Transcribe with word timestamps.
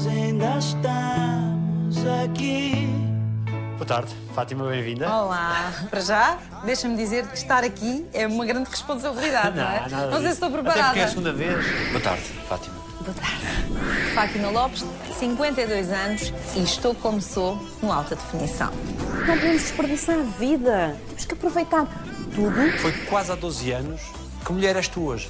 nós 0.00 0.06
ainda 0.06 0.58
estamos 0.58 2.06
aqui. 2.24 2.88
Boa 3.76 3.86
tarde, 3.86 4.14
Fátima, 4.34 4.66
bem-vinda. 4.66 5.06
Olá, 5.12 5.72
para 5.90 6.00
já, 6.00 6.38
deixa-me 6.64 6.96
dizer 6.96 7.26
que 7.26 7.36
estar 7.36 7.62
aqui 7.64 8.06
é 8.14 8.26
uma 8.26 8.46
grande 8.46 8.70
responsabilidade, 8.70 9.56
não, 9.56 9.62
é? 9.62 9.88
nada 9.90 10.06
não 10.06 10.18
sei 10.18 10.28
se 10.28 10.32
estou 10.34 10.48
Até 10.48 10.58
preparada. 10.58 10.84
porque 10.84 11.00
é 11.00 11.04
a 11.04 11.08
segunda 11.08 11.32
vez. 11.34 11.90
Boa 11.90 12.00
tarde, 12.00 12.22
Fátima. 12.48 12.76
Boa 13.00 13.14
tarde. 13.14 14.14
Fátima 14.14 14.50
Lopes, 14.50 14.84
52 15.18 15.90
anos 15.90 16.32
e 16.56 16.62
estou 16.62 16.94
como 16.94 17.20
sou 17.20 17.58
no 17.82 17.92
alta 17.92 18.16
definição. 18.16 18.70
Não 19.26 19.36
podemos 19.36 19.62
desperdiçar 19.62 20.18
a 20.18 20.22
vida. 20.22 20.96
Temos 21.08 21.24
que 21.26 21.34
aproveitar 21.34 21.86
tudo. 22.34 22.78
Foi 22.78 22.92
quase 23.04 23.32
há 23.32 23.34
12 23.34 23.70
anos. 23.72 24.00
Que 24.46 24.52
mulher 24.52 24.76
és 24.76 24.88
tu 24.88 25.02
hoje? 25.02 25.28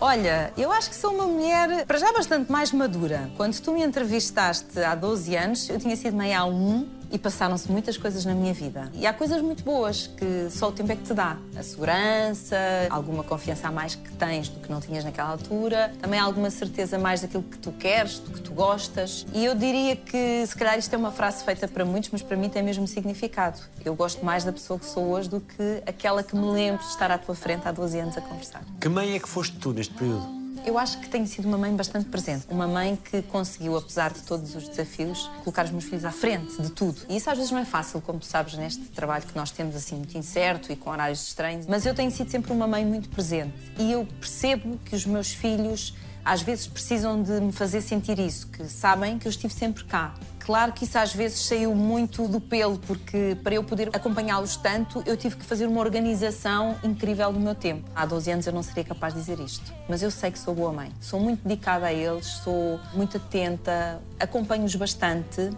Olha, 0.00 0.52
eu 0.58 0.70
acho 0.70 0.90
que 0.90 0.96
sou 0.96 1.14
uma 1.14 1.26
mulher, 1.26 1.86
para 1.86 1.98
já, 1.98 2.12
bastante 2.12 2.52
mais 2.52 2.70
madura. 2.70 3.30
Quando 3.36 3.58
tu 3.60 3.72
me 3.72 3.82
entrevistaste 3.82 4.78
há 4.80 4.94
12 4.94 5.34
anos, 5.34 5.70
eu 5.70 5.78
tinha 5.78 5.96
sido 5.96 6.14
há 6.34 6.44
um 6.44 6.86
e 7.10 7.18
passaram-se 7.18 7.70
muitas 7.70 7.96
coisas 7.96 8.24
na 8.24 8.34
minha 8.34 8.52
vida. 8.52 8.90
E 8.94 9.06
há 9.06 9.12
coisas 9.12 9.40
muito 9.42 9.64
boas 9.64 10.06
que 10.06 10.48
só 10.50 10.68
o 10.68 10.72
tempo 10.72 10.92
é 10.92 10.96
que 10.96 11.02
te 11.02 11.14
dá. 11.14 11.36
A 11.56 11.62
segurança, 11.62 12.56
alguma 12.90 13.22
confiança 13.22 13.68
a 13.68 13.72
mais 13.72 13.94
que 13.94 14.12
tens 14.12 14.48
do 14.48 14.60
que 14.60 14.70
não 14.70 14.80
tinhas 14.80 15.04
naquela 15.04 15.30
altura, 15.30 15.92
também 16.00 16.18
alguma 16.18 16.50
certeza 16.50 16.98
mais 16.98 17.20
daquilo 17.20 17.42
que 17.42 17.58
tu 17.58 17.72
queres, 17.72 18.18
do 18.18 18.30
que 18.30 18.40
tu 18.40 18.52
gostas. 18.52 19.26
E 19.32 19.44
eu 19.44 19.54
diria 19.54 19.96
que, 19.96 20.44
se 20.46 20.56
calhar, 20.56 20.78
isto 20.78 20.92
é 20.94 20.98
uma 20.98 21.12
frase 21.12 21.44
feita 21.44 21.68
para 21.68 21.84
muitos, 21.84 22.10
mas 22.10 22.22
para 22.22 22.36
mim 22.36 22.48
tem 22.48 22.62
mesmo 22.62 22.86
significado. 22.86 23.60
Eu 23.84 23.94
gosto 23.94 24.24
mais 24.24 24.44
da 24.44 24.52
pessoa 24.52 24.78
que 24.78 24.86
sou 24.86 25.04
hoje 25.10 25.28
do 25.28 25.40
que 25.40 25.82
aquela 25.86 26.22
que 26.22 26.34
me 26.34 26.50
lembro 26.50 26.82
de 26.82 26.90
estar 26.90 27.10
à 27.10 27.18
tua 27.18 27.34
frente 27.34 27.66
há 27.66 27.72
12 27.72 27.98
anos 27.98 28.16
a 28.16 28.20
conversar. 28.20 28.62
Que 28.80 28.88
mãe 28.88 29.14
é 29.14 29.18
que 29.18 29.28
foste 29.28 29.56
tu 29.56 29.72
neste 29.72 29.94
período? 29.94 30.45
Eu 30.64 30.78
acho 30.78 30.98
que 30.98 31.08
tenho 31.08 31.26
sido 31.26 31.46
uma 31.46 31.58
mãe 31.58 31.74
bastante 31.74 32.08
presente. 32.08 32.46
Uma 32.48 32.66
mãe 32.66 32.96
que 32.96 33.22
conseguiu, 33.22 33.76
apesar 33.76 34.12
de 34.12 34.22
todos 34.22 34.54
os 34.54 34.68
desafios, 34.68 35.30
colocar 35.42 35.64
os 35.64 35.70
meus 35.70 35.84
filhos 35.84 36.04
à 36.04 36.12
frente 36.12 36.60
de 36.60 36.70
tudo. 36.70 37.02
E 37.08 37.16
isso 37.16 37.30
às 37.30 37.36
vezes 37.36 37.52
não 37.52 37.58
é 37.58 37.64
fácil, 37.64 38.00
como 38.00 38.18
tu 38.18 38.26
sabes, 38.26 38.54
neste 38.54 38.84
trabalho 38.86 39.24
que 39.24 39.36
nós 39.36 39.50
temos 39.50 39.76
assim 39.76 39.96
muito 39.96 40.16
incerto 40.16 40.72
e 40.72 40.76
com 40.76 40.90
horários 40.90 41.26
estranhos. 41.26 41.66
Mas 41.66 41.84
eu 41.84 41.94
tenho 41.94 42.10
sido 42.10 42.30
sempre 42.30 42.52
uma 42.52 42.66
mãe 42.66 42.84
muito 42.84 43.08
presente. 43.08 43.54
E 43.78 43.92
eu 43.92 44.06
percebo 44.20 44.78
que 44.84 44.94
os 44.94 45.04
meus 45.04 45.32
filhos 45.32 45.94
às 46.24 46.42
vezes 46.42 46.66
precisam 46.66 47.22
de 47.22 47.40
me 47.40 47.52
fazer 47.52 47.80
sentir 47.80 48.18
isso, 48.18 48.48
que 48.48 48.64
sabem 48.64 49.16
que 49.16 49.28
eu 49.28 49.30
estive 49.30 49.54
sempre 49.54 49.84
cá. 49.84 50.12
Claro 50.46 50.72
que 50.72 50.84
isso 50.84 50.96
às 50.96 51.12
vezes 51.12 51.40
saiu 51.40 51.74
muito 51.74 52.28
do 52.28 52.40
pelo, 52.40 52.78
porque 52.78 53.36
para 53.42 53.56
eu 53.56 53.64
poder 53.64 53.90
acompanhá-los 53.92 54.56
tanto, 54.56 55.02
eu 55.04 55.16
tive 55.16 55.34
que 55.34 55.44
fazer 55.44 55.66
uma 55.66 55.80
organização 55.80 56.76
incrível 56.84 57.32
do 57.32 57.40
meu 57.40 57.52
tempo. 57.52 57.90
Há 57.96 58.06
12 58.06 58.30
anos 58.30 58.46
eu 58.46 58.52
não 58.52 58.62
seria 58.62 58.84
capaz 58.84 59.12
de 59.12 59.18
dizer 59.18 59.40
isto, 59.40 59.74
mas 59.88 60.04
eu 60.04 60.10
sei 60.10 60.30
que 60.30 60.38
sou 60.38 60.54
boa 60.54 60.72
mãe. 60.72 60.92
Sou 61.00 61.18
muito 61.18 61.42
dedicada 61.42 61.86
a 61.86 61.92
eles, 61.92 62.26
sou 62.44 62.78
muito 62.94 63.16
atenta, 63.16 64.00
acompanho-os 64.20 64.76
bastante 64.76 65.50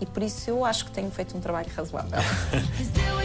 e 0.00 0.06
por 0.06 0.22
isso 0.22 0.48
eu 0.48 0.64
acho 0.64 0.84
que 0.84 0.92
tenho 0.92 1.10
feito 1.10 1.36
um 1.36 1.40
trabalho 1.40 1.68
razoável. 1.74 2.20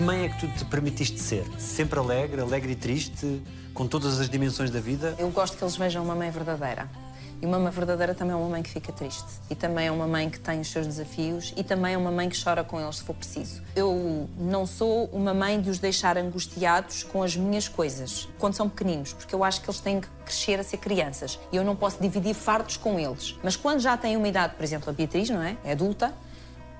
mãe 0.00 0.24
é 0.24 0.28
que 0.28 0.40
tu 0.40 0.48
te 0.48 0.64
permitiste 0.64 1.18
ser? 1.20 1.44
Sempre 1.58 1.98
alegre, 1.98 2.40
alegre 2.40 2.72
e 2.72 2.76
triste, 2.76 3.42
com 3.74 3.86
todas 3.86 4.18
as 4.18 4.28
dimensões 4.28 4.70
da 4.70 4.80
vida? 4.80 5.14
Eu 5.18 5.28
gosto 5.30 5.56
que 5.56 5.62
eles 5.62 5.76
vejam 5.76 6.02
uma 6.02 6.14
mãe 6.14 6.30
verdadeira. 6.30 6.88
E 7.42 7.46
uma 7.46 7.58
mãe 7.58 7.72
verdadeira 7.72 8.14
também 8.14 8.34
é 8.34 8.36
uma 8.36 8.48
mãe 8.48 8.62
que 8.62 8.68
fica 8.68 8.92
triste. 8.92 9.24
E 9.48 9.54
também 9.54 9.86
é 9.86 9.90
uma 9.90 10.06
mãe 10.06 10.28
que 10.28 10.38
tem 10.38 10.60
os 10.60 10.68
seus 10.68 10.86
desafios. 10.86 11.54
E 11.56 11.64
também 11.64 11.94
é 11.94 11.98
uma 11.98 12.10
mãe 12.10 12.28
que 12.28 12.42
chora 12.42 12.62
com 12.62 12.78
eles 12.78 12.96
se 12.96 13.04
for 13.04 13.14
preciso. 13.14 13.62
Eu 13.74 14.28
não 14.38 14.66
sou 14.66 15.06
uma 15.06 15.32
mãe 15.32 15.60
de 15.60 15.70
os 15.70 15.78
deixar 15.78 16.18
angustiados 16.18 17.02
com 17.02 17.22
as 17.22 17.36
minhas 17.36 17.66
coisas, 17.66 18.28
quando 18.38 18.54
são 18.54 18.68
pequeninos, 18.68 19.14
porque 19.14 19.34
eu 19.34 19.42
acho 19.42 19.62
que 19.62 19.70
eles 19.70 19.80
têm 19.80 20.00
que 20.00 20.08
crescer 20.24 20.60
a 20.60 20.62
ser 20.62 20.76
crianças. 20.76 21.38
E 21.50 21.56
eu 21.56 21.64
não 21.64 21.74
posso 21.74 22.00
dividir 22.00 22.34
fardos 22.34 22.76
com 22.76 22.98
eles. 22.98 23.38
Mas 23.42 23.56
quando 23.56 23.80
já 23.80 23.96
têm 23.96 24.16
uma 24.16 24.28
idade, 24.28 24.54
por 24.54 24.62
exemplo, 24.62 24.90
a 24.90 24.92
Beatriz, 24.92 25.30
não 25.30 25.42
é? 25.42 25.56
É 25.64 25.72
adulta. 25.72 26.12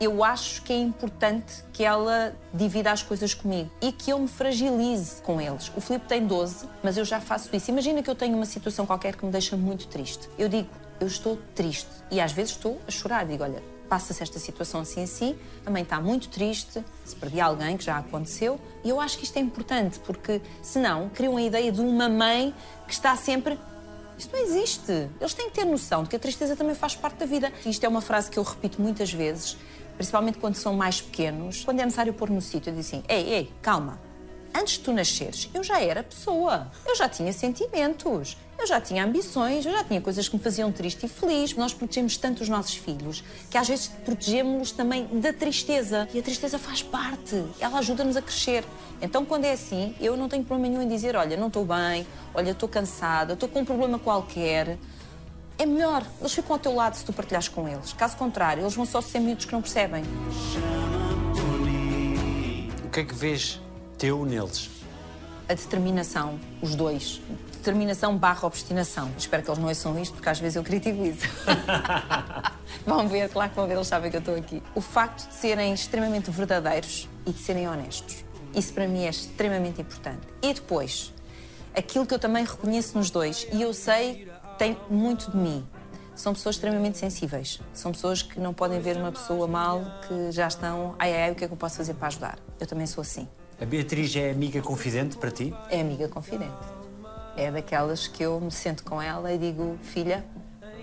Eu 0.01 0.25
acho 0.25 0.63
que 0.63 0.73
é 0.73 0.79
importante 0.79 1.63
que 1.75 1.85
ela 1.85 2.35
divida 2.55 2.91
as 2.91 3.03
coisas 3.03 3.35
comigo 3.35 3.71
e 3.83 3.93
que 3.93 4.11
eu 4.11 4.19
me 4.19 4.27
fragilize 4.27 5.21
com 5.21 5.39
eles. 5.39 5.71
O 5.77 5.81
Filipe 5.83 6.07
tem 6.07 6.27
12, 6.27 6.67
mas 6.83 6.97
eu 6.97 7.05
já 7.05 7.21
faço 7.21 7.55
isso. 7.55 7.71
Imagina 7.71 8.03
que 8.03 8.09
eu 8.09 8.15
tenho 8.15 8.35
uma 8.35 8.47
situação 8.47 8.87
qualquer 8.87 9.15
que 9.15 9.27
me 9.27 9.31
deixa 9.31 9.59
muito 9.59 9.87
triste. 9.89 10.27
Eu 10.39 10.49
digo, 10.49 10.71
eu 10.99 11.07
estou 11.07 11.39
triste. 11.55 11.91
E 12.11 12.19
às 12.19 12.33
vezes 12.33 12.53
estou 12.53 12.81
a 12.89 12.91
chorar. 12.91 13.27
Digo, 13.27 13.45
olha, 13.45 13.63
passa-se 13.91 14.23
esta 14.23 14.39
situação 14.39 14.81
assim 14.81 15.03
assim, 15.03 15.37
a 15.67 15.71
mãe 15.71 15.83
está 15.83 16.01
muito 16.01 16.31
triste, 16.31 16.83
se 17.05 17.15
perdi 17.15 17.39
alguém, 17.39 17.77
que 17.77 17.85
já 17.85 17.99
aconteceu. 17.99 18.59
E 18.83 18.89
eu 18.89 18.99
acho 18.99 19.19
que 19.19 19.25
isto 19.25 19.37
é 19.37 19.41
importante, 19.41 19.99
porque 19.99 20.41
senão 20.63 21.11
criam 21.11 21.37
a 21.37 21.43
ideia 21.43 21.71
de 21.71 21.83
uma 21.83 22.09
mãe 22.09 22.55
que 22.87 22.95
está 22.95 23.15
sempre 23.17 23.59
isto 24.21 24.37
não 24.37 24.43
existe. 24.45 25.09
Eles 25.19 25.33
têm 25.33 25.49
que 25.49 25.55
ter 25.55 25.65
noção 25.65 26.03
de 26.03 26.11
que 26.11 26.17
a 26.17 26.19
tristeza 26.19 26.55
também 26.55 26.75
faz 26.75 26.95
parte 26.95 27.17
da 27.17 27.25
vida. 27.25 27.51
Isto 27.65 27.85
é 27.85 27.89
uma 27.89 28.03
frase 28.03 28.31
que 28.31 28.39
eu 28.39 28.43
repito 28.43 28.81
muitas 28.81 29.11
vezes, 29.11 29.57
principalmente 30.01 30.39
quando 30.39 30.55
são 30.55 30.73
mais 30.73 31.03
pequenos. 31.03 31.63
Quando 31.63 31.81
é 31.81 31.85
necessário 31.85 32.15
pôr 32.15 32.31
no 32.31 32.41
sítio, 32.41 32.71
eu 32.71 32.75
digo 32.75 32.81
assim: 32.81 33.05
ei, 33.07 33.35
ei, 33.35 33.53
calma. 33.61 34.01
Antes 34.55 34.79
de 34.79 34.81
tu 34.81 34.93
nasceres, 34.95 35.51
eu 35.53 35.63
já 35.63 35.79
era 35.79 36.03
pessoa. 36.03 36.73
Eu 36.87 36.97
já 36.97 37.07
tinha 37.07 37.31
sentimentos. 37.35 38.35
Eu 38.59 38.67
já 38.67 38.81
tinha 38.81 39.05
ambições. 39.05 39.67
Eu 39.67 39.73
já 39.73 39.85
tinha 39.85 40.01
coisas 40.01 40.27
que 40.27 40.35
me 40.35 40.43
faziam 40.43 40.73
triste 40.73 41.05
e 41.05 41.09
feliz. 41.09 41.55
Nós 41.55 41.75
protegemos 41.75 42.17
tanto 42.17 42.43
os 42.43 42.49
nossos 42.49 42.75
filhos 42.77 43.23
que 43.51 43.59
às 43.59 43.69
vezes 43.69 43.89
protegemos-los 44.03 44.73
também 44.73 45.07
da 45.21 45.35
tristeza. 45.35 46.09
E 46.15 46.19
a 46.19 46.23
tristeza 46.23 46.59
faz 46.59 46.83
parte. 46.83 47.45
Ela 47.61 47.79
ajuda-nos 47.79 48.17
a 48.17 48.23
crescer. 48.23 48.65
Então, 49.03 49.27
quando 49.27 49.45
é 49.45 49.53
assim, 49.53 49.95
eu 50.01 50.17
não 50.17 50.31
tenho 50.31 50.45
problema 50.45 50.73
nenhum 50.73 50.83
em 50.83 50.89
dizer: 50.89 51.15
olha, 51.15 51.37
não 51.37 51.49
estou 51.49 51.67
bem, 51.67 52.07
olha, 52.35 52.53
estou 52.53 52.71
cansada, 52.71 53.35
estou 53.35 53.51
com 53.51 53.61
um 53.61 53.65
problema 53.67 53.99
qualquer. 53.99 54.79
É 55.61 55.67
melhor, 55.67 56.03
eles 56.19 56.33
ficam 56.33 56.55
ao 56.55 56.59
teu 56.59 56.75
lado 56.75 56.95
se 56.95 57.05
tu 57.05 57.13
partilhares 57.13 57.47
com 57.47 57.69
eles. 57.69 57.93
Caso 57.93 58.17
contrário, 58.17 58.63
eles 58.63 58.75
vão 58.75 58.87
só 58.87 59.03
ser 59.03 59.21
miúdos 59.21 59.45
que 59.45 59.53
não 59.53 59.61
percebem. 59.61 60.03
O 62.83 62.89
que 62.89 63.01
é 63.01 63.05
que 63.05 63.15
vês 63.15 63.61
teu 63.99 64.25
neles? 64.25 64.71
A 65.47 65.53
determinação, 65.53 66.41
os 66.63 66.75
dois. 66.75 67.21
Determinação 67.53 68.17
barra 68.17 68.47
obstinação. 68.47 69.11
Espero 69.19 69.43
que 69.43 69.51
eles 69.51 69.59
não 69.59 69.69
ouçam 69.69 70.01
isto, 70.01 70.15
porque 70.15 70.31
às 70.31 70.41
vezes 70.41 70.57
eu 70.57 70.63
critico 70.63 71.05
isso. 71.05 71.29
vão 72.87 73.07
ver, 73.07 73.29
claro 73.29 73.51
que 73.51 73.57
vão 73.57 73.67
ver, 73.69 73.75
eles 73.75 73.87
sabem 73.87 74.11
que 74.11 74.17
eu 74.17 74.21
estou 74.21 74.37
aqui. 74.37 74.63
O 74.75 74.81
facto 74.81 75.29
de 75.29 75.35
serem 75.35 75.75
extremamente 75.75 76.31
verdadeiros 76.31 77.07
e 77.27 77.33
de 77.33 77.39
serem 77.39 77.69
honestos. 77.69 78.25
Isso 78.55 78.73
para 78.73 78.89
mim 78.89 79.05
é 79.05 79.11
extremamente 79.11 79.83
importante. 79.83 80.27
E 80.41 80.55
depois, 80.55 81.13
aquilo 81.77 82.07
que 82.07 82.15
eu 82.15 82.19
também 82.19 82.47
reconheço 82.47 82.97
nos 82.97 83.11
dois, 83.11 83.47
e 83.53 83.61
eu 83.61 83.75
sei 83.75 84.30
tem 84.61 84.77
muito 84.91 85.31
de 85.31 85.39
mim. 85.39 85.67
São 86.15 86.35
pessoas 86.35 86.57
extremamente 86.57 86.99
sensíveis. 86.99 87.63
São 87.73 87.93
pessoas 87.93 88.21
que 88.21 88.39
não 88.39 88.53
podem 88.53 88.79
ver 88.79 88.95
uma 88.95 89.11
pessoa 89.11 89.49
mal, 89.49 89.83
que 90.07 90.31
já 90.33 90.47
estão. 90.49 90.95
Ai, 90.99 91.19
ai, 91.19 91.33
o 91.33 91.35
que 91.35 91.45
é 91.45 91.47
que 91.47 91.55
eu 91.55 91.57
posso 91.57 91.79
fazer 91.79 91.95
para 91.95 92.09
ajudar? 92.09 92.39
Eu 92.61 92.67
também 92.67 92.87
sou 92.87 93.01
assim. 93.01 93.27
A 93.59 93.65
Beatriz 93.65 94.15
é 94.15 94.31
amiga 94.31 94.61
confidente 94.61 95.17
para 95.17 95.31
ti? 95.31 95.55
É 95.71 95.81
amiga 95.81 96.09
confidente. 96.09 96.53
É 97.39 97.51
daquelas 97.51 98.07
que 98.07 98.23
eu 98.23 98.39
me 98.39 98.51
sento 98.51 98.85
com 98.85 99.01
ela 99.01 99.33
e 99.33 99.39
digo: 99.39 99.79
Filha, 99.81 100.27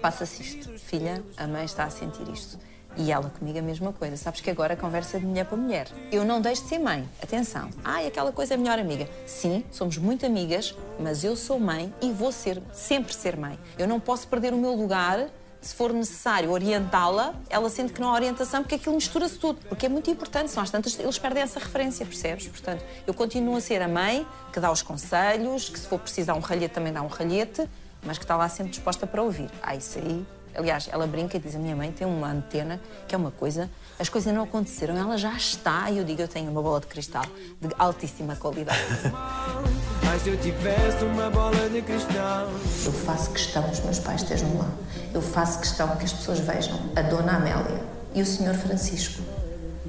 passa-se 0.02 0.42
isto. 0.42 0.80
Filha, 0.80 1.24
a 1.38 1.46
mãe 1.46 1.66
está 1.66 1.84
a 1.84 1.92
sentir 1.92 2.28
isto. 2.30 2.58
E 2.98 3.12
ela 3.12 3.30
comigo 3.30 3.60
a 3.60 3.62
mesma 3.62 3.94
coisa. 3.94 4.18
Sabes 4.18 4.42
que 4.42 4.50
agora 4.50 4.74
a 4.74 4.78
conversa 4.78 5.18
é 5.18 5.20
de 5.20 5.26
mulher 5.26 5.46
para 5.46 5.58
mulher. 5.58 5.88
Eu 6.12 6.26
não 6.26 6.42
deixo 6.42 6.64
de 6.64 6.70
ser 6.70 6.80
mãe. 6.80 7.08
Atenção. 7.22 7.70
Ai, 7.84 8.08
aquela 8.08 8.32
coisa 8.32 8.56
é 8.56 8.58
melhor 8.58 8.80
amiga. 8.80 9.08
Sim, 9.26 9.64
somos 9.72 9.98
muito 9.98 10.26
amigas, 10.26 10.76
mas 11.00 11.24
eu 11.24 11.36
sou 11.36 11.60
mãe 11.60 11.94
e 12.02 12.12
vou 12.12 12.32
ser, 12.32 12.62
sempre 12.74 13.14
ser 13.14 13.38
mãe. 13.38 13.58
Eu 13.78 13.88
não 13.88 14.00
posso 14.00 14.28
perder 14.28 14.54
o 14.54 14.58
meu 14.58 14.74
lugar 14.74 15.30
se 15.62 15.76
for 15.76 15.92
necessário 15.92 16.52
orientá-la, 16.52 17.34
ela 17.50 17.70
sente 17.70 17.92
que 17.92 18.00
não 18.00 18.10
há 18.10 18.14
orientação, 18.14 18.62
porque 18.62 18.76
aquilo 18.76 18.96
mistura-se 18.96 19.38
tudo. 19.38 19.60
Porque 19.68 19.86
é 19.86 19.90
muito 19.90 20.10
importante, 20.10 20.52
são 20.52 20.64
tantas, 20.66 20.98
eles 21.00 21.18
perdem 21.18 21.44
essa 21.44 21.60
referência, 21.60 22.06
percebes? 22.06 22.48
Portanto, 22.48 22.84
eu 23.06 23.14
continuo 23.14 23.58
a 23.58 23.62
ser 23.62 23.82
a 23.82 23.88
mãe 23.88 24.26
que 24.54 24.60
dá 24.60 24.72
os 24.72 24.82
conselhos, 24.82 25.70
que 25.70 25.80
se 25.80 25.88
for 25.88 26.00
precisar 26.00 26.36
um 26.36 26.40
ralhete 26.40 26.74
também 26.74 26.94
dá 26.94 27.02
um 27.02 27.08
ralhete, 27.08 27.68
mas 28.04 28.18
que 28.18 28.24
está 28.24 28.38
lá 28.38 28.48
sempre 28.48 28.72
disposta 28.72 29.06
para 29.06 29.22
ouvir. 29.22 29.50
Ah, 29.62 29.76
isso 29.76 30.00
aí. 30.00 30.26
Aliás, 30.58 30.90
ela 30.92 31.06
brinca 31.06 31.38
e 31.38 31.40
diz: 31.40 31.56
a 31.56 31.60
minha 31.60 31.76
mãe 31.76 31.92
tem 31.92 32.08
uma 32.08 32.32
antena 32.32 32.82
que 33.08 33.14
é 33.14 33.18
uma 33.18 33.32
coisa, 33.32 33.70
as 34.00 34.10
coisas 34.10 34.34
não 34.34 34.44
aconteceram, 34.44 34.98
ela 34.98 35.18
já 35.18 35.34
está. 35.34 35.90
E 35.92 36.00
eu 36.00 36.04
digo: 36.04 36.22
eu 36.22 36.28
tenho 36.28 36.50
uma 36.50 36.62
bola 36.62 36.80
de 36.80 36.88
cristal 36.88 37.26
de 37.62 37.70
altíssima 37.78 38.36
qualidade. 38.36 38.80
Mas 40.04 40.22
se 40.22 40.30
eu 40.30 40.38
tivesse 40.40 41.04
uma 41.04 41.30
bola 41.30 41.70
de 41.70 41.82
cristal. 41.82 42.50
Eu 42.86 42.92
faço 42.92 43.32
questão 43.32 43.62
que 43.64 43.72
os 43.72 43.80
meus 43.82 44.00
pais 44.00 44.24
estejam 44.24 44.58
lá. 44.58 44.72
Eu 45.14 45.22
faço 45.22 45.60
questão 45.60 45.96
que 45.98 46.06
as 46.06 46.14
pessoas 46.14 46.40
vejam 46.40 46.80
a 46.96 47.02
Dona 47.02 47.36
Amélia 47.36 47.86
e 48.16 48.22
o 48.22 48.26
Senhor 48.26 48.56
Francisco. 48.56 49.22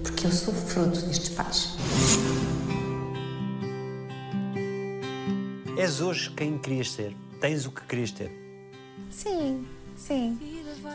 Porque 0.03 0.27
eu 0.27 0.33
sou 0.33 0.53
fruto 0.53 1.01
destes 1.03 1.31
pais. 1.31 1.77
És 5.79 6.01
hoje 6.01 6.31
quem 6.31 6.59
querias 6.59 6.91
ser? 6.91 7.15
Tens 7.41 7.65
o 7.65 7.71
que 7.71 7.83
querias 7.83 8.11
ter? 8.11 8.33
Sim, 9.11 9.65
sim. 9.97 10.37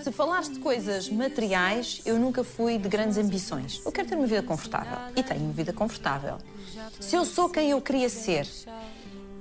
Se 0.02 0.12
falares 0.12 0.50
de 0.50 0.60
coisas 0.60 1.10
materiais, 1.10 2.02
eu 2.06 2.20
nunca 2.20 2.44
fui 2.44 2.78
de 2.78 2.90
grandes 2.90 3.18
ambições. 3.18 3.82
Eu 3.86 3.92
quero 3.92 4.08
ter 4.08 4.16
uma 4.16 4.28
vida 4.28 4.42
confortável. 4.42 4.98
E 5.16 5.24
tenho 5.24 5.42
uma 5.42 5.54
vida 5.54 5.72
confortável. 5.72 6.38
Se 7.00 7.16
eu 7.16 7.26
sou 7.26 7.50
quem 7.50 7.72
eu 7.72 7.82
queria 7.82 8.10
ser 8.10 8.48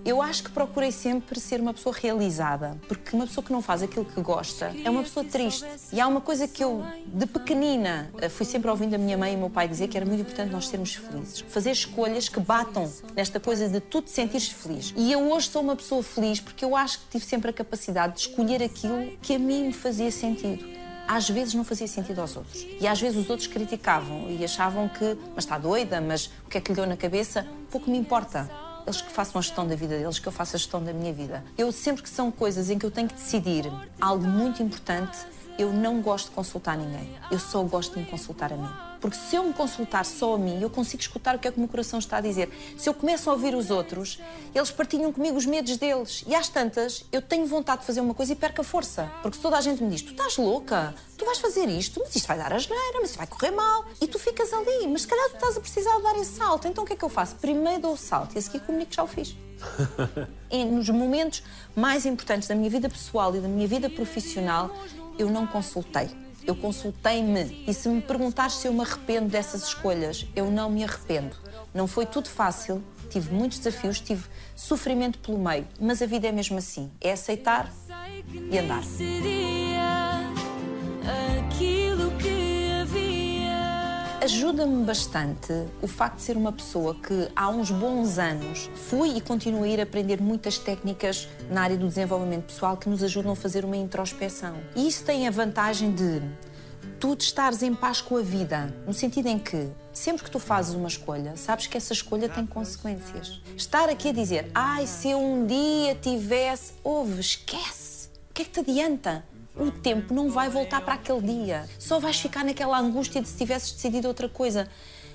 Eu 0.04 0.20
acho 0.20 0.42
que 0.42 0.50
procurei 0.50 0.90
sempre 0.90 1.38
ser 1.38 1.60
uma 1.60 1.72
pessoa 1.72 1.94
realizada, 1.94 2.76
porque 2.88 3.14
uma 3.14 3.24
pessoa 3.24 3.44
que 3.44 3.52
não 3.52 3.62
faz 3.62 3.82
aquilo 3.82 4.04
que 4.04 4.20
gosta 4.20 4.74
é 4.84 4.90
uma 4.90 5.04
pessoa 5.04 5.24
triste. 5.24 5.64
E 5.92 6.00
há 6.00 6.08
uma 6.08 6.20
coisa 6.20 6.48
que 6.48 6.62
eu, 6.62 6.84
de 7.06 7.24
pequenina, 7.24 8.10
eh, 8.20 8.28
fui 8.28 8.44
sempre 8.44 8.68
ouvindo 8.68 8.94
a 8.94 8.98
minha 8.98 9.16
mãe 9.16 9.34
e 9.34 9.36
o 9.36 9.38
meu 9.38 9.50
pai 9.50 9.68
dizer 9.68 9.86
que 9.86 9.96
era 9.96 10.04
muito 10.04 10.20
importante 10.20 10.50
nós 10.50 10.66
sermos 10.66 10.96
felizes. 10.96 11.44
Fazer 11.48 11.70
escolhas 11.70 12.28
que 12.28 12.40
batam 12.40 12.92
nesta 13.14 13.38
coisa 13.38 13.68
de 13.68 13.78
tu 13.80 14.02
te 14.02 14.10
sentires 14.10 14.48
feliz. 14.48 14.92
E 14.96 15.12
eu 15.12 15.30
hoje 15.30 15.48
sou 15.48 15.62
uma 15.62 15.76
pessoa 15.76 16.02
feliz 16.02 16.40
porque 16.40 16.64
eu 16.64 16.74
acho 16.74 16.98
que 16.98 17.04
tive 17.10 17.24
sempre 17.24 17.50
a 17.50 17.52
capacidade 17.52 18.14
de 18.14 18.20
escolher 18.22 18.60
aquilo 18.60 19.16
que 19.22 19.36
a 19.36 19.38
mim 19.38 19.66
me 19.66 19.72
fazia 19.72 20.10
sentido 20.10 20.82
às 21.06 21.28
vezes 21.28 21.52
não 21.52 21.64
fazia 21.64 21.86
sentido 21.86 22.20
aos 22.20 22.36
outros. 22.36 22.64
E 22.80 22.86
às 22.86 23.00
vezes 23.00 23.18
os 23.18 23.28
outros 23.28 23.46
criticavam 23.46 24.30
e 24.30 24.44
achavam 24.44 24.88
que, 24.88 25.16
mas 25.34 25.44
está 25.44 25.58
doida, 25.58 26.00
mas 26.00 26.26
o 26.46 26.48
que 26.48 26.58
é 26.58 26.60
que 26.60 26.70
lhe 26.70 26.76
deu 26.76 26.86
na 26.86 26.96
cabeça? 26.96 27.46
Pouco 27.70 27.90
me 27.90 27.98
importa. 27.98 28.71
Eles 28.86 29.00
que 29.00 29.10
façam 29.10 29.38
a 29.38 29.42
gestão 29.42 29.66
da 29.66 29.74
vida 29.74 29.96
deles, 29.96 30.18
que 30.18 30.26
eu 30.26 30.32
faça 30.32 30.56
a 30.56 30.58
gestão 30.58 30.82
da 30.82 30.92
minha 30.92 31.12
vida. 31.12 31.44
Eu 31.56 31.70
sempre 31.70 32.02
que 32.02 32.08
são 32.08 32.30
coisas 32.30 32.70
em 32.70 32.78
que 32.78 32.86
eu 32.86 32.90
tenho 32.90 33.08
que 33.08 33.14
decidir 33.14 33.70
algo 34.00 34.26
muito 34.26 34.62
importante, 34.62 35.18
eu 35.58 35.72
não 35.72 36.00
gosto 36.00 36.28
de 36.28 36.34
consultar 36.34 36.76
ninguém. 36.76 37.14
Eu 37.30 37.38
só 37.38 37.62
gosto 37.62 37.94
de 37.94 38.00
me 38.00 38.06
consultar 38.06 38.52
a 38.52 38.56
mim. 38.56 38.91
Porque 39.02 39.16
se 39.16 39.34
eu 39.34 39.42
me 39.42 39.52
consultar 39.52 40.04
só 40.06 40.36
a 40.36 40.38
mim, 40.38 40.62
eu 40.62 40.70
consigo 40.70 41.02
escutar 41.02 41.34
o 41.34 41.38
que 41.40 41.48
é 41.48 41.50
que 41.50 41.56
o 41.56 41.60
meu 41.60 41.68
coração 41.68 41.98
está 41.98 42.18
a 42.18 42.20
dizer. 42.20 42.48
Se 42.78 42.88
eu 42.88 42.94
começo 42.94 43.28
a 43.28 43.32
ouvir 43.32 43.52
os 43.52 43.68
outros, 43.68 44.20
eles 44.54 44.70
partilham 44.70 45.12
comigo 45.12 45.36
os 45.36 45.44
medos 45.44 45.76
deles. 45.76 46.22
E 46.24 46.36
às 46.36 46.48
tantas, 46.48 47.04
eu 47.10 47.20
tenho 47.20 47.44
vontade 47.44 47.80
de 47.80 47.86
fazer 47.86 48.00
uma 48.00 48.14
coisa 48.14 48.32
e 48.32 48.36
perco 48.36 48.60
a 48.60 48.64
força. 48.64 49.10
Porque 49.20 49.36
se 49.36 49.42
toda 49.42 49.58
a 49.58 49.60
gente 49.60 49.82
me 49.82 49.90
diz, 49.90 50.02
tu 50.02 50.12
estás 50.12 50.36
louca, 50.36 50.94
tu 51.18 51.24
vais 51.24 51.38
fazer 51.38 51.68
isto, 51.68 51.98
mas 51.98 52.14
isto 52.14 52.28
vai 52.28 52.38
dar 52.38 52.52
asneira, 52.52 53.00
mas 53.00 53.10
isto 53.10 53.18
vai 53.18 53.26
correr 53.26 53.50
mal. 53.50 53.84
E 54.00 54.06
tu 54.06 54.20
ficas 54.20 54.52
ali, 54.52 54.86
mas 54.86 55.02
se 55.02 55.08
calhar 55.08 55.30
tu 55.30 55.34
estás 55.34 55.56
a 55.56 55.60
precisar 55.60 55.96
de 55.96 56.02
dar 56.04 56.16
esse 56.18 56.36
salto. 56.36 56.68
Então 56.68 56.84
o 56.84 56.86
que 56.86 56.92
é 56.92 56.96
que 56.96 57.04
eu 57.04 57.08
faço? 57.08 57.34
Primeiro 57.34 57.82
dou 57.82 57.94
o 57.94 57.96
salto 57.96 58.36
e 58.36 58.38
a 58.38 58.42
seguir 58.42 58.60
comunico 58.60 58.90
que 58.90 58.96
já 58.96 59.02
o 59.02 59.08
fiz. 59.08 59.36
e 60.48 60.62
nos 60.64 60.88
momentos 60.90 61.42
mais 61.74 62.06
importantes 62.06 62.46
da 62.46 62.54
minha 62.54 62.70
vida 62.70 62.88
pessoal 62.88 63.34
e 63.34 63.40
da 63.40 63.48
minha 63.48 63.66
vida 63.66 63.90
profissional, 63.90 64.70
eu 65.18 65.28
não 65.28 65.44
consultei. 65.44 66.08
Eu 66.46 66.56
consultei-me. 66.56 67.64
E 67.66 67.74
se 67.74 67.88
me 67.88 68.00
perguntares 68.00 68.54
se 68.54 68.66
eu 68.66 68.72
me 68.72 68.80
arrependo 68.80 69.28
dessas 69.28 69.62
escolhas, 69.64 70.26
eu 70.34 70.50
não 70.50 70.70
me 70.70 70.84
arrependo. 70.84 71.36
Não 71.74 71.86
foi 71.86 72.04
tudo 72.04 72.28
fácil, 72.28 72.82
tive 73.08 73.32
muitos 73.32 73.58
desafios, 73.58 74.00
tive 74.00 74.24
sofrimento 74.54 75.18
pelo 75.18 75.38
meio, 75.38 75.66
mas 75.80 76.02
a 76.02 76.06
vida 76.06 76.28
é 76.28 76.32
mesmo 76.32 76.58
assim: 76.58 76.90
é 77.00 77.12
aceitar 77.12 77.72
e 78.50 78.58
andar. 78.58 78.82
Ajuda-me 84.22 84.84
bastante 84.84 85.52
o 85.82 85.88
facto 85.88 86.18
de 86.18 86.22
ser 86.22 86.36
uma 86.36 86.52
pessoa 86.52 86.94
que 86.94 87.28
há 87.34 87.48
uns 87.48 87.72
bons 87.72 88.20
anos 88.20 88.70
fui 88.72 89.16
e 89.16 89.20
continuo 89.20 89.64
a 89.64 89.68
ir 89.68 89.80
aprender 89.80 90.22
muitas 90.22 90.58
técnicas 90.58 91.26
na 91.50 91.62
área 91.62 91.76
do 91.76 91.88
desenvolvimento 91.88 92.44
pessoal 92.44 92.76
que 92.76 92.88
nos 92.88 93.02
ajudam 93.02 93.32
a 93.32 93.34
fazer 93.34 93.64
uma 93.64 93.76
introspeção. 93.76 94.54
E 94.76 94.86
isso 94.86 95.04
tem 95.04 95.26
a 95.26 95.30
vantagem 95.32 95.92
de 95.92 96.22
tu 97.00 97.16
estares 97.18 97.64
em 97.64 97.74
paz 97.74 98.00
com 98.00 98.16
a 98.16 98.22
vida, 98.22 98.72
no 98.86 98.94
sentido 98.94 99.26
em 99.26 99.40
que 99.40 99.68
sempre 99.92 100.22
que 100.22 100.30
tu 100.30 100.38
fazes 100.38 100.72
uma 100.72 100.86
escolha, 100.86 101.36
sabes 101.36 101.66
que 101.66 101.76
essa 101.76 101.92
escolha 101.92 102.28
tem 102.28 102.46
consequências. 102.46 103.40
Estar 103.56 103.88
aqui 103.88 104.10
a 104.10 104.12
dizer, 104.12 104.48
ai, 104.54 104.86
se 104.86 105.10
eu 105.10 105.18
um 105.18 105.44
dia 105.44 105.96
tivesse, 105.96 106.74
ouve, 106.84 107.20
esquece. 107.20 108.08
O 108.30 108.34
que 108.34 108.42
é 108.42 108.44
que 108.44 108.52
te 108.52 108.60
adianta? 108.60 109.24
O 109.54 109.70
tempo 109.70 110.14
não 110.14 110.30
vai 110.30 110.48
voltar 110.48 110.80
para 110.80 110.94
aquele 110.94 111.20
dia. 111.20 111.68
Só 111.78 111.98
vais 111.98 112.18
ficar 112.18 112.44
naquela 112.44 112.78
angústia 112.78 113.20
de 113.20 113.28
se 113.28 113.36
tivesses 113.36 113.72
decidido 113.72 114.08
outra 114.08 114.28
coisa. 114.28 114.68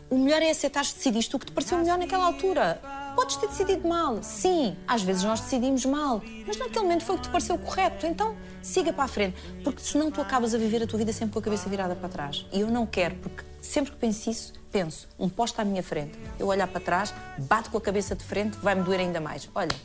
O 0.10 0.18
melhor 0.18 0.42
é 0.42 0.52
aceitar 0.52 0.86
que 0.86 0.94
decidiste 0.94 1.36
o 1.36 1.40
que 1.40 1.48
te 1.48 1.52
pareceu 1.52 1.78
melhor 1.80 1.98
naquela 1.98 2.26
altura. 2.26 2.80
Podes 3.16 3.36
ter 3.36 3.48
decidido 3.48 3.88
mal, 3.88 4.22
sim, 4.22 4.78
às 4.88 5.02
vezes 5.02 5.24
nós 5.24 5.42
decidimos 5.42 5.84
mal, 5.86 6.22
mas 6.46 6.56
naquele 6.56 6.82
momento 6.82 7.04
foi 7.04 7.16
o 7.16 7.18
que 7.18 7.26
te 7.26 7.32
pareceu 7.32 7.58
correto, 7.58 8.06
então 8.06 8.38
siga 8.62 8.94
para 8.94 9.06
a 9.06 9.08
frente, 9.08 9.36
porque 9.64 9.82
senão 9.82 10.12
tu 10.12 10.22
acabas 10.22 10.54
a 10.54 10.58
viver 10.58 10.84
a 10.84 10.88
tua 10.88 11.00
vida 11.00 11.12
sempre 11.12 11.34
com 11.34 11.40
a 11.40 11.42
cabeça 11.42 11.68
virada 11.68 11.96
para 11.96 12.08
trás. 12.08 12.46
E 12.54 12.62
eu 12.62 12.70
não 12.70 12.86
quero, 12.86 13.16
porque 13.16 13.44
sempre 13.60 13.92
que 13.92 13.98
penso 13.98 14.30
isso, 14.30 14.54
penso, 14.72 15.10
um 15.20 15.28
posto 15.28 15.60
à 15.60 15.66
minha 15.66 15.82
frente, 15.82 16.18
eu 16.40 16.48
olhar 16.48 16.68
para 16.68 16.80
trás, 16.80 17.14
bato 17.40 17.72
com 17.72 17.78
a 17.78 17.82
cabeça 17.82 18.16
de 18.16 18.24
frente, 18.24 18.56
vai-me 18.60 18.84
doer 18.84 19.00
ainda 19.00 19.20
mais. 19.20 19.50
Olha, 19.56 19.76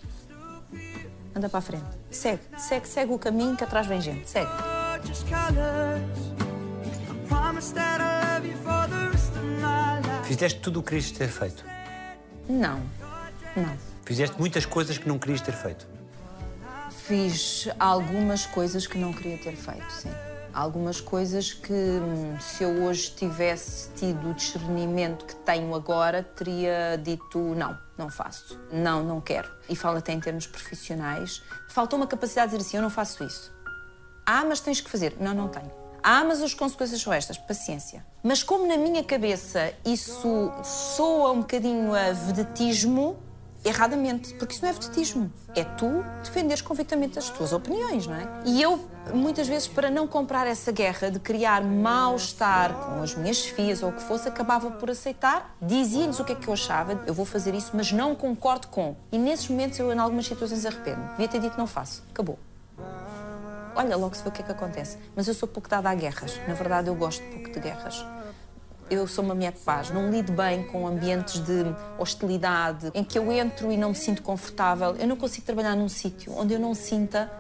anda 1.35 1.49
para 1.49 1.59
a 1.59 1.63
frente, 1.63 1.85
segue, 2.11 2.43
segue, 2.59 2.89
segue 2.89 3.13
o 3.13 3.19
caminho 3.19 3.57
que 3.57 3.65
atrás 3.65 3.87
vem 3.87 4.01
gente, 4.01 4.29
segue. 4.29 4.51
Fizeste 10.25 10.61
tudo 10.61 10.81
o 10.81 10.83
que 10.83 10.91
querias 10.91 11.11
ter 11.11 11.29
feito. 11.29 11.65
Não, 12.49 12.81
não. 13.57 13.77
Fizeste 14.05 14.39
muitas 14.39 14.67
coisas 14.67 14.99
que 14.99 15.09
não 15.09 15.19
querias 15.19 15.41
ter 15.41 15.53
feito. 15.53 15.87
Fiz 16.91 17.69
algumas 17.79 18.47
coisas 18.47 18.87
que 18.87 18.99
não 18.99 19.13
queria 19.13 19.39
ter 19.39 19.57
feito, 19.57 19.91
sim. 19.91 20.11
Algumas 20.55 21.01
coisas 21.01 21.53
que, 21.53 21.73
hum, 21.73 22.39
se 22.39 22.63
eu 22.63 22.85
hoje 22.85 23.11
tivesse 23.17 23.91
tido 23.95 24.31
o 24.31 24.35
discernimento 24.35 25.25
que 25.25 25.35
tenho 25.37 25.75
agora, 25.75 26.23
teria 26.23 27.01
dito 27.03 27.39
não, 27.39 27.79
não 27.97 28.11
faço, 28.11 28.61
não, 28.71 29.03
não 29.03 29.21
quero. 29.21 29.51
E 29.69 29.75
falo 29.75 29.99
até 29.99 30.13
em 30.13 30.21
termos 30.21 30.47
profissionais. 30.47 31.43
Faltou 31.69 31.99
uma 31.99 32.07
capacidade 32.07 32.51
de 32.51 32.59
dizer 32.59 32.69
assim: 32.69 32.77
eu 32.77 32.83
não 32.83 32.91
faço 32.91 33.25
isso. 33.25 33.51
Ah, 34.27 34.45
mas 34.45 34.61
tens 34.61 34.81
que 34.81 34.91
fazer. 34.91 35.17
Não, 35.19 35.35
não 35.35 35.49
tenho. 35.49 35.71
Ah, 36.03 36.25
mas 36.25 36.43
as 36.43 36.53
consequências 36.53 37.01
são 37.01 37.13
estas. 37.13 37.39
Paciência. 37.39 38.05
Mas 38.23 38.43
como 38.43 38.67
na 38.67 38.77
minha 38.77 39.03
cabeça 39.03 39.73
isso 39.85 40.53
soa 40.63 41.33
um 41.33 41.41
bocadinho 41.41 41.95
a 41.95 42.13
vedetismo, 42.13 43.17
erradamente, 43.65 44.35
porque 44.35 44.55
isso 44.55 44.63
não 44.63 44.71
é 44.71 44.73
vedetismo. 44.73 45.33
É 45.55 45.65
tu 45.65 46.05
defenderes 46.23 46.63
convictamente 46.63 47.19
as 47.19 47.31
tuas 47.31 47.53
opiniões, 47.53 48.07
não 48.07 48.15
é? 48.15 48.29
E 48.45 48.61
eu, 48.61 48.79
muitas 49.15 49.47
vezes, 49.47 49.69
para 49.69 49.91
não 49.91 50.07
comprar 50.07 50.47
essa 50.47 50.73
guerra 50.73 51.11
de 51.11 51.19
criar 51.19 51.63
mal-estar 51.63 52.73
com 52.75 53.03
as 53.03 53.15
minhas 53.15 53.45
filhas 53.45 53.83
ou 53.83 53.91
o 53.91 53.93
que 53.93 54.03
fosse, 54.03 54.29
acabava 54.29 54.71
por 54.71 54.91
aceitar, 54.91 55.57
dizia-lhes 55.61 56.19
o 56.19 56.25
que 56.25 56.33
é 56.33 56.35
que 56.35 56.49
eu 56.49 56.55
achava, 56.55 57.01
eu 57.07 57.15
vou 57.15 57.25
fazer 57.25 57.55
isso, 57.55 57.71
mas 57.75 57.93
não 57.93 58.15
concordo 58.15 58.69
com. 58.69 58.97
E 59.11 59.19
nesses 59.19 59.49
momentos 59.49 59.79
eu, 59.79 59.93
em 59.93 59.99
algumas 59.99 60.27
situações, 60.27 60.67
arrependo. 60.67 61.03
Devia 61.13 61.29
ter 61.29 61.41
dito 61.41 61.57
não 61.57 61.67
faço. 61.67 62.03
Acabou. 62.11 62.39
Olha, 63.75 63.97
logo 63.97 64.15
se 64.15 64.23
vê 64.23 64.29
o 64.29 64.33
que 64.33 64.43
é 64.43 64.45
que 64.45 64.53
acontece. 64.53 64.99
Mas 65.17 65.27
eu 65.29 65.35
sou 65.35 65.49
pouco 65.49 65.69
dada 65.69 65.89
a 65.89 65.95
guerras. 65.95 66.39
Na 66.47 66.55
verdade, 66.55 66.89
eu 66.89 66.95
gosto 66.95 67.23
pouco 67.31 67.51
de 67.51 67.61
guerras. 67.61 68.05
Eu 68.93 69.07
sou 69.07 69.25
uma 69.25 69.35
mulher 69.35 69.53
de 69.53 69.61
paz, 69.61 69.89
não 69.89 70.11
lido 70.11 70.33
bem 70.33 70.65
com 70.65 70.87
ambientes 70.87 71.41
de 71.41 71.65
hostilidade, 71.99 72.91
em 72.93 73.03
que 73.03 73.19
eu 73.19 73.33
entro 73.33 73.73
e 73.73 73.77
não 73.79 73.89
me 73.89 73.95
sinto 73.95 74.23
confortável. 74.23 74.95
Eu 74.97 75.09
não 75.09 75.17
consigo 75.17 75.47
trabalhar 75.47 75.75
num 75.75 75.89
sítio 75.89 76.31
onde 76.37 76.53
eu 76.53 76.61
não 76.61 76.75
sinta 76.75 77.33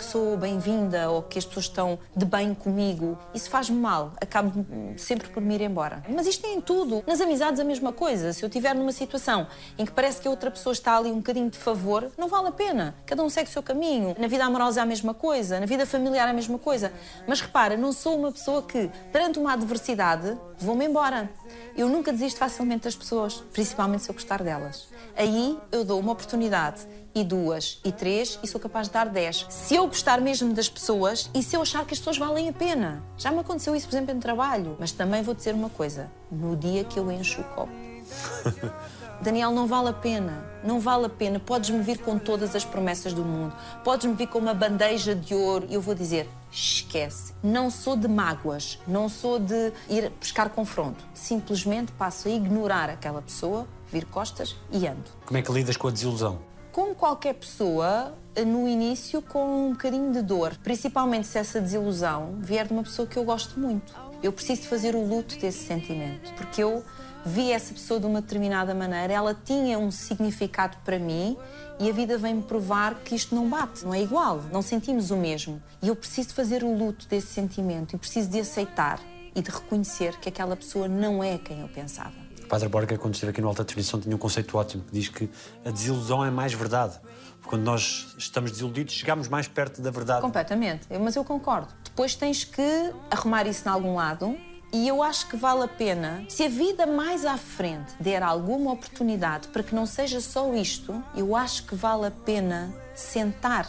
que 0.00 0.06
sou 0.06 0.34
bem-vinda 0.34 1.10
ou 1.10 1.22
que 1.22 1.38
as 1.38 1.44
pessoas 1.44 1.66
estão 1.66 1.98
de 2.16 2.24
bem 2.24 2.54
comigo. 2.54 3.18
Isso 3.34 3.50
faz-me 3.50 3.76
mal, 3.78 4.14
acabo 4.18 4.64
sempre 4.96 5.28
por 5.28 5.42
me 5.42 5.54
ir 5.54 5.60
embora. 5.60 6.02
Mas 6.08 6.26
isto 6.26 6.46
é 6.46 6.54
em 6.54 6.60
tudo. 6.60 7.04
Nas 7.06 7.20
amizades 7.20 7.60
a 7.60 7.64
mesma 7.64 7.92
coisa. 7.92 8.32
Se 8.32 8.42
eu 8.42 8.46
estiver 8.46 8.74
numa 8.74 8.92
situação 8.92 9.46
em 9.78 9.84
que 9.84 9.92
parece 9.92 10.22
que 10.22 10.26
a 10.26 10.30
outra 10.30 10.50
pessoa 10.50 10.72
está 10.72 10.96
ali 10.96 11.10
um 11.10 11.16
bocadinho 11.16 11.50
de 11.50 11.58
favor, 11.58 12.10
não 12.16 12.28
vale 12.28 12.48
a 12.48 12.52
pena. 12.52 12.94
Cada 13.04 13.22
um 13.22 13.28
segue 13.28 13.50
o 13.50 13.52
seu 13.52 13.62
caminho. 13.62 14.16
Na 14.18 14.26
vida 14.26 14.42
amorosa 14.42 14.80
é 14.80 14.82
a 14.82 14.86
mesma 14.86 15.12
coisa, 15.12 15.60
na 15.60 15.66
vida 15.66 15.84
familiar 15.84 16.26
é 16.26 16.30
a 16.30 16.34
mesma 16.34 16.58
coisa. 16.58 16.90
Mas 17.28 17.42
repara, 17.42 17.76
não 17.76 17.92
sou 17.92 18.16
uma 18.18 18.32
pessoa 18.32 18.62
que, 18.62 18.90
perante 19.12 19.38
uma 19.38 19.52
adversidade, 19.52 20.34
vou-me 20.58 20.86
embora. 20.86 21.28
Eu 21.76 21.88
nunca 21.88 22.12
desisto 22.12 22.38
facilmente 22.38 22.84
das 22.84 22.96
pessoas, 22.96 23.42
principalmente 23.52 24.02
se 24.04 24.10
eu 24.10 24.14
gostar 24.14 24.42
delas. 24.42 24.88
Aí 25.16 25.58
eu 25.70 25.84
dou 25.84 26.00
uma 26.00 26.12
oportunidade 26.12 26.86
e 27.14 27.24
duas 27.24 27.80
e 27.84 27.92
três 27.92 28.38
e 28.42 28.46
sou 28.46 28.60
capaz 28.60 28.86
de 28.86 28.94
dar 28.94 29.08
dez. 29.08 29.46
Se 29.48 29.74
eu 29.74 29.86
gostar 29.86 30.20
mesmo 30.20 30.52
das 30.52 30.68
pessoas 30.68 31.30
e 31.34 31.42
se 31.42 31.56
eu 31.56 31.62
achar 31.62 31.84
que 31.84 31.94
as 31.94 31.98
pessoas 31.98 32.18
valem 32.18 32.48
a 32.48 32.52
pena. 32.52 33.02
Já 33.16 33.30
me 33.30 33.40
aconteceu 33.40 33.74
isso, 33.74 33.88
por 33.88 33.94
exemplo, 33.94 34.14
em 34.14 34.20
trabalho. 34.20 34.76
Mas 34.78 34.92
também 34.92 35.22
vou 35.22 35.34
dizer 35.34 35.54
uma 35.54 35.70
coisa: 35.70 36.10
no 36.30 36.56
dia 36.56 36.84
que 36.84 36.98
eu 36.98 37.10
encho 37.10 37.40
o 37.40 37.44
copo. 37.44 37.72
Daniel, 39.20 39.50
não 39.50 39.66
vale 39.66 39.88
a 39.90 39.92
pena. 39.92 40.44
Não 40.64 40.80
vale 40.80 41.06
a 41.06 41.08
pena. 41.08 41.38
Podes-me 41.38 41.82
vir 41.82 41.98
com 41.98 42.18
todas 42.18 42.56
as 42.56 42.64
promessas 42.64 43.12
do 43.12 43.22
mundo. 43.22 43.54
Podes-me 43.84 44.14
vir 44.14 44.26
com 44.28 44.38
uma 44.38 44.54
bandeja 44.54 45.14
de 45.14 45.34
ouro 45.34 45.66
e 45.68 45.74
eu 45.74 45.80
vou 45.80 45.94
dizer: 45.94 46.28
esquece. 46.50 47.32
Não 47.42 47.70
sou 47.70 47.96
de 47.96 48.08
mágoas. 48.08 48.78
Não 48.86 49.08
sou 49.08 49.38
de 49.38 49.72
ir 49.88 50.10
buscar 50.18 50.50
confronto. 50.50 51.04
Simplesmente 51.14 51.92
passo 51.92 52.28
a 52.28 52.30
ignorar 52.30 52.90
aquela 52.90 53.22
pessoa, 53.22 53.66
vir 53.90 54.04
costas 54.04 54.56
e 54.70 54.86
ando. 54.86 55.10
Como 55.26 55.38
é 55.38 55.42
que 55.42 55.52
lidas 55.52 55.76
com 55.76 55.88
a 55.88 55.90
desilusão? 55.90 56.38
Como 56.72 56.94
qualquer 56.94 57.34
pessoa, 57.34 58.14
no 58.46 58.68
início 58.68 59.20
com 59.20 59.68
um 59.68 59.72
bocadinho 59.72 60.12
de 60.12 60.22
dor, 60.22 60.56
principalmente 60.62 61.26
se 61.26 61.38
essa 61.38 61.60
desilusão 61.60 62.38
vier 62.40 62.66
de 62.66 62.72
uma 62.72 62.82
pessoa 62.82 63.06
que 63.06 63.16
eu 63.16 63.24
gosto 63.24 63.58
muito. 63.58 63.92
Eu 64.22 64.32
preciso 64.32 64.62
de 64.62 64.68
fazer 64.68 64.94
o 64.94 65.04
luto 65.04 65.36
desse 65.38 65.64
sentimento, 65.64 66.32
porque 66.34 66.62
eu 66.62 66.84
vi 67.24 67.52
essa 67.52 67.72
pessoa 67.72 68.00
de 68.00 68.06
uma 68.06 68.20
determinada 68.20 68.74
maneira, 68.74 69.12
ela 69.12 69.34
tinha 69.34 69.78
um 69.78 69.90
significado 69.90 70.76
para 70.84 70.98
mim 70.98 71.36
e 71.78 71.88
a 71.88 71.92
vida 71.92 72.18
vem-me 72.18 72.42
provar 72.42 72.94
que 72.96 73.14
isto 73.14 73.34
não 73.34 73.48
bate, 73.48 73.84
não 73.84 73.94
é 73.94 74.02
igual, 74.02 74.42
não 74.52 74.62
sentimos 74.62 75.10
o 75.10 75.16
mesmo. 75.16 75.62
E 75.82 75.88
eu 75.88 75.96
preciso 75.96 76.34
fazer 76.34 76.62
o 76.62 76.76
luto 76.76 77.06
desse 77.08 77.28
sentimento 77.28 77.94
e 77.94 77.98
preciso 77.98 78.28
de 78.28 78.40
aceitar 78.40 79.00
e 79.34 79.40
de 79.40 79.50
reconhecer 79.50 80.18
que 80.18 80.28
aquela 80.28 80.56
pessoa 80.56 80.88
não 80.88 81.22
é 81.22 81.38
quem 81.38 81.60
eu 81.60 81.68
pensava. 81.68 82.12
Padre 82.48 82.68
Borga, 82.68 82.98
quando 82.98 83.14
esteve 83.14 83.30
aqui 83.30 83.40
no 83.40 83.46
Alta 83.46 83.62
Definição, 83.62 84.00
tinha 84.00 84.14
um 84.14 84.18
conceito 84.18 84.58
ótimo 84.58 84.82
que 84.82 84.92
diz 84.92 85.08
que 85.08 85.30
a 85.64 85.70
desilusão 85.70 86.24
é 86.24 86.30
mais 86.30 86.52
verdade. 86.52 86.98
Quando 87.44 87.62
nós 87.62 88.14
estamos 88.18 88.50
desiludidos, 88.50 88.92
chegamos 88.92 89.28
mais 89.28 89.46
perto 89.46 89.80
da 89.80 89.90
verdade. 89.90 90.20
Completamente, 90.20 90.86
mas 91.00 91.14
eu 91.14 91.24
concordo. 91.24 91.68
Depois 91.84 92.14
tens 92.14 92.44
que 92.44 92.92
arrumar 93.10 93.46
isso 93.46 93.66
em 93.66 93.70
algum 93.70 93.94
lado 93.94 94.36
e 94.72 94.86
eu 94.86 95.02
acho 95.02 95.28
que 95.28 95.36
vale 95.36 95.64
a 95.64 95.68
pena, 95.68 96.24
se 96.28 96.44
a 96.44 96.48
vida 96.48 96.86
mais 96.86 97.24
à 97.24 97.36
frente 97.36 97.92
der 97.98 98.22
alguma 98.22 98.72
oportunidade 98.72 99.48
para 99.48 99.64
que 99.64 99.74
não 99.74 99.84
seja 99.84 100.20
só 100.20 100.54
isto, 100.54 101.02
eu 101.16 101.34
acho 101.34 101.66
que 101.66 101.74
vale 101.74 102.06
a 102.06 102.10
pena 102.10 102.72
sentar 102.94 103.66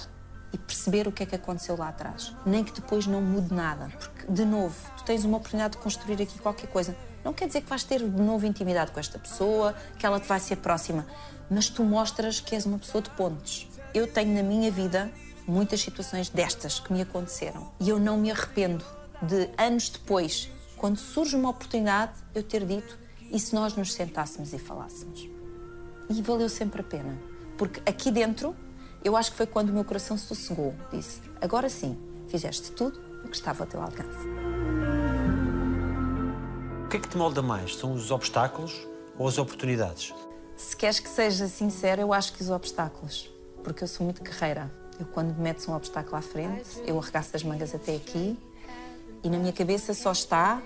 e 0.53 0.58
perceber 0.58 1.08
o 1.08 1.12
que 1.12 1.24
é 1.24 1.25
que 1.25 1.36
aconteceu 1.36 1.75
lá 1.75 1.89
atrás. 1.89 2.36
Nem 2.46 2.63
que 2.63 2.74
depois 2.74 3.08
não 3.08 3.22
mude 3.22 3.53
nada. 3.53 3.91
Porque, 3.98 4.31
de 4.31 4.46
novo, 4.46 4.75
tu 4.98 5.03
tens 5.03 5.24
uma 5.25 5.38
oportunidade 5.38 5.77
de 5.77 5.79
construir 5.79 6.22
aqui 6.22 6.38
qualquer 6.39 6.67
coisa. 6.67 6.96
Não 7.24 7.34
quer 7.34 7.48
dizer 7.48 7.62
que 7.62 7.70
vais 7.70 7.84
ter 7.84 8.00
de 8.00 8.22
novo 8.22 8.46
intimidade 8.46 8.91
com 8.91 9.00
esta 9.00 9.17
pessoa, 9.17 9.74
que 9.98 10.05
ela 10.05 10.20
te 10.20 10.27
vai 10.27 10.39
ser 10.39 10.58
próxima, 10.58 11.05
mas 11.50 11.70
tu 11.70 11.84
mostras 11.84 12.39
que 12.39 12.53
és 12.53 12.65
uma 12.65 12.77
pessoa 12.77 13.01
de 13.01 13.10
pontes. 13.12 13.67
Eu 13.93 14.08
tenho 14.08 14.36
na 14.36 14.43
minha 14.43 14.70
vida 14.70 15.12
muitas 15.48 15.81
situações 15.81 16.29
destas 16.29 16.79
que 16.79 16.93
me 16.93 17.01
aconteceram 17.01 17.72
e 17.79 17.89
eu 17.89 18.00
não 18.00 18.17
me 18.17 18.31
arrependo 18.31 18.86
de 19.22 19.50
anos 19.58 19.89
depois, 19.89 20.50
quando 20.82 20.98
surge 20.98 21.36
uma 21.36 21.52
oportunidade, 21.52 22.14
eu 22.34 22.42
ter 22.42 22.66
dito 22.66 22.98
e 23.32 23.40
se 23.40 23.54
nós 23.54 23.76
nos 23.76 23.94
sentássemos 23.94 24.52
e 24.52 24.58
falássemos. 24.58 25.30
E 26.10 26.20
valeu 26.24 26.50
sempre 26.50 26.82
a 26.82 26.84
pena. 26.84 27.20
Porque 27.56 27.80
aqui 27.88 28.10
dentro, 28.10 28.56
eu 29.04 29.16
acho 29.16 29.30
que 29.30 29.38
foi 29.38 29.46
quando 29.46 29.70
o 29.70 29.74
meu 29.74 29.86
coração 29.86 30.18
sossegou. 30.18 30.74
Disse: 30.92 31.22
agora 31.40 31.70
sim, 31.70 31.96
fizeste 32.30 32.72
tudo 32.72 33.00
o 33.24 33.28
que 33.28 33.36
estava 33.36 33.64
ao 33.64 33.70
teu 33.70 33.80
alcance. 33.80 34.28
O 36.86 36.90
que 36.90 36.98
é 36.98 37.00
que 37.00 37.10
te 37.10 37.16
molda 37.16 37.44
mais? 37.44 37.76
São 37.76 37.94
os 37.94 38.10
obstáculos 38.10 38.76
ou 39.20 39.28
as 39.28 39.38
oportunidades? 39.38 40.12
Se 40.58 40.76
queres 40.76 41.00
que 41.00 41.10
seja 41.10 41.48
sincera, 41.48 42.02
eu 42.02 42.12
acho 42.12 42.34
que 42.34 42.42
os 42.42 42.50
obstáculos. 42.50 43.30
Porque 43.64 43.84
eu 43.84 43.88
sou 43.88 44.04
muito 44.04 44.24
guerreira. 44.24 44.72
Eu, 45.00 45.06
quando 45.06 45.28
me 45.36 45.44
metes 45.44 45.68
um 45.68 45.76
obstáculo 45.76 46.18
à 46.18 46.22
frente, 46.24 46.82
eu 46.88 46.98
arregaço 46.98 47.36
as 47.36 47.44
mangas 47.44 47.76
até 47.76 47.96
aqui 47.96 48.36
e 49.24 49.30
na 49.30 49.38
minha 49.38 49.54
cabeça 49.54 49.94
só 49.94 50.12
está: 50.12 50.62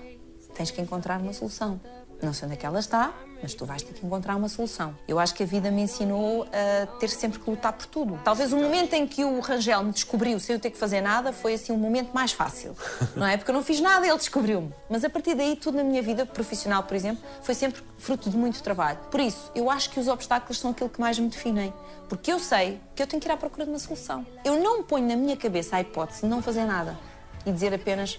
tens 0.54 0.70
que 0.70 0.80
encontrar 0.80 1.20
uma 1.20 1.32
solução. 1.32 1.80
Não 2.22 2.32
sei 2.32 2.46
onde 2.46 2.54
é 2.54 2.58
que 2.58 2.64
ela 2.64 2.78
está, 2.78 3.12
mas 3.42 3.52
tu 3.52 3.66
vais 3.66 3.82
ter 3.82 3.92
que 3.92 4.04
encontrar 4.04 4.36
uma 4.36 4.48
solução. 4.48 4.96
Eu 5.06 5.18
acho 5.18 5.34
que 5.34 5.42
a 5.42 5.46
vida 5.46 5.70
me 5.70 5.82
ensinou 5.82 6.44
a 6.44 6.86
ter 6.98 7.08
sempre 7.08 7.38
que 7.38 7.50
lutar 7.50 7.74
por 7.74 7.86
tudo. 7.86 8.18
Talvez 8.24 8.52
o 8.54 8.56
momento 8.56 8.94
em 8.94 9.06
que 9.06 9.22
o 9.22 9.38
Rangel 9.40 9.84
me 9.84 9.92
descobriu 9.92 10.40
sem 10.40 10.54
eu 10.54 10.60
ter 10.60 10.70
que 10.70 10.78
fazer 10.78 11.02
nada 11.02 11.32
foi 11.32 11.54
assim 11.54 11.72
o 11.72 11.76
momento 11.76 12.14
mais 12.14 12.32
fácil, 12.32 12.74
não 13.14 13.26
é? 13.26 13.36
Porque 13.36 13.50
eu 13.50 13.54
não 13.54 13.62
fiz 13.62 13.80
nada, 13.80 14.06
ele 14.06 14.16
descobriu-me. 14.16 14.72
Mas 14.88 15.04
a 15.04 15.10
partir 15.10 15.34
daí, 15.34 15.56
tudo 15.56 15.76
na 15.76 15.84
minha 15.84 16.00
vida 16.00 16.24
profissional, 16.24 16.82
por 16.84 16.96
exemplo, 16.96 17.22
foi 17.42 17.54
sempre 17.54 17.82
fruto 17.98 18.30
de 18.30 18.36
muito 18.36 18.62
trabalho. 18.62 18.98
Por 19.10 19.20
isso, 19.20 19.50
eu 19.54 19.70
acho 19.70 19.90
que 19.90 20.00
os 20.00 20.08
obstáculos 20.08 20.58
são 20.58 20.70
aquilo 20.70 20.88
que 20.88 21.00
mais 21.00 21.18
me 21.18 21.28
definem. 21.28 21.72
Porque 22.08 22.32
eu 22.32 22.38
sei 22.38 22.80
que 22.94 23.02
eu 23.02 23.06
tenho 23.06 23.20
que 23.20 23.28
ir 23.28 23.32
à 23.32 23.36
procura 23.36 23.64
de 23.64 23.70
uma 23.70 23.78
solução. 23.78 24.24
Eu 24.44 24.62
não 24.62 24.82
ponho 24.82 25.06
na 25.06 25.16
minha 25.16 25.36
cabeça 25.36 25.76
a 25.76 25.80
hipótese 25.80 26.22
de 26.22 26.28
não 26.28 26.40
fazer 26.40 26.64
nada 26.64 26.96
e 27.44 27.52
dizer 27.52 27.74
apenas: 27.74 28.18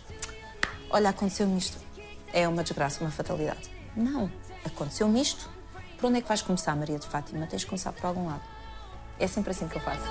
olha, 0.89 1.09
aconteceu-me 1.09 1.57
isto. 1.57 1.77
É 2.33 2.47
uma 2.47 2.63
desgraça, 2.63 3.01
uma 3.01 3.11
fatalidade. 3.11 3.69
Não. 3.95 4.31
Aconteceu-me 4.65 5.21
isto. 5.21 5.49
Por 5.97 6.07
onde 6.07 6.19
é 6.19 6.21
que 6.21 6.27
vais 6.27 6.41
começar, 6.41 6.75
Maria 6.75 6.99
de 6.99 7.07
Fátima? 7.07 7.47
Tens 7.47 7.61
de 7.61 7.67
começar 7.67 7.91
por 7.91 8.05
algum 8.05 8.27
lado. 8.27 8.43
É 9.19 9.25
sempre 9.27 9.51
assim 9.51 9.67
que 9.67 9.77
eu 9.77 9.81
faço. 9.81 10.03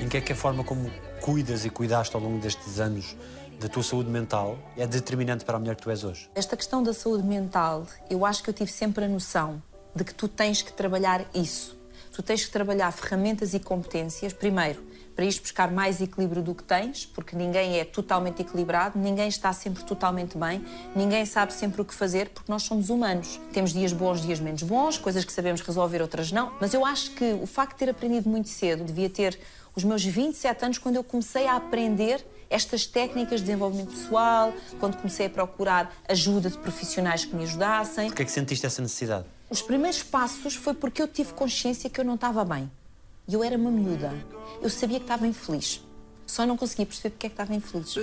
Em 0.00 0.08
que 0.08 0.16
é 0.16 0.20
que 0.20 0.32
a 0.32 0.36
forma 0.36 0.62
como 0.62 0.90
cuidas 1.20 1.64
e 1.64 1.70
cuidaste 1.70 2.14
ao 2.14 2.22
longo 2.22 2.38
destes 2.38 2.78
anos 2.78 3.16
da 3.58 3.68
tua 3.68 3.82
saúde 3.82 4.08
mental 4.08 4.56
é 4.76 4.86
determinante 4.86 5.44
para 5.44 5.56
a 5.56 5.60
mulher 5.60 5.74
que 5.74 5.82
tu 5.82 5.90
és 5.90 6.04
hoje? 6.04 6.30
Esta 6.34 6.56
questão 6.56 6.82
da 6.82 6.94
saúde 6.94 7.24
mental, 7.24 7.84
eu 8.08 8.24
acho 8.24 8.42
que 8.42 8.50
eu 8.50 8.54
tive 8.54 8.70
sempre 8.70 9.04
a 9.04 9.08
noção 9.08 9.60
de 9.94 10.04
que 10.04 10.14
tu 10.14 10.28
tens 10.28 10.62
que 10.62 10.72
trabalhar 10.72 11.24
isso. 11.34 11.76
Tu 12.12 12.22
tens 12.22 12.44
que 12.44 12.50
trabalhar 12.50 12.90
ferramentas 12.92 13.54
e 13.54 13.58
competências, 13.58 14.32
primeiro, 14.32 14.82
para 15.18 15.24
ires 15.24 15.40
buscar 15.40 15.72
mais 15.72 16.00
equilíbrio 16.00 16.40
do 16.40 16.54
que 16.54 16.62
tens, 16.62 17.04
porque 17.04 17.34
ninguém 17.34 17.80
é 17.80 17.84
totalmente 17.84 18.40
equilibrado, 18.40 18.96
ninguém 18.96 19.26
está 19.26 19.52
sempre 19.52 19.82
totalmente 19.82 20.38
bem, 20.38 20.64
ninguém 20.94 21.26
sabe 21.26 21.52
sempre 21.52 21.82
o 21.82 21.84
que 21.84 21.92
fazer, 21.92 22.28
porque 22.28 22.48
nós 22.48 22.62
somos 22.62 22.88
humanos. 22.88 23.40
Temos 23.52 23.72
dias 23.72 23.92
bons, 23.92 24.22
dias 24.22 24.38
menos 24.38 24.62
bons, 24.62 24.96
coisas 24.96 25.24
que 25.24 25.32
sabemos 25.32 25.60
resolver, 25.60 26.00
outras 26.00 26.30
não. 26.30 26.52
Mas 26.60 26.72
eu 26.72 26.86
acho 26.86 27.10
que 27.16 27.32
o 27.32 27.48
facto 27.48 27.72
de 27.72 27.78
ter 27.78 27.90
aprendido 27.90 28.30
muito 28.30 28.48
cedo, 28.48 28.84
devia 28.84 29.10
ter 29.10 29.36
os 29.74 29.82
meus 29.82 30.04
27 30.04 30.64
anos, 30.64 30.78
quando 30.78 30.94
eu 30.94 31.02
comecei 31.02 31.48
a 31.48 31.56
aprender 31.56 32.24
estas 32.48 32.86
técnicas 32.86 33.40
de 33.40 33.46
desenvolvimento 33.46 33.90
pessoal, 33.90 34.54
quando 34.78 34.98
comecei 34.98 35.26
a 35.26 35.30
procurar 35.30 35.92
ajuda 36.08 36.48
de 36.48 36.58
profissionais 36.58 37.24
que 37.24 37.34
me 37.34 37.42
ajudassem. 37.42 38.06
Porquê 38.06 38.22
é 38.22 38.24
que 38.24 38.30
sentiste 38.30 38.64
essa 38.64 38.80
necessidade? 38.80 39.24
Os 39.50 39.62
primeiros 39.62 40.00
passos 40.00 40.54
foi 40.54 40.74
porque 40.74 41.02
eu 41.02 41.08
tive 41.08 41.32
consciência 41.32 41.90
que 41.90 42.00
eu 42.00 42.04
não 42.04 42.14
estava 42.14 42.44
bem. 42.44 42.70
E 43.28 43.34
eu 43.34 43.44
era 43.44 43.58
uma 43.58 43.70
miúda. 43.70 44.10
Eu 44.62 44.70
sabia 44.70 44.98
que 44.98 45.04
estava 45.04 45.26
infeliz. 45.26 45.84
Só 46.26 46.46
não 46.46 46.56
conseguia 46.56 46.86
perceber 46.86 47.10
porque 47.10 47.26
é 47.26 47.28
que 47.28 47.34
estava 47.34 47.54
infeliz. 47.54 47.94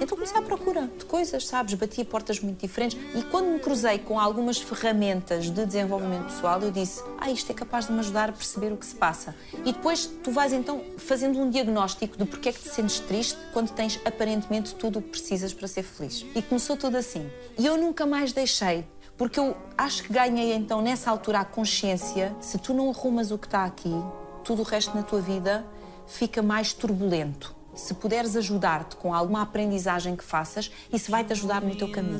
Então 0.00 0.16
comecei 0.16 0.36
à 0.36 0.42
procura 0.42 0.88
de 0.98 1.04
coisas, 1.04 1.46
sabes? 1.46 1.74
Batia 1.74 2.04
portas 2.04 2.38
muito 2.38 2.60
diferentes. 2.60 2.96
E 3.16 3.22
quando 3.24 3.46
me 3.46 3.58
cruzei 3.58 3.98
com 3.98 4.20
algumas 4.20 4.58
ferramentas 4.58 5.50
de 5.50 5.66
desenvolvimento 5.66 6.26
pessoal, 6.26 6.60
eu 6.60 6.70
disse: 6.70 7.02
Ah, 7.18 7.30
isto 7.30 7.50
é 7.50 7.54
capaz 7.54 7.86
de 7.86 7.92
me 7.92 7.98
ajudar 7.98 8.28
a 8.28 8.32
perceber 8.32 8.72
o 8.72 8.76
que 8.76 8.86
se 8.86 8.94
passa. 8.94 9.34
E 9.64 9.72
depois 9.72 10.06
tu 10.22 10.30
vais 10.30 10.52
então 10.52 10.80
fazendo 10.96 11.40
um 11.40 11.50
diagnóstico 11.50 12.16
de 12.16 12.24
porque 12.24 12.50
é 12.50 12.52
que 12.52 12.60
te 12.60 12.68
sentes 12.68 13.00
triste 13.00 13.38
quando 13.52 13.70
tens 13.70 14.00
aparentemente 14.04 14.76
tudo 14.76 15.00
o 15.00 15.02
que 15.02 15.10
precisas 15.10 15.52
para 15.52 15.66
ser 15.66 15.82
feliz. 15.82 16.24
E 16.36 16.42
começou 16.42 16.76
tudo 16.76 16.96
assim. 16.96 17.28
E 17.58 17.66
eu 17.66 17.76
nunca 17.76 18.06
mais 18.06 18.32
deixei. 18.32 18.84
Porque 19.22 19.38
eu 19.38 19.56
acho 19.78 20.02
que 20.02 20.12
ganhei 20.12 20.52
então 20.52 20.82
nessa 20.82 21.08
altura 21.08 21.38
a 21.38 21.44
consciência, 21.44 22.34
se 22.40 22.58
tu 22.58 22.74
não 22.74 22.90
arrumas 22.90 23.30
o 23.30 23.38
que 23.38 23.46
está 23.46 23.64
aqui, 23.64 23.94
tudo 24.42 24.62
o 24.62 24.64
resto 24.64 24.96
na 24.96 25.04
tua 25.04 25.20
vida 25.20 25.64
fica 26.08 26.42
mais 26.42 26.72
turbulento. 26.72 27.54
Se 27.72 27.94
puderes 27.94 28.34
ajudar-te 28.34 28.96
com 28.96 29.14
alguma 29.14 29.42
aprendizagem 29.42 30.16
que 30.16 30.24
faças, 30.24 30.72
isso 30.92 31.08
vai-te 31.08 31.32
ajudar 31.34 31.62
no 31.62 31.72
teu 31.76 31.88
caminho. 31.92 32.18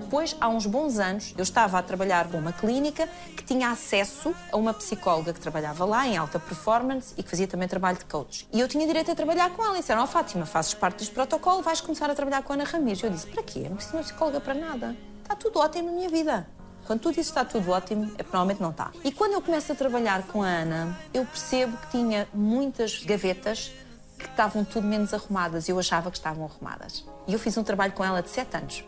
Depois, 0.00 0.36
há 0.40 0.48
uns 0.48 0.66
bons 0.66 0.98
anos, 0.98 1.34
eu 1.36 1.42
estava 1.42 1.78
a 1.78 1.82
trabalhar 1.82 2.28
numa 2.28 2.52
clínica 2.52 3.08
que 3.36 3.44
tinha 3.44 3.70
acesso 3.70 4.34
a 4.50 4.56
uma 4.56 4.74
psicóloga 4.74 5.32
que 5.32 5.40
trabalhava 5.40 5.84
lá 5.84 6.06
em 6.06 6.16
alta 6.16 6.38
performance 6.38 7.14
e 7.16 7.22
que 7.22 7.30
fazia 7.30 7.46
também 7.46 7.68
trabalho 7.68 7.98
de 7.98 8.04
coach. 8.04 8.48
E 8.52 8.60
eu 8.60 8.68
tinha 8.68 8.86
direito 8.86 9.10
a 9.10 9.14
trabalhar 9.14 9.50
com 9.50 9.64
ela. 9.64 9.76
E 9.76 9.80
disseram, 9.80 10.02
ó 10.02 10.06
Fátima, 10.06 10.46
fazes 10.46 10.74
parte 10.74 10.98
deste 10.98 11.14
protocolo, 11.14 11.62
vais 11.62 11.80
começar 11.80 12.10
a 12.10 12.14
trabalhar 12.14 12.42
com 12.42 12.52
a 12.52 12.56
Ana 12.56 12.64
Ramires. 12.64 13.02
Eu 13.02 13.10
disse, 13.10 13.26
para 13.26 13.42
quê? 13.42 13.66
Não 13.68 13.76
preciso 13.76 13.92
de 13.92 13.96
uma 13.98 14.04
psicóloga 14.04 14.40
para 14.40 14.54
nada. 14.54 14.96
Está 15.22 15.36
tudo 15.36 15.58
ótimo 15.58 15.90
na 15.90 15.92
minha 15.92 16.08
vida. 16.08 16.46
Quando 16.86 17.00
tu 17.00 17.10
dizes 17.10 17.28
está 17.28 17.44
tudo 17.44 17.70
ótimo, 17.70 18.12
é 18.18 18.22
provavelmente 18.22 18.60
não 18.60 18.70
está. 18.70 18.90
E 19.02 19.10
quando 19.10 19.32
eu 19.32 19.40
começo 19.40 19.72
a 19.72 19.74
trabalhar 19.74 20.22
com 20.24 20.42
a 20.42 20.48
Ana, 20.48 20.98
eu 21.14 21.24
percebo 21.24 21.76
que 21.78 21.90
tinha 21.92 22.28
muitas 22.34 23.02
gavetas 23.04 23.72
que 24.18 24.26
estavam 24.26 24.64
tudo 24.64 24.86
menos 24.86 25.12
arrumadas. 25.12 25.68
Eu 25.68 25.78
achava 25.78 26.10
que 26.10 26.16
estavam 26.16 26.44
arrumadas. 26.44 27.04
E 27.26 27.32
eu 27.32 27.38
fiz 27.38 27.56
um 27.56 27.62
trabalho 27.62 27.92
com 27.92 28.04
ela 28.04 28.22
de 28.22 28.30
sete 28.30 28.56
anos. 28.56 28.84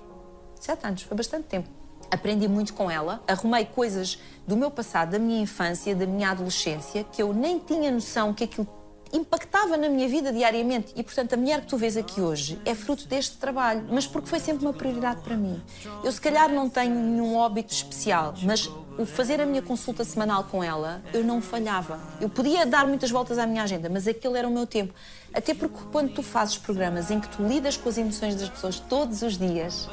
Sete 0.61 0.87
anos, 0.87 1.02
foi 1.02 1.16
bastante 1.16 1.45
tempo. 1.45 1.68
Aprendi 2.11 2.47
muito 2.47 2.73
com 2.73 2.90
ela, 2.90 3.23
arrumei 3.26 3.64
coisas 3.64 4.18
do 4.47 4.56
meu 4.56 4.71
passado, 4.71 5.11
da 5.11 5.18
minha 5.18 5.40
infância, 5.40 5.95
da 5.95 6.06
minha 6.06 6.30
adolescência, 6.30 7.04
que 7.04 7.21
eu 7.21 7.33
nem 7.35 7.59
tinha 7.59 7.90
noção 7.90 8.33
que 8.33 8.45
aquilo 8.45 8.68
impactava 9.12 9.76
na 9.76 9.88
minha 9.88 10.09
vida 10.09 10.33
diariamente. 10.33 10.92
E, 10.97 11.02
portanto, 11.02 11.35
a 11.35 11.37
mulher 11.37 11.61
que 11.61 11.66
tu 11.66 11.76
vês 11.76 11.97
aqui 11.97 12.21
hoje 12.21 12.61
é 12.64 12.75
fruto 12.75 13.06
deste 13.06 13.37
trabalho, 13.38 13.87
mas 13.90 14.06
porque 14.06 14.28
foi 14.28 14.40
sempre 14.40 14.64
uma 14.64 14.73
prioridade 14.73 15.21
para 15.23 15.37
mim. 15.37 15.61
Eu, 16.02 16.12
se 16.12 16.21
calhar, 16.21 16.49
não 16.49 16.68
tenho 16.68 16.95
nenhum 16.95 17.37
óbito 17.37 17.73
especial, 17.73 18.35
mas 18.42 18.71
o 18.99 19.05
fazer 19.05 19.41
a 19.41 19.47
minha 19.47 19.62
consulta 19.62 20.05
semanal 20.05 20.45
com 20.45 20.62
ela, 20.62 21.03
eu 21.12 21.23
não 21.23 21.43
falhava. 21.43 22.00
Eu 22.21 22.29
podia 22.29 22.65
dar 22.65 22.87
muitas 22.87 23.11
voltas 23.11 23.38
à 23.38 23.47
minha 23.47 23.62
agenda, 23.62 23.88
mas 23.88 24.09
aquele 24.09 24.38
era 24.38 24.49
o 24.49 24.50
meu 24.50 24.67
tempo. 24.67 24.95
Até 25.35 25.55
porque 25.55 25.79
quando 25.93 26.15
tu 26.15 26.23
fazes 26.23 26.57
programas 26.57 27.11
em 27.11 27.21
que 27.21 27.29
tu 27.29 27.47
lidas 27.47 27.76
com 27.76 27.88
as 27.88 27.99
emoções 27.99 28.35
das 28.37 28.49
pessoas 28.49 28.81
todos 28.81 29.23
os 29.23 29.37
dias, 29.37 29.88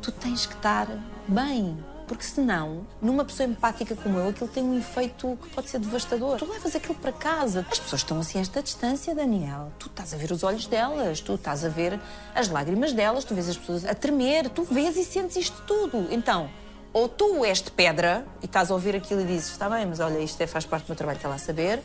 tu 0.00 0.10
tens 0.10 0.46
que 0.46 0.54
estar 0.54 0.88
bem. 1.28 1.76
Porque 2.06 2.22
senão, 2.22 2.86
numa 3.02 3.24
pessoa 3.24 3.48
empática 3.48 3.96
como 3.96 4.16
eu, 4.18 4.28
aquilo 4.28 4.48
tem 4.48 4.62
um 4.62 4.78
efeito 4.78 5.36
que 5.42 5.48
pode 5.48 5.68
ser 5.68 5.80
devastador. 5.80 6.38
Tu 6.38 6.48
levas 6.48 6.76
aquilo 6.76 6.94
para 6.94 7.10
casa. 7.10 7.66
As 7.68 7.80
pessoas 7.80 8.02
estão 8.02 8.20
assim 8.20 8.38
a 8.38 8.42
esta 8.42 8.62
distância, 8.62 9.12
Daniel. 9.12 9.72
Tu 9.76 9.88
estás 9.88 10.14
a 10.14 10.16
ver 10.16 10.30
os 10.30 10.44
olhos 10.44 10.68
delas, 10.68 11.20
tu 11.20 11.34
estás 11.34 11.64
a 11.64 11.68
ver 11.68 11.98
as 12.32 12.48
lágrimas 12.48 12.92
delas, 12.92 13.24
tu 13.24 13.34
vês 13.34 13.48
as 13.48 13.56
pessoas 13.56 13.84
a 13.84 13.92
tremer, 13.92 14.48
tu 14.50 14.62
vês 14.62 14.96
e 14.96 15.04
sentes 15.04 15.36
isto 15.36 15.60
tudo. 15.66 16.06
Então, 16.12 16.48
ou 16.96 17.10
tu 17.10 17.44
és 17.44 17.60
de 17.60 17.70
pedra 17.70 18.24
e 18.40 18.46
estás 18.46 18.70
a 18.70 18.74
ouvir 18.74 18.96
aquilo 18.96 19.20
e 19.20 19.24
dizes, 19.24 19.50
está 19.50 19.68
bem, 19.68 19.84
mas 19.84 20.00
olha, 20.00 20.18
isto 20.18 20.40
é, 20.40 20.46
faz 20.46 20.64
parte 20.64 20.84
do 20.84 20.88
meu 20.88 20.96
trabalho, 20.96 21.16
está 21.16 21.28
lá 21.28 21.34
a 21.34 21.38
saber. 21.38 21.82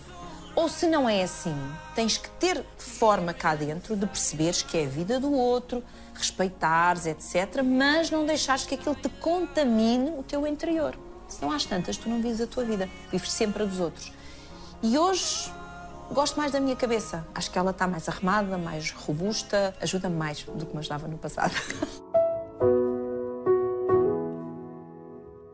Ou 0.56 0.70
se 0.70 0.88
não 0.88 1.10
é 1.10 1.22
assim, 1.22 1.54
tens 1.94 2.18
que 2.18 2.30
ter 2.30 2.64
forma 2.78 3.34
cá 3.34 3.54
dentro 3.54 3.94
de 3.98 4.06
perceberes 4.06 4.62
que 4.62 4.78
é 4.78 4.86
a 4.86 4.88
vida 4.88 5.20
do 5.20 5.34
outro, 5.34 5.84
respeitares, 6.14 7.08
etc., 7.08 7.62
mas 7.62 8.10
não 8.10 8.26
deixares 8.26 8.64
que 8.64 8.76
aquilo 8.76 8.96
te 8.96 9.10
contamine 9.10 10.12
o 10.12 10.24
teu 10.24 10.48
interior. 10.48 10.98
Se 11.28 11.42
não 11.42 11.52
às 11.52 11.66
tantas, 11.66 11.98
tu 11.98 12.08
não 12.08 12.22
vives 12.22 12.40
a 12.40 12.48
tua 12.48 12.64
vida, 12.64 12.88
vives 13.12 13.34
sempre 13.34 13.64
a 13.64 13.66
dos 13.66 13.82
outros. 13.82 14.14
E 14.82 14.98
hoje 14.98 15.52
gosto 16.10 16.38
mais 16.38 16.54
da 16.54 16.62
minha 16.62 16.78
cabeça. 16.78 17.28
Acho 17.36 17.52
que 17.52 17.60
ela 17.60 17.72
está 17.72 17.86
mais 17.86 18.08
arrumada, 18.08 18.58
mais 18.58 18.92
robusta, 18.92 19.76
ajuda-me 19.82 20.16
mais 20.16 20.44
do 20.44 20.66
que 20.66 20.72
me 20.72 20.80
ajudava 20.80 21.06
no 21.06 21.18
passado. 21.18 21.52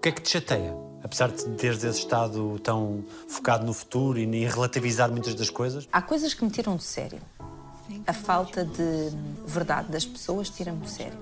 que 0.08 0.10
é 0.10 0.12
que 0.14 0.22
te 0.22 0.30
chateia? 0.30 0.74
Apesar 1.04 1.30
de 1.30 1.44
teres 1.56 1.84
esse 1.84 2.00
estado 2.00 2.58
tão 2.60 3.04
focado 3.28 3.66
no 3.66 3.74
futuro 3.74 4.18
e 4.18 4.24
em 4.24 4.46
relativizar 4.46 5.12
muitas 5.12 5.36
das 5.36 5.50
coisas, 5.50 5.88
Há 5.92 6.02
coisas 6.02 6.34
que 6.34 6.46
me 6.46 6.50
tiram 6.50 6.78
do 6.78 6.82
sério. 6.82 7.20
A 8.06 8.14
falta 8.14 8.64
de 8.64 9.12
verdade 9.46 9.92
das 9.92 10.06
pessoas 10.06 10.50
tira-me 10.50 10.80
do 10.80 10.88
sério. 10.88 11.18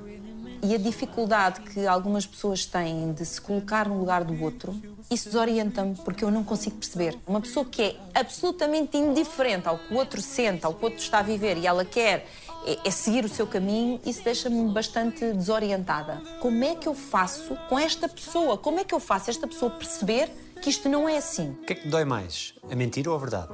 E 0.62 0.74
a 0.74 0.77
dificuldade 0.77 1.62
que 1.62 1.86
algumas 1.86 2.25
pessoas 2.25 2.65
têm 2.65 3.12
de 3.13 3.25
se 3.25 3.42
colocar 3.42 3.88
no 3.88 4.00
lugar 4.00 4.24
do 4.24 4.39
outro, 4.44 4.80
isso 5.10 5.30
desorienta-me 5.30 5.96
porque 5.96 6.24
eu 6.24 6.30
não 6.30 6.44
consigo 6.44 6.75
perceber. 6.77 7.18
Uma 7.27 7.42
pessoa 7.42 7.65
que 7.65 7.82
é 7.82 7.96
absolutamente 8.13 8.98
indiferente 8.98 9.68
ao 9.68 9.80
que 9.80 9.94
o 9.94 9.98
outro 9.98 10.22
sente, 10.22 10.65
ao 10.65 10.74
que 10.74 10.82
o 10.82 10.86
outro 10.86 11.00
está 11.00 11.20
a 11.20 11.24
viver 11.24 11.58
e 11.58 11.65
ela 11.65 11.86
quer 11.86 12.27
é, 12.66 12.80
é 12.88 12.92
seguir 12.92 13.24
o 13.24 13.30
seu 13.30 13.46
caminho, 13.46 14.00
isso 14.06 14.24
deixa-me 14.24 14.72
bastante 14.72 15.32
desorientada. 15.34 16.22
Como 16.40 16.64
é 16.64 16.76
que 16.76 16.88
eu 16.88 16.96
faço 16.96 17.56
com 17.70 17.78
esta 17.78 18.10
pessoa? 18.10 18.58
Como 18.58 18.80
é 18.80 18.84
que 18.84 18.94
eu 18.94 19.00
faço 19.00 19.30
esta 19.30 19.48
pessoa 19.48 19.70
perceber 19.72 20.30
que 20.62 20.70
isto 20.70 20.90
não 20.90 21.08
é 21.08 21.18
assim? 21.18 21.52
o 21.52 21.66
que 21.66 21.74
é 21.74 21.76
que 21.76 21.84
te 21.84 21.90
dói 21.90 22.06
mais? 22.06 22.56
A 22.72 22.76
mentira 22.76 23.10
ou 23.10 23.16
a 23.16 23.20
verdade? 23.20 23.50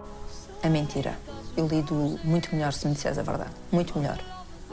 A 0.63 0.70
mentira. 0.70 1.20
Eu 1.58 1.68
lido 1.68 2.20
muito 2.24 2.56
melhor 2.56 2.72
se 2.72 2.88
me 2.88 2.94
disseres 2.94 3.18
a 3.18 3.24
verdade. 3.24 3.51
Muito 3.72 3.98
melhor. 4.00 4.18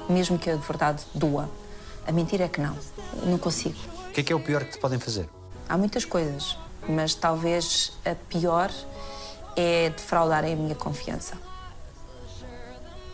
Mesmo 0.09 0.39
que 0.39 0.49
a 0.49 0.57
verdade 0.57 1.03
doa. 1.15 1.51
A 2.07 2.13
mentira 2.13 2.45
é 2.45 2.49
que 2.49 2.61
não. 2.61 2.77
Não 3.25 3.39
consigo. 3.39 3.77
O 4.09 4.13
que 4.13 4.21
é 4.21 4.25
que 4.25 4.33
é 4.33 4.37
o 4.37 4.41
pior 4.41 4.65
que 4.65 4.73
te 4.73 4.79
podem 4.79 4.99
fazer? 4.99 5.29
Há 5.69 5.77
muitas 5.77 6.05
coisas, 6.05 6.57
mas 6.89 7.15
talvez 7.15 7.93
a 8.05 8.15
pior 8.15 8.71
é 9.57 9.91
defraudarem 9.91 10.53
a 10.53 10.57
minha 10.57 10.75
confiança. 10.75 11.37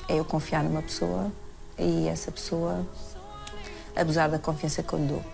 É 0.08 0.18
eu 0.18 0.24
confiar 0.24 0.62
numa 0.62 0.82
pessoa 0.82 1.30
e 1.78 2.08
essa 2.08 2.30
pessoa 2.30 2.86
abusar 3.96 4.30
da 4.30 4.38
confiança 4.38 4.82
que 4.82 4.92
eu 4.92 4.98
lhe 4.98 5.06
dou. 5.06 5.24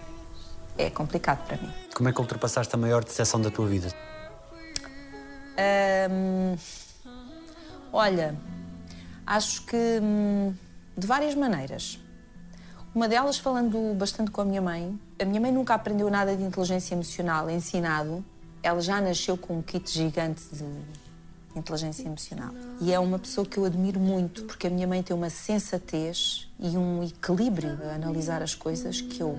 É 0.78 0.90
complicado 0.90 1.44
para 1.46 1.56
mim. 1.56 1.72
Como 1.94 2.08
é 2.08 2.12
que 2.12 2.20
ultrapassaste 2.20 2.74
a 2.74 2.78
maior 2.78 3.04
decepção 3.04 3.40
da 3.40 3.50
tua 3.50 3.66
vida? 3.66 3.88
Hum, 6.10 6.56
olha, 7.92 8.36
acho 9.26 9.62
que 9.66 10.00
hum, 10.02 10.54
de 10.96 11.06
várias 11.06 11.34
maneiras. 11.34 11.98
Uma 12.94 13.08
delas 13.08 13.38
falando 13.38 13.94
bastante 13.94 14.30
com 14.30 14.40
a 14.40 14.44
minha 14.44 14.62
mãe. 14.62 14.98
A 15.20 15.24
minha 15.24 15.40
mãe 15.40 15.52
nunca 15.52 15.74
aprendeu 15.74 16.10
nada 16.10 16.34
de 16.36 16.42
inteligência 16.42 16.94
emocional 16.94 17.48
ensinado. 17.50 18.24
Ela 18.62 18.80
já 18.80 19.00
nasceu 19.00 19.36
com 19.36 19.58
um 19.58 19.62
kit 19.62 19.90
gigante 19.90 20.42
de 20.52 20.64
inteligência 21.58 22.06
emocional. 22.06 22.52
E 22.80 22.92
é 22.92 22.98
uma 22.98 23.18
pessoa 23.18 23.46
que 23.46 23.58
eu 23.58 23.64
admiro 23.64 23.98
muito, 23.98 24.44
porque 24.44 24.66
a 24.66 24.70
minha 24.70 24.86
mãe 24.86 25.02
tem 25.02 25.14
uma 25.14 25.30
sensatez 25.30 26.48
e 26.58 26.76
um 26.76 27.02
equilíbrio 27.02 27.78
a 27.90 27.94
analisar 27.94 28.42
as 28.42 28.54
coisas 28.54 29.00
que 29.00 29.20
eu 29.20 29.38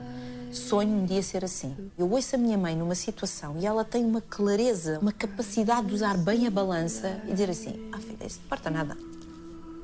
sonho 0.52 0.90
um 0.90 1.06
dia 1.06 1.24
ser 1.24 1.46
assim. 1.46 1.76
Eu 1.98 2.12
ouço 2.12 2.36
a 2.36 2.38
minha 2.38 2.58
mãe 2.58 2.76
numa 2.76 2.96
situação 2.96 3.56
e 3.60 3.66
ela 3.66 3.86
tem 3.86 4.04
uma 4.04 4.22
clareza, 4.22 5.00
uma 5.02 5.12
capacidade 5.12 5.88
de 5.88 5.94
usar 5.94 6.18
bem 6.18 6.46
a 6.46 6.52
balança 6.52 7.22
e 7.28 7.32
dizer 7.32 7.50
assim: 7.50 7.90
Ah, 7.92 8.00
filha, 8.00 8.26
isso 8.26 8.40
não 8.40 8.46
importa 8.46 8.70
nada. 8.70 8.98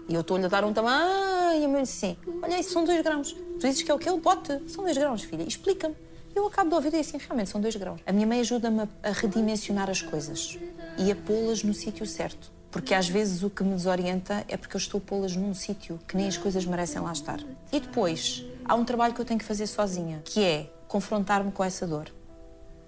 E 0.10 0.14
eu 0.14 0.22
estou-lhe 0.22 0.46
a 0.46 0.48
dar 0.48 0.64
um 0.64 0.74
tamanho 0.74 1.62
e 1.62 1.66
a 1.66 1.68
mãe 1.68 1.84
diz 1.84 1.92
assim: 1.92 2.18
Olha, 2.42 2.60
isso 2.60 2.72
são 2.72 2.84
dois 2.84 3.02
grãos. 3.02 3.32
Tu 3.32 3.68
dizes 3.68 3.82
que 3.82 3.92
é 3.92 3.94
o 3.94 4.00
quê? 4.00 4.10
O 4.10 4.20
pote? 4.20 4.62
São 4.68 4.84
dois 4.84 4.98
grãos, 4.98 5.24
filha. 5.24 5.44
Explica-me. 5.44 5.96
Eu 6.38 6.46
acabo 6.46 6.70
de 6.70 6.76
ouvir 6.76 6.94
e 6.94 7.00
assim, 7.00 7.18
realmente 7.18 7.50
são 7.50 7.60
dois 7.60 7.76
grãos. 7.76 8.00
A 8.06 8.12
minha 8.12 8.28
mãe 8.28 8.40
ajuda-me 8.42 8.82
a, 8.82 9.10
redimensionar 9.12 9.90
as 9.90 10.04
coisas 10.04 10.56
e 10.96 11.12
a 11.12 11.16
pô-las 11.16 11.64
no 11.64 11.74
sítio 11.74 12.06
certo. 12.06 12.52
Porque 12.70 12.94
às 12.94 13.10
vezes 13.10 13.42
o 13.42 13.50
que 13.50 13.64
me 13.64 13.74
desorienta 13.74 14.46
é 14.48 14.56
porque 14.56 14.76
eu 14.76 14.78
estou 14.78 15.00
a 15.00 15.02
pô-las 15.02 15.36
num 15.36 15.56
sítio 15.56 16.00
que 16.08 16.16
nem 16.16 16.28
as 16.28 16.38
coisas 16.38 16.64
merecem 16.64 17.02
lá 17.02 17.12
estar. 17.12 17.40
E 17.72 17.80
depois, 17.80 18.46
há 18.64 18.76
um 18.76 18.86
trabalho 18.86 19.16
que 19.16 19.20
eu 19.20 19.26
tenho 19.26 19.40
que 19.40 19.46
fazer 19.46 19.66
sozinha, 19.66 20.22
que 20.24 20.44
é 20.44 20.72
confrontar-me 20.88 21.52
com 21.52 21.64
essa 21.64 21.88
dor, 21.88 22.14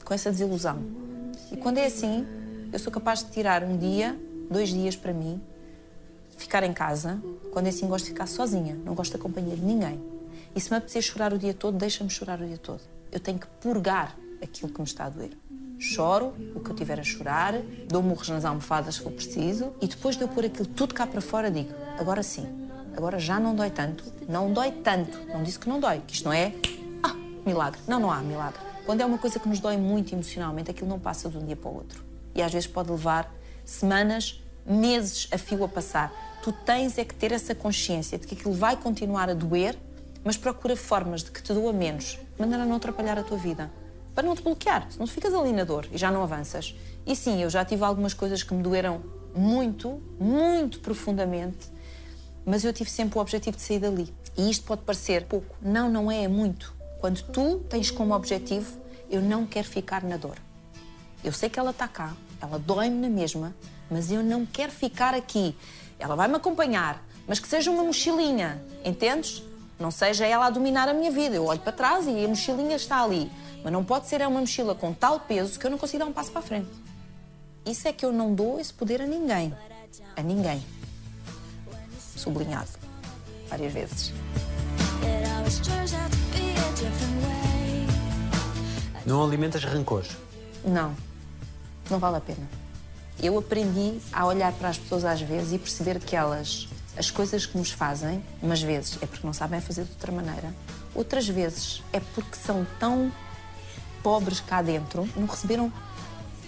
com 0.05 0.13
essa 0.13 0.29
desilusão. 0.29 0.83
E 1.51 1.57
quando 1.57 1.79
é 1.79 1.87
assim, 1.87 2.27
eu 2.71 2.77
sou 2.77 2.93
capaz 2.93 3.23
de 3.23 3.31
tirar 3.31 3.63
um 3.63 3.79
dia, 3.79 4.15
dois 4.47 4.69
dias 4.69 4.95
para 4.95 5.11
mim, 5.11 5.41
ficar 6.37 6.61
em 6.61 6.71
casa. 6.71 7.19
Quando 7.51 7.65
é 7.65 7.69
assim, 7.69 7.87
gosto 7.87 8.05
de 8.05 8.11
ficar 8.11 8.27
sozinha, 8.27 8.75
não 8.85 8.93
gosto 8.93 9.17
de 9.17 9.55
ninguém. 9.55 9.99
E 10.55 10.61
se 10.61 10.69
me 10.69 10.77
apetecer 10.77 11.01
chorar 11.01 11.33
o 11.33 11.37
dia 11.39 11.55
todo, 11.55 11.79
deixa-me 11.79 12.11
chorar 12.11 12.39
o 12.39 12.45
dia 12.45 12.59
todo. 12.59 12.98
Eu 13.11 13.19
tenho 13.19 13.39
que 13.39 13.47
purgar 13.61 14.15
aquilo 14.41 14.71
que 14.71 14.79
me 14.79 14.87
está 14.87 15.05
a 15.05 15.09
doer. 15.09 15.31
Choro 15.79 16.33
o 16.53 16.59
que 16.59 16.71
eu 16.71 16.75
tiver 16.75 16.99
a 16.99 17.03
chorar, 17.03 17.53
dou 17.87 18.03
murros 18.03 18.27
nas 18.29 18.43
almofadas 18.43 18.95
se 18.95 19.01
for 19.01 19.11
preciso, 19.11 19.73
e 19.81 19.87
depois 19.87 20.17
de 20.17 20.23
eu 20.23 20.27
pôr 20.27 20.45
aquilo 20.45 20.67
tudo 20.67 20.93
cá 20.93 21.07
para 21.07 21.21
fora, 21.21 21.49
digo: 21.49 21.73
agora 21.97 22.21
sim, 22.21 22.45
agora 22.95 23.17
já 23.17 23.39
não 23.39 23.55
dói 23.55 23.69
tanto, 23.69 24.03
não 24.27 24.51
dói 24.51 24.71
tanto. 24.71 25.17
Não 25.27 25.41
disse 25.41 25.57
que 25.57 25.69
não 25.69 25.79
dói, 25.79 26.01
que 26.05 26.13
isto 26.13 26.25
não 26.25 26.33
é. 26.33 26.53
Ah, 27.01 27.15
milagre. 27.45 27.79
Não, 27.87 27.99
não 27.99 28.11
há 28.11 28.19
milagre. 28.19 28.59
Quando 28.85 29.01
é 29.01 29.05
uma 29.05 29.17
coisa 29.17 29.39
que 29.39 29.47
nos 29.47 29.59
dói 29.59 29.77
muito 29.77 30.13
emocionalmente, 30.13 30.71
aquilo 30.71 30.89
não 30.89 30.99
passa 30.99 31.29
de 31.29 31.37
um 31.37 31.45
dia 31.45 31.55
para 31.55 31.69
o 31.69 31.75
outro. 31.75 32.03
E 32.35 32.41
às 32.41 32.51
vezes 32.51 32.67
pode 32.67 32.91
levar 32.91 33.31
semanas, 33.63 34.41
meses 34.65 35.27
a 35.31 35.37
fio 35.37 35.63
a 35.63 35.67
passar. 35.67 36.11
Tu 36.41 36.51
tens 36.51 36.97
é 36.97 37.05
que 37.05 37.13
ter 37.13 37.31
essa 37.31 37.53
consciência 37.53 38.17
de 38.17 38.25
que 38.25 38.33
aquilo 38.33 38.53
vai 38.53 38.75
continuar 38.75 39.29
a 39.29 39.33
doer, 39.33 39.77
mas 40.23 40.37
procura 40.37 40.75
formas 40.75 41.23
de 41.23 41.31
que 41.31 41.41
te 41.41 41.53
doa 41.53 41.71
menos, 41.73 42.19
de 42.35 42.39
maneira 42.39 42.63
a 42.63 42.65
não 42.65 42.75
atrapalhar 42.75 43.17
a 43.17 43.23
tua 43.23 43.37
vida. 43.37 43.71
Para 44.13 44.27
não 44.27 44.35
te 44.35 44.41
bloquear, 44.41 44.87
senão 44.91 45.05
tu 45.05 45.13
ficas 45.13 45.33
ali 45.33 45.53
na 45.53 45.63
dor 45.63 45.87
e 45.91 45.97
já 45.97 46.11
não 46.11 46.21
avanças. 46.21 46.75
E 47.05 47.15
sim, 47.15 47.41
eu 47.41 47.49
já 47.49 47.63
tive 47.63 47.83
algumas 47.83 48.13
coisas 48.13 48.43
que 48.43 48.53
me 48.53 48.61
doeram 48.61 49.01
muito, 49.35 50.01
muito 50.19 50.79
profundamente, 50.79 51.69
mas 52.45 52.63
eu 52.63 52.73
tive 52.73 52.89
sempre 52.89 53.17
o 53.17 53.21
objetivo 53.21 53.55
de 53.55 53.63
sair 53.63 53.79
dali. 53.79 54.13
E 54.37 54.49
isto 54.49 54.65
pode 54.65 54.81
parecer 54.81 55.25
pouco. 55.25 55.55
Não, 55.61 55.89
não 55.89 56.11
é, 56.11 56.23
é 56.23 56.27
muito. 56.27 56.73
Quando 56.99 57.21
tu 57.23 57.59
tens 57.69 57.91
como 57.91 58.13
objetivo, 58.13 58.77
eu 59.09 59.21
não 59.21 59.45
quero 59.45 59.67
ficar 59.67 60.03
na 60.03 60.17
dor. 60.17 60.37
Eu 61.23 61.31
sei 61.33 61.49
que 61.49 61.59
ela 61.59 61.71
está 61.71 61.87
cá, 61.87 62.13
ela 62.41 62.57
dói-me 62.57 62.97
na 62.97 63.09
mesma, 63.09 63.55
mas 63.89 64.11
eu 64.11 64.23
não 64.23 64.45
quero 64.45 64.71
ficar 64.71 65.13
aqui. 65.13 65.55
Ela 65.97 66.15
vai 66.15 66.27
me 66.27 66.35
acompanhar, 66.35 67.03
mas 67.27 67.39
que 67.39 67.47
seja 67.47 67.69
uma 67.69 67.83
mochilinha, 67.83 68.61
entendes? 68.83 69.43
Não 69.79 69.91
seja 69.91 70.25
ela 70.25 70.47
a 70.47 70.49
dominar 70.49 70.89
a 70.89 70.93
minha 70.93 71.09
vida. 71.09 71.35
Eu 71.35 71.45
olho 71.45 71.59
para 71.59 71.71
trás 71.71 72.05
e 72.05 72.25
a 72.25 72.27
mochilinha 72.27 72.75
está 72.75 73.03
ali. 73.03 73.31
Mas 73.63 73.71
não 73.71 73.83
pode 73.83 74.07
ser 74.07 74.21
uma 74.21 74.39
mochila 74.39 74.75
com 74.75 74.93
tal 74.93 75.19
peso 75.21 75.57
que 75.57 75.65
eu 75.65 75.71
não 75.71 75.77
consigo 75.77 76.03
dar 76.03 76.09
um 76.09 76.13
passo 76.13 76.31
para 76.31 76.39
a 76.39 76.43
frente. 76.43 76.69
Isso 77.65 77.87
é 77.87 77.93
que 77.93 78.05
eu 78.05 78.11
não 78.11 78.33
dou 78.33 78.59
esse 78.59 78.73
poder 78.73 79.01
a 79.01 79.07
ninguém. 79.07 79.53
A 80.15 80.21
ninguém. 80.21 80.63
Sublinhado. 82.15 82.69
Várias 83.47 83.73
vezes. 83.73 84.13
Não 89.05 89.23
alimentas 89.23 89.63
rancores. 89.63 90.15
Não, 90.63 90.95
não 91.89 91.99
vale 91.99 92.17
a 92.17 92.21
pena. 92.21 92.47
Eu 93.21 93.37
aprendi 93.37 93.99
a 94.13 94.25
olhar 94.25 94.53
para 94.53 94.69
as 94.69 94.77
pessoas 94.77 95.03
às 95.03 95.19
vezes 95.19 95.51
e 95.51 95.57
perceber 95.57 95.99
que 95.99 96.15
elas, 96.15 96.68
as 96.99 97.09
coisas 97.09 97.45
que 97.45 97.57
nos 97.57 97.71
fazem, 97.71 98.21
umas 98.43 98.61
vezes 98.61 98.99
é 99.01 99.05
porque 99.05 99.25
não 99.25 99.33
sabem 99.33 99.61
fazer 99.61 99.85
de 99.85 99.91
outra 99.91 100.11
maneira, 100.11 100.53
outras 100.93 101.25
vezes 101.27 101.81
é 101.93 102.01
porque 102.01 102.35
são 102.35 102.67
tão 102.77 103.09
pobres 104.03 104.41
cá 104.41 104.61
dentro, 104.61 105.07
não 105.15 105.25
receberam 105.25 105.71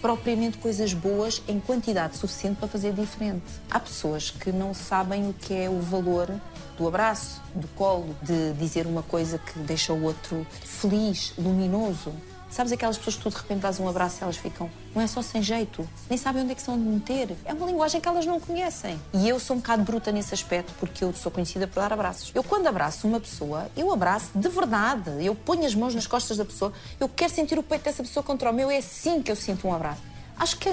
propriamente 0.01 0.57
coisas 0.57 0.93
boas 0.93 1.41
em 1.47 1.57
quantidade 1.57 2.17
suficiente 2.17 2.57
para 2.57 2.67
fazer 2.67 2.91
diferente. 2.91 3.45
Há 3.69 3.79
pessoas 3.79 4.29
que 4.29 4.51
não 4.51 4.73
sabem 4.73 5.29
o 5.29 5.33
que 5.33 5.53
é 5.53 5.69
o 5.69 5.79
valor 5.79 6.29
do 6.77 6.85
abraço, 6.85 7.41
do 7.55 7.67
colo, 7.69 8.13
de 8.21 8.51
dizer 8.53 8.85
uma 8.87 9.03
coisa 9.03 9.37
que 9.37 9.57
deixa 9.59 9.93
o 9.93 10.03
outro 10.03 10.45
feliz, 10.65 11.33
luminoso. 11.37 12.11
Sabes 12.51 12.73
aquelas 12.73 12.97
pessoas 12.97 13.15
que 13.15 13.21
tu 13.23 13.29
de 13.29 13.37
repente 13.37 13.61
dás 13.61 13.79
um 13.79 13.87
abraço 13.87 14.17
e 14.19 14.23
elas 14.23 14.35
ficam, 14.35 14.69
não 14.93 15.01
é 15.01 15.07
só 15.07 15.21
sem 15.21 15.41
jeito, 15.41 15.87
nem 16.09 16.17
sabem 16.17 16.43
onde 16.43 16.51
é 16.51 16.55
que 16.55 16.61
são 16.61 16.77
de 16.77 16.83
meter. 16.83 17.33
É 17.45 17.53
uma 17.53 17.65
linguagem 17.65 18.01
que 18.01 18.07
elas 18.09 18.25
não 18.25 18.41
conhecem. 18.41 18.99
E 19.13 19.27
eu 19.27 19.39
sou 19.39 19.55
um 19.55 19.59
bocado 19.59 19.83
bruta 19.83 20.11
nesse 20.11 20.33
aspecto, 20.33 20.73
porque 20.77 21.01
eu 21.01 21.13
sou 21.13 21.31
conhecida 21.31 21.65
por 21.65 21.79
dar 21.79 21.93
abraços. 21.93 22.29
Eu, 22.35 22.43
quando 22.43 22.67
abraço 22.67 23.07
uma 23.07 23.21
pessoa, 23.21 23.71
eu 23.77 23.89
abraço 23.89 24.31
de 24.35 24.49
verdade. 24.49 25.25
Eu 25.25 25.33
ponho 25.33 25.65
as 25.65 25.73
mãos 25.73 25.95
nas 25.95 26.05
costas 26.05 26.35
da 26.35 26.43
pessoa, 26.43 26.73
eu 26.99 27.07
quero 27.07 27.31
sentir 27.31 27.57
o 27.57 27.63
peito 27.63 27.85
dessa 27.85 28.03
pessoa 28.03 28.21
contra 28.21 28.51
o 28.51 28.53
meu, 28.53 28.69
é 28.69 28.79
assim 28.79 29.21
que 29.21 29.31
eu 29.31 29.35
sinto 29.37 29.65
um 29.65 29.73
abraço. 29.73 30.01
Acho 30.37 30.57
que 30.57 30.69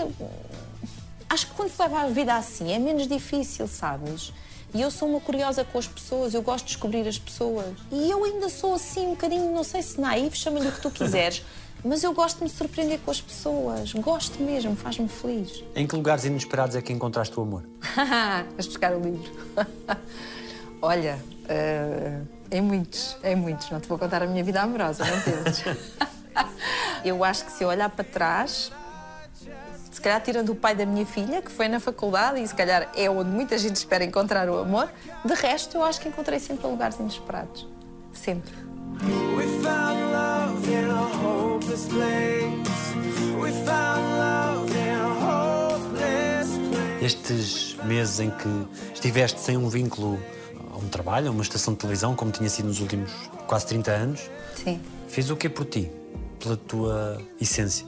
acho 1.31 1.47
que 1.47 1.55
quando 1.55 1.71
se 1.71 1.81
leva 1.81 2.01
a 2.01 2.09
vida 2.09 2.35
assim 2.35 2.73
é 2.73 2.79
menos 2.81 3.07
difícil, 3.07 3.69
sabes? 3.69 4.33
E 4.75 4.83
eu 4.83 4.91
sou 4.91 5.09
uma 5.09 5.21
curiosa 5.21 5.65
com 5.65 5.79
as 5.79 5.87
pessoas, 5.87 6.35
eu 6.35 6.43
gosto 6.43 6.65
de 6.65 6.73
descobrir 6.73 7.07
as 7.09 7.19
pessoas. 7.19 7.67
E 7.91 8.11
eu 8.11 8.25
ainda 8.25 8.49
sou 8.49 8.75
assim 8.75 9.07
um 9.07 9.11
bocadinho, 9.11 9.53
não 9.53 9.65
sei 9.65 9.83
se 9.83 10.01
naive, 10.01 10.37
chama-lhe 10.37 10.69
o 10.69 10.73
que 10.73 10.81
tu 10.81 10.91
quiseres, 10.93 11.43
mas 11.85 12.03
eu 12.03 12.13
gosto 12.13 12.39
de 12.39 12.45
me 12.45 12.51
surpreender 12.51 12.99
com 13.01 13.11
as 13.11 13.21
pessoas. 13.21 13.93
Gosto 13.93 14.43
mesmo, 14.43 14.75
faz-me 14.75 15.09
feliz. 15.09 15.63
Em 15.75 15.87
que 15.87 15.95
lugares 15.95 16.25
inesperados 16.25 16.75
é 16.77 16.83
que 16.83 16.93
encontraste 16.93 17.39
o 17.39 17.43
amor? 17.43 17.65
Vais 18.55 18.67
buscar 18.67 18.93
o 18.95 19.01
livro. 19.01 19.31
Olha, 20.83 21.19
eh, 21.49 22.21
em 22.51 22.61
muitos, 22.61 23.17
em 23.23 23.37
muitos. 23.37 23.71
Não 23.71 23.81
te 23.81 23.89
vou 23.89 23.99
contar 23.99 24.23
a 24.23 24.27
minha 24.27 24.43
vida 24.43 24.61
amorosa, 24.61 25.05
não 25.05 25.21
penses. 25.21 25.65
eu 27.05 27.23
acho 27.25 27.45
que 27.45 27.53
se 27.53 27.65
eu 27.65 27.69
olhar 27.69 27.89
para 27.91 28.05
trás, 28.05 28.73
Se 29.91 30.01
calhar 30.01 30.21
tirando 30.23 30.51
o 30.51 30.55
pai 30.55 30.77
da 30.77 30.87
minha 30.87 31.05
filha, 31.05 31.43
que 31.43 31.51
foi 31.51 31.67
na 31.67 31.81
faculdade 31.81 32.41
e 32.41 32.47
se 32.47 32.55
calhar 32.55 32.89
é 32.95 33.11
onde 33.11 33.31
muita 33.31 33.59
gente 33.59 33.75
espera 33.75 34.05
encontrar 34.05 34.49
o 34.49 34.57
amor, 34.59 34.89
de 35.25 35.35
resto 35.35 35.77
eu 35.77 35.83
acho 35.83 36.01
que 36.01 36.09
encontrei 36.09 36.39
sempre 36.39 36.69
lugares 36.69 36.97
inesperados. 37.01 37.67
Sempre. 38.13 38.68
We 39.03 39.45
found 39.63 40.13
love 40.13 40.69
in 40.69 40.91
a 40.91 41.03
hopeless 41.19 41.87
place. 41.87 42.95
We 43.41 43.51
found 43.65 44.03
love 44.19 44.71
in 44.77 44.95
a 44.99 45.09
hopeless 45.79 46.59
place. 46.71 47.05
Estes 47.05 47.77
meses 47.85 48.21
em 48.21 48.31
que 48.31 48.67
estiveste 48.93 49.41
sem 49.41 49.57
um 49.57 49.69
vínculo 49.69 50.19
a 50.73 50.77
um 50.79 50.89
trabalho, 50.89 51.29
a 51.29 51.31
uma 51.31 51.43
estação 51.43 51.75
de 51.75 51.81
televisão, 51.81 52.15
como 52.17 52.31
tinha 52.33 52.49
sido 52.49 52.67
nos 52.67 52.81
últimos 52.81 53.11
quase 53.47 53.67
30 53.67 53.91
anos, 53.93 54.31
Sim. 54.57 54.81
fez 55.09 55.31
o 55.31 55.37
que 55.37 55.49
por 55.49 55.65
ti? 55.67 55.91
Pela 56.41 56.57
tua 56.57 57.21
essência? 57.41 57.87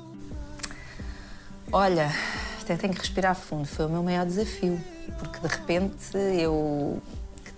Olha, 1.72 2.12
até 2.60 2.76
tenho 2.76 2.92
que 2.92 3.00
respirar 3.00 3.34
fundo. 3.34 3.66
Foi 3.66 3.86
o 3.86 3.88
meu 3.88 4.02
maior 4.02 4.24
desafio. 4.26 4.80
Porque 5.18 5.40
de 5.40 5.46
repente 5.48 6.16
eu, 6.38 7.02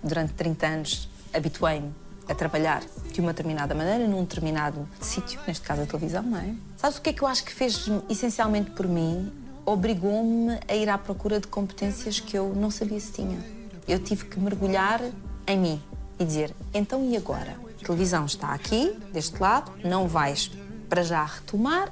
durante 0.03 0.33
30 0.33 0.67
anos, 0.67 1.09
habituei-me 1.33 1.93
a 2.27 2.35
trabalhar 2.35 2.83
de 3.11 3.21
uma 3.21 3.33
determinada 3.33 3.75
maneira, 3.75 4.07
num 4.07 4.21
determinado 4.23 4.87
sítio, 5.01 5.39
neste 5.47 5.65
caso 5.65 5.81
a 5.81 5.85
televisão, 5.85 6.23
não 6.23 6.37
é? 6.37 6.53
Sabes 6.77 6.97
o 6.97 7.01
que 7.01 7.09
é 7.09 7.13
que 7.13 7.21
eu 7.21 7.27
acho 7.27 7.43
que 7.43 7.53
fez 7.53 7.89
essencialmente 8.09 8.71
por 8.71 8.87
mim? 8.87 9.31
Obrigou-me 9.65 10.59
a 10.67 10.75
ir 10.75 10.89
à 10.89 10.97
procura 10.97 11.39
de 11.39 11.47
competências 11.47 12.19
que 12.19 12.37
eu 12.37 12.53
não 12.55 12.69
sabia 12.69 12.99
se 12.99 13.11
tinha. 13.11 13.39
Eu 13.87 13.99
tive 13.99 14.25
que 14.25 14.39
mergulhar 14.39 15.01
em 15.47 15.57
mim 15.57 15.81
e 16.19 16.25
dizer: 16.25 16.53
então 16.73 17.03
e 17.09 17.15
agora? 17.15 17.57
A 17.81 17.85
televisão 17.85 18.25
está 18.25 18.53
aqui, 18.53 18.97
deste 19.11 19.41
lado, 19.41 19.71
não 19.83 20.07
vais 20.07 20.49
para 20.87 21.03
já 21.03 21.23
retomar, 21.25 21.91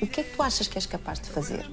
o 0.00 0.06
que 0.06 0.20
é 0.20 0.24
que 0.24 0.34
tu 0.34 0.42
achas 0.42 0.66
que 0.66 0.76
és 0.76 0.86
capaz 0.86 1.20
de 1.20 1.30
fazer? 1.30 1.64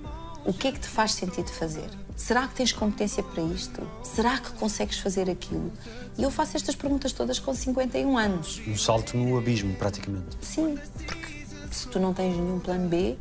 O 0.46 0.54
que 0.54 0.68
é 0.70 0.72
que 0.72 0.80
te 0.80 0.88
faz 0.88 1.14
sentido 1.14 1.50
fazer? 1.50 1.90
Será 2.16 2.48
que 2.48 2.56
tens 2.56 2.72
competência 2.72 3.22
para 3.22 3.44
isto? 3.44 3.82
Será 4.04 4.38
que 4.38 4.52
consegues 4.54 5.00
fazer 5.00 5.30
aquilo? 5.30 5.72
E 6.18 6.24
eu 6.24 6.32
faço 6.32 6.58
estas 6.58 6.76
perguntas 6.76 7.12
todas 7.12 7.40
com 7.40 7.54
51 7.54 8.18
anos. 8.18 8.62
Um 8.68 8.78
salto 8.78 9.16
no 9.18 9.38
abismo, 9.38 9.74
praticamente. 9.76 10.38
Sim, 10.42 10.78
porque 11.06 11.46
se 11.72 11.88
tu 11.88 12.00
não 12.00 12.14
tens 12.14 12.36
nenhum 12.36 12.60
plano 12.60 12.88
B, 12.90 13.18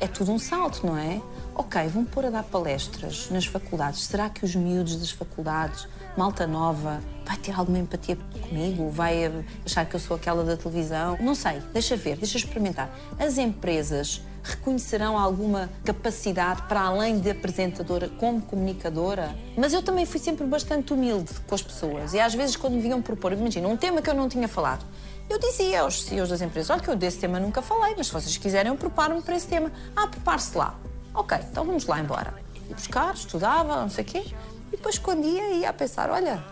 é 0.00 0.06
tudo 0.06 0.32
um 0.32 0.38
salto, 0.38 0.86
não 0.86 0.96
é? 0.96 1.20
Ok, 1.54 1.86
vão 1.88 2.04
pôr 2.04 2.26
a 2.26 2.30
dar 2.30 2.42
palestras 2.42 3.30
nas 3.30 3.46
faculdades. 3.46 4.02
Será 4.04 4.28
que 4.28 4.44
os 4.44 4.54
miúdos 4.54 4.96
das 4.96 5.10
faculdades, 5.10 5.86
malta 6.16 6.46
nova, 6.46 7.00
vai 7.24 7.36
ter 7.36 7.52
alguma 7.52 7.78
empatia 7.78 8.16
comigo? 8.40 8.90
Vai 8.90 9.44
achar 9.64 9.86
que 9.86 9.94
eu 9.94 10.00
sou 10.00 10.16
aquela 10.16 10.42
da 10.44 10.56
televisão? 10.56 11.16
Não 11.20 11.34
sei, 11.34 11.60
deixa 11.72 11.96
ver, 11.96 12.16
deixa 12.16 12.38
experimentar. 12.38 12.90
As 13.18 13.38
empresas 13.38 14.22
reconhecerão 14.42 15.18
alguma 15.18 15.70
capacidade 15.84 16.62
para 16.62 16.80
além 16.82 17.20
de 17.20 17.30
apresentadora 17.30 18.08
como 18.08 18.40
comunicadora? 18.42 19.36
Mas 19.56 19.72
eu 19.72 19.82
também 19.82 20.04
fui 20.04 20.18
sempre 20.18 20.46
bastante 20.46 20.92
humilde 20.92 21.32
com 21.46 21.54
as 21.54 21.62
pessoas 21.62 22.12
e 22.14 22.20
às 22.20 22.34
vezes 22.34 22.56
quando 22.56 22.74
me 22.74 22.80
vinham 22.80 23.00
propor, 23.00 23.32
imagina, 23.32 23.68
um 23.68 23.76
tema 23.76 24.02
que 24.02 24.10
eu 24.10 24.14
não 24.14 24.28
tinha 24.28 24.48
falado, 24.48 24.84
eu 25.28 25.38
dizia 25.38 25.80
aos 25.80 26.02
CEOs 26.02 26.28
das 26.28 26.42
empresas: 26.42 26.70
olha, 26.70 26.80
que 26.80 26.90
eu 26.90 26.96
desse 26.96 27.18
tema 27.18 27.40
nunca 27.40 27.62
falei, 27.62 27.94
mas 27.96 28.08
se 28.08 28.12
vocês 28.12 28.36
quiserem, 28.36 28.70
eu 28.70 28.76
preparo-me 28.76 29.22
para 29.22 29.34
esse 29.34 29.46
tema. 29.46 29.72
Ah, 29.96 30.06
prepare-se 30.06 30.56
lá. 30.56 30.74
Ok, 31.14 31.38
então 31.50 31.64
vamos 31.64 31.86
lá 31.86 32.00
embora. 32.00 32.34
Ia 32.68 32.74
buscar, 32.74 33.14
estudava, 33.14 33.80
não 33.80 33.88
sei 33.88 34.04
o 34.04 34.06
quê. 34.06 34.24
E 34.68 34.76
depois, 34.76 34.98
quando 34.98 35.24
ia, 35.24 35.54
ia 35.54 35.70
a 35.70 35.72
pensar: 35.72 36.10
olha, 36.10 36.42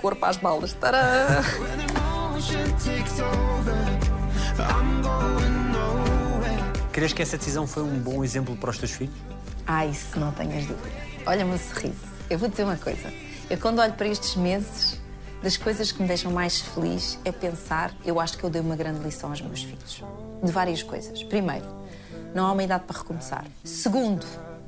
corpo 0.00 0.24
às 0.24 0.36
balas. 0.36 0.72
Tará! 0.72 1.42
Crees 6.96 7.12
que 7.12 7.20
essa 7.20 7.36
decisão 7.36 7.66
foi 7.66 7.82
um 7.82 7.98
bom 7.98 8.24
exemplo 8.24 8.56
para 8.56 8.70
os 8.70 8.78
teus 8.78 8.92
filhos? 8.92 9.14
Ah, 9.66 9.84
isso 9.84 10.18
não 10.18 10.32
tenhas 10.32 10.64
dúvida. 10.64 10.96
Olha-me 11.26 11.54
o 11.54 11.58
sorriso. 11.58 12.00
Eu 12.30 12.38
vou 12.38 12.48
dizer 12.48 12.64
uma 12.64 12.78
coisa. 12.78 13.12
Eu, 13.50 13.58
quando 13.58 13.80
olho 13.80 13.92
para 13.92 14.08
estes 14.08 14.34
meses, 14.34 14.98
das 15.42 15.58
coisas 15.58 15.92
que 15.92 16.00
me 16.00 16.08
deixam 16.08 16.32
mais 16.32 16.62
feliz 16.62 17.18
é 17.22 17.30
pensar, 17.30 17.94
eu 18.02 18.18
acho 18.18 18.38
que 18.38 18.44
eu 18.44 18.48
dei 18.48 18.62
uma 18.62 18.76
grande 18.76 19.00
lição 19.00 19.28
aos 19.28 19.42
meus 19.42 19.62
filhos. 19.62 20.02
De 20.42 20.50
várias 20.50 20.82
coisas. 20.82 21.22
Primeiro, 21.22 21.66
não 22.34 22.46
há 22.46 22.52
uma 22.52 22.62
idade 22.62 22.84
para 22.84 22.96
recomeçar. 22.96 23.44
Segundo, 23.62 24.24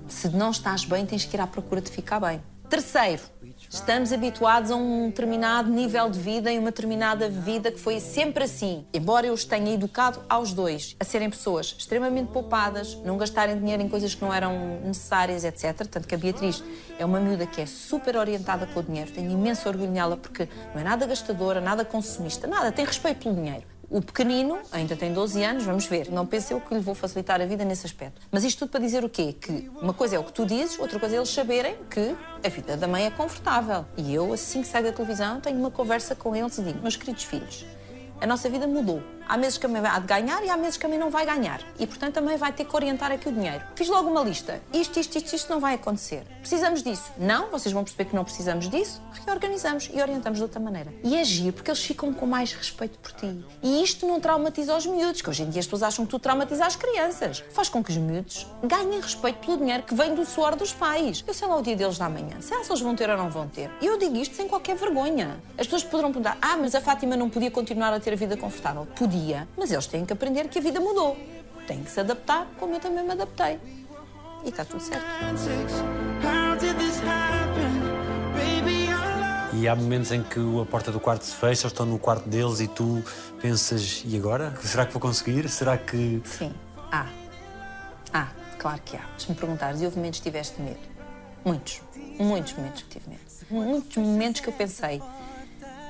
se 0.06 0.28
não 0.28 0.50
estás 0.50 0.84
bem, 0.84 1.06
tens 1.06 1.24
que 1.24 1.34
ir 1.34 1.40
à 1.40 1.46
procura 1.46 1.80
de 1.80 1.90
ficar 1.90 2.20
bem. 2.20 2.42
Terceiro, 2.68 3.22
estamos 3.68 4.12
habituados 4.12 4.70
a 4.70 4.76
um 4.76 5.08
determinado 5.08 5.70
nível 5.70 6.08
de 6.10 6.18
vida 6.18 6.52
e 6.52 6.58
uma 6.58 6.70
determinada 6.70 7.28
vida 7.28 7.70
que 7.70 7.78
foi 7.78 8.00
sempre 8.00 8.44
assim. 8.44 8.86
Embora 8.92 9.26
eu 9.26 9.32
os 9.32 9.44
tenha 9.44 9.72
educado 9.72 10.20
aos 10.28 10.52
dois 10.52 10.96
a 10.98 11.04
serem 11.04 11.30
pessoas 11.30 11.74
extremamente 11.78 12.30
poupadas, 12.32 12.94
não 13.04 13.16
gastarem 13.16 13.58
dinheiro 13.58 13.82
em 13.82 13.88
coisas 13.88 14.14
que 14.14 14.22
não 14.22 14.32
eram 14.32 14.80
necessárias, 14.84 15.44
etc. 15.44 15.86
Tanto 15.86 16.08
que 16.08 16.14
a 16.14 16.18
Beatriz 16.18 16.62
é 16.98 17.04
uma 17.04 17.20
miúda 17.20 17.46
que 17.46 17.60
é 17.60 17.66
super 17.66 18.16
orientada 18.16 18.66
com 18.66 18.80
o 18.80 18.82
dinheiro. 18.82 19.10
Tenho 19.10 19.30
imenso 19.30 19.68
orgulho 19.68 19.90
nela 19.90 20.16
porque 20.16 20.48
não 20.74 20.80
é 20.80 20.84
nada 20.84 21.06
gastadora, 21.06 21.60
nada 21.60 21.84
consumista, 21.84 22.46
nada, 22.46 22.72
tem 22.72 22.84
respeito 22.84 23.22
pelo 23.24 23.34
dinheiro. 23.34 23.77
O 23.90 24.02
pequenino 24.02 24.58
ainda 24.70 24.94
tem 24.94 25.14
12 25.14 25.42
anos, 25.42 25.64
vamos 25.64 25.86
ver. 25.86 26.10
Não 26.10 26.26
pense 26.26 26.52
eu 26.52 26.60
que 26.60 26.74
lhe 26.74 26.80
vou 26.80 26.94
facilitar 26.94 27.40
a 27.40 27.46
vida 27.46 27.64
nesse 27.64 27.86
aspecto. 27.86 28.20
Mas 28.30 28.44
isto 28.44 28.58
tudo 28.58 28.70
para 28.70 28.80
dizer 28.80 29.02
o 29.02 29.08
quê? 29.08 29.32
Que 29.32 29.70
uma 29.80 29.94
coisa 29.94 30.16
é 30.16 30.18
o 30.18 30.24
que 30.24 30.32
tu 30.32 30.44
dizes, 30.44 30.78
outra 30.78 31.00
coisa 31.00 31.16
é 31.16 31.18
eles 31.18 31.30
saberem 31.30 31.74
que 31.88 32.14
a 32.44 32.48
vida 32.50 32.76
da 32.76 32.86
mãe 32.86 33.06
é 33.06 33.10
confortável. 33.10 33.86
E 33.96 34.12
eu, 34.12 34.30
assim 34.34 34.60
que 34.60 34.68
saio 34.68 34.84
da 34.84 34.92
televisão, 34.92 35.40
tenho 35.40 35.58
uma 35.58 35.70
conversa 35.70 36.14
com 36.14 36.36
eles 36.36 36.58
e 36.58 36.62
digo: 36.62 36.82
meus 36.82 36.96
queridos 36.96 37.24
filhos, 37.24 37.64
a 38.20 38.26
nossa 38.26 38.50
vida 38.50 38.66
mudou. 38.66 39.02
Há 39.28 39.36
meses 39.36 39.58
que 39.58 39.66
a 39.66 39.68
mãe 39.68 39.82
há 39.84 39.98
de 39.98 40.06
ganhar 40.06 40.44
e 40.44 40.50
há 40.50 40.56
meses 40.56 40.76
que 40.76 40.86
a 40.86 40.88
mãe 40.88 40.98
não 40.98 41.10
vai 41.10 41.26
ganhar. 41.26 41.60
E, 41.78 41.86
portanto, 41.86 42.18
mãe 42.28 42.36
vai 42.36 42.52
ter 42.52 42.64
que 42.64 42.76
orientar 42.76 43.10
aqui 43.10 43.28
o 43.28 43.32
dinheiro. 43.32 43.64
Fiz 43.74 43.88
logo 43.88 44.10
uma 44.10 44.22
lista. 44.22 44.60
Isto, 44.72 45.00
isto, 45.00 45.16
isto, 45.16 45.34
isto 45.34 45.50
não 45.50 45.60
vai 45.60 45.74
acontecer. 45.74 46.22
Precisamos 46.40 46.82
disso. 46.82 47.10
Não, 47.16 47.50
vocês 47.50 47.72
vão 47.72 47.82
perceber 47.82 48.10
que 48.10 48.14
não 48.14 48.22
precisamos 48.22 48.68
disso. 48.68 49.00
Reorganizamos 49.26 49.90
e 49.92 50.00
orientamos 50.00 50.38
de 50.38 50.42
outra 50.42 50.60
maneira. 50.60 50.92
E 51.02 51.18
agir 51.18 51.52
porque 51.52 51.70
eles 51.70 51.82
ficam 51.82 52.12
com 52.12 52.26
mais 52.26 52.52
respeito 52.52 52.98
por 52.98 53.12
ti. 53.12 53.44
E 53.62 53.82
isto 53.82 54.06
não 54.06 54.20
traumatiza 54.20 54.76
os 54.76 54.84
miúdos, 54.86 55.22
que 55.22 55.30
hoje 55.30 55.42
em 55.42 55.50
dia 55.50 55.60
as 55.60 55.66
pessoas 55.66 55.82
acham 55.82 56.04
que 56.04 56.10
tu 56.10 56.18
traumatizas 56.18 56.66
as 56.66 56.76
crianças. 56.76 57.42
Faz 57.50 57.68
com 57.68 57.82
que 57.82 57.90
os 57.90 57.96
miúdos 57.96 58.46
ganhem 58.62 59.00
respeito 59.00 59.38
pelo 59.44 59.58
dinheiro 59.58 59.82
que 59.82 59.94
vem 59.94 60.14
do 60.14 60.24
suor 60.24 60.54
dos 60.54 60.72
pais. 60.72 61.24
Eu 61.26 61.34
sei 61.34 61.48
lá 61.48 61.56
o 61.56 61.62
dia 61.62 61.76
deles 61.76 61.98
da 61.98 62.08
manhã. 62.08 62.40
Sei 62.40 62.56
lá 62.56 62.64
se 62.64 62.70
eles 62.70 62.82
vão 62.82 62.94
ter 62.94 63.08
ou 63.08 63.16
não 63.16 63.30
vão 63.30 63.48
ter. 63.48 63.70
E 63.80 63.86
eu 63.86 63.98
digo 63.98 64.16
isto 64.16 64.36
sem 64.36 64.46
qualquer 64.46 64.76
vergonha. 64.76 65.40
As 65.56 65.66
pessoas 65.66 65.84
poderão 65.84 66.12
perguntar: 66.12 66.36
ah, 66.40 66.56
mas 66.56 66.74
a 66.74 66.80
Fátima 66.80 67.16
não 67.16 67.28
podia 67.30 67.50
continuar 67.50 67.92
a 67.92 68.00
ter 68.00 68.12
a 68.12 68.16
vida 68.16 68.36
confortável. 68.36 68.86
Podia, 68.96 69.17
mas 69.56 69.70
eles 69.70 69.86
têm 69.86 70.04
que 70.04 70.12
aprender 70.12 70.48
que 70.48 70.58
a 70.58 70.62
vida 70.62 70.80
mudou. 70.80 71.16
Têm 71.66 71.82
que 71.82 71.90
se 71.90 72.00
adaptar, 72.00 72.46
como 72.58 72.74
eu 72.74 72.80
também 72.80 73.04
me 73.04 73.12
adaptei. 73.12 73.58
E 74.44 74.48
está 74.48 74.64
tudo 74.64 74.80
certo. 74.82 75.04
E 79.52 79.66
há 79.66 79.74
momentos 79.74 80.12
em 80.12 80.22
que 80.22 80.38
a 80.60 80.64
porta 80.64 80.92
do 80.92 81.00
quarto 81.00 81.24
se 81.24 81.32
fecha, 81.34 81.62
eles 81.62 81.64
estão 81.64 81.84
no 81.84 81.98
quarto 81.98 82.28
deles 82.28 82.60
e 82.60 82.68
tu 82.68 83.02
pensas, 83.40 84.02
e 84.06 84.16
agora? 84.16 84.54
Será 84.62 84.86
que 84.86 84.92
vou 84.92 85.00
conseguir? 85.00 85.48
Será 85.48 85.76
que. 85.76 86.22
Sim, 86.24 86.54
há. 86.92 87.06
Há, 88.12 88.28
claro 88.58 88.80
que 88.84 88.96
há. 88.96 89.04
Se 89.18 89.28
me 89.28 89.34
perguntares, 89.34 89.80
e 89.80 89.84
houve 89.84 89.96
momentos 89.96 90.20
que 90.20 90.24
tiveste 90.24 90.60
medo? 90.62 90.78
Muitos. 91.44 91.80
Muitos 92.18 92.52
momentos 92.52 92.82
que 92.82 92.88
tive 92.88 93.10
medo. 93.10 93.20
Muitos 93.50 93.96
momentos 93.96 94.40
que 94.40 94.48
eu 94.48 94.52
pensei, 94.52 95.02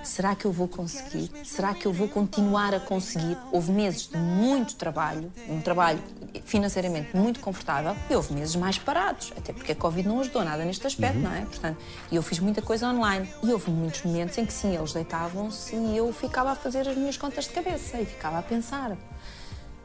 será 0.08 0.34
que 0.34 0.44
eu 0.44 0.52
vou 0.52 0.66
conseguir? 0.66 1.30
Será 1.44 1.74
que 1.74 1.86
eu 1.86 1.92
vou 1.92 2.08
continuar 2.08 2.74
a 2.74 2.80
conseguir? 2.80 3.36
Houve 3.52 3.70
meses 3.70 4.08
de 4.08 4.16
muito 4.16 4.74
trabalho, 4.74 5.30
um 5.48 5.60
trabalho 5.60 6.02
financeiramente 6.44 7.16
muito 7.16 7.40
confortável, 7.40 7.94
e 8.08 8.14
houve 8.14 8.32
meses 8.32 8.56
mais 8.56 8.78
parados, 8.78 9.32
até 9.36 9.52
porque 9.52 9.72
a 9.72 9.76
Covid 9.76 10.08
não 10.08 10.20
ajudou 10.20 10.44
nada 10.44 10.64
neste 10.64 10.86
aspecto, 10.86 11.18
não 11.18 11.32
é? 11.32 11.42
Portanto, 11.42 11.78
e 12.10 12.16
eu 12.16 12.22
fiz 12.22 12.38
muita 12.38 12.62
coisa 12.62 12.88
online. 12.88 13.28
E 13.42 13.52
houve 13.52 13.70
muitos 13.70 14.02
momentos 14.02 14.36
em 14.38 14.46
que 14.46 14.52
sim, 14.52 14.74
eles 14.74 14.92
deitavam-se 14.92 15.76
e 15.76 15.96
eu 15.96 16.12
ficava 16.12 16.52
a 16.52 16.54
fazer 16.54 16.88
as 16.88 16.96
minhas 16.96 17.16
contas 17.16 17.44
de 17.44 17.50
cabeça 17.50 18.00
e 18.00 18.06
ficava 18.06 18.38
a 18.38 18.42
pensar 18.42 18.96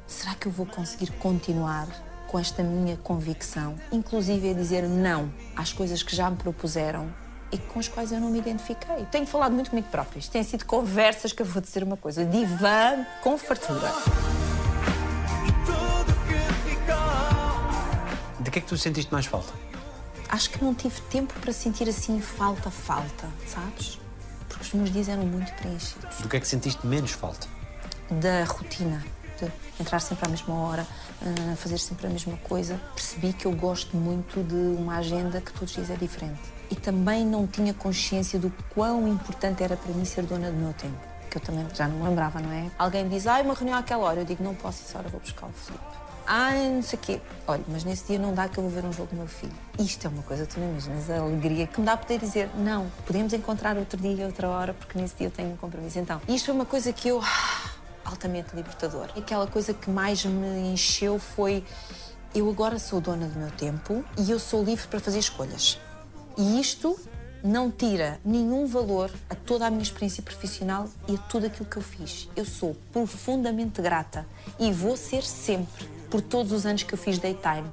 será 0.08 0.36
que 0.36 0.48
eu 0.48 0.52
vou 0.52 0.66
conseguir 0.66 1.12
continuar 1.14 1.88
com 2.28 2.40
esta 2.40 2.64
minha 2.64 2.98
convicção, 2.98 3.76
inclusive 3.92 4.52
a 4.52 4.54
dizer 4.54 4.88
não 4.88 5.32
às 5.56 5.72
coisas 5.72 6.02
que 6.02 6.16
já 6.16 6.30
me 6.30 6.38
propuseram 6.38 7.14
e 7.54 7.58
com 7.58 7.80
as 7.80 7.88
quais 7.88 8.12
eu 8.12 8.20
não 8.20 8.30
me 8.30 8.40
identifiquei? 8.40 9.06
Tenho 9.12 9.26
falado 9.26 9.54
muito 9.54 9.70
comigo 9.70 9.88
própria. 9.90 10.20
Isto 10.20 10.32
têm 10.32 10.44
sido 10.44 10.66
conversas 10.66 11.32
que 11.32 11.42
eu 11.42 11.46
vou 11.46 11.62
dizer 11.62 11.84
uma 11.84 11.96
coisa, 11.96 12.26
divã 12.26 13.06
com 13.22 13.38
fartura. 13.38 13.94
De 18.40 18.52
que 18.52 18.60
é 18.60 18.62
que 18.62 18.68
tu 18.68 18.78
sentiste 18.78 19.12
mais 19.12 19.26
falta? 19.26 19.54
Acho 20.30 20.50
que 20.50 20.64
não 20.64 20.74
tive 20.74 21.00
tempo 21.02 21.34
para 21.40 21.54
sentir 21.54 21.88
assim 21.88 22.20
falta, 22.20 22.72
falta, 22.72 23.30
sabes? 23.48 24.00
Porque 24.50 24.64
os 24.64 24.74
meus 24.74 24.92
dias 24.92 25.08
eram 25.08 25.24
muito 25.24 25.54
preenchidos. 25.54 26.18
Do 26.18 26.28
que 26.28 26.38
é 26.38 26.40
que 26.40 26.48
sentiste 26.48 26.86
menos 26.86 27.12
falta? 27.12 27.48
da 28.10 28.44
rotina, 28.44 29.04
de 29.40 29.52
entrar 29.80 30.00
sempre 30.00 30.26
à 30.26 30.30
mesma 30.30 30.54
hora, 30.54 30.86
eh, 31.22 31.56
fazer 31.56 31.78
sempre 31.78 32.08
a 32.08 32.10
mesma 32.10 32.38
coisa. 32.38 32.80
Percebi 32.94 33.34
que 33.34 33.46
eu 33.46 33.52
gosto 33.52 33.96
muito 33.96 34.44
de 34.44 34.78
uma 34.80 34.98
agenda 34.98 35.42
que 35.42 35.52
todos 35.52 35.70
os 35.70 35.76
dias 35.76 35.90
é 35.90 35.96
diferente. 35.96 36.42
E 36.74 36.76
também 36.76 37.24
não 37.24 37.46
tinha 37.46 37.72
consciência 37.72 38.40
do 38.40 38.52
quão 38.74 39.08
importante 39.08 39.62
era 39.62 39.78
para 39.78 39.94
mim 39.94 40.04
ser 40.06 40.24
dona 40.24 40.50
do 40.50 40.58
meu 40.58 40.74
tempo. 40.74 40.98
Que 41.30 41.38
eu 41.38 41.42
também 41.42 41.64
já 41.72 41.88
não 41.88 41.98
me 41.98 42.10
lembrava, 42.10 42.40
não 42.40 42.52
é? 42.52 42.72
Alguém 42.80 43.04
me 43.04 43.12
diz, 43.12 43.28
ah, 43.28 43.40
uma 43.42 43.54
reunião 43.54 43.78
àquela 43.78 44.04
hora. 44.04 44.22
Eu 44.22 44.26
digo, 44.26 44.44
não 44.44 44.56
posso, 44.56 44.82
essa 44.82 44.98
hora 44.98 45.08
vou 45.08 45.20
buscar 45.20 45.46
o 45.46 45.52
Filipe. 45.52 45.84
Ai, 46.26 46.70
não 46.70 46.82
sei 46.82 46.98
o 46.98 47.02
quê. 47.04 47.22
Olha, 47.46 47.64
mas 47.68 47.84
nesse 47.84 48.08
dia 48.08 48.18
não 48.18 48.34
dá 48.34 48.48
que 48.48 48.58
eu 48.58 48.64
vou 48.64 48.72
ver 48.72 48.84
um 48.84 48.92
jogo 48.92 49.12
do 49.12 49.18
meu 49.18 49.28
filho. 49.28 49.54
Isto 49.78 50.08
é 50.08 50.10
uma 50.10 50.24
coisa, 50.24 50.48
tu 50.48 50.60
não 50.60 50.72
imaginas 50.72 51.08
a 51.12 51.20
alegria 51.20 51.68
que 51.68 51.80
me 51.80 51.86
dá 51.86 51.96
poder 51.96 52.18
dizer 52.18 52.50
não, 52.58 52.92
podemos 53.06 53.32
encontrar 53.34 53.78
outro 53.78 54.02
dia, 54.02 54.26
outra 54.26 54.50
hora, 54.50 54.74
porque 54.74 54.98
nesse 54.98 55.16
dia 55.16 55.28
eu 55.28 55.32
tenho 55.32 55.52
um 55.52 55.58
compromisso. 55.58 56.00
Então, 56.00 56.20
isto 56.28 56.46
foi 56.46 56.56
uma 56.56 56.66
coisa 56.66 56.92
que 56.92 57.08
eu. 57.08 57.22
ah, 57.22 57.70
altamente 58.04 58.56
libertador. 58.56 59.10
Aquela 59.16 59.46
coisa 59.46 59.76
que 59.76 59.92
mais 59.92 60.26
me 60.26 60.74
encheu 60.74 61.20
foi. 61.20 61.64
Eu 62.34 62.50
agora 62.50 62.80
sou 62.80 63.00
dona 63.00 63.28
do 63.28 63.38
meu 63.38 63.52
tempo 63.52 64.04
e 64.18 64.32
eu 64.32 64.40
sou 64.40 64.64
livre 64.64 64.88
para 64.88 65.00
fazer 65.00 65.20
escolhas. 65.20 65.78
E 66.38 66.60
isto 66.60 67.00
não 67.44 67.70
tira 67.70 68.20
nenhum 68.26 68.66
valor 68.66 69.12
a 69.30 69.36
toda 69.36 69.68
a 69.68 69.70
minha 69.70 69.84
experiência 69.84 70.24
profissional 70.24 70.90
e 71.08 71.16
a 71.16 71.18
tudo 71.18 71.46
aquilo 71.46 71.66
que 71.66 71.78
eu 71.78 71.82
fiz. 71.82 72.30
Eu 72.36 72.46
sou 72.46 72.76
profundamente 72.92 73.82
grata 73.82 74.26
e 74.60 74.72
vou 74.72 74.98
ser 74.98 75.24
sempre 75.24 75.88
por 76.10 76.22
todos 76.22 76.52
os 76.52 76.66
anos 76.66 76.84
que 76.84 76.94
eu 76.94 76.98
fiz 76.98 77.20
daytime. 77.20 77.70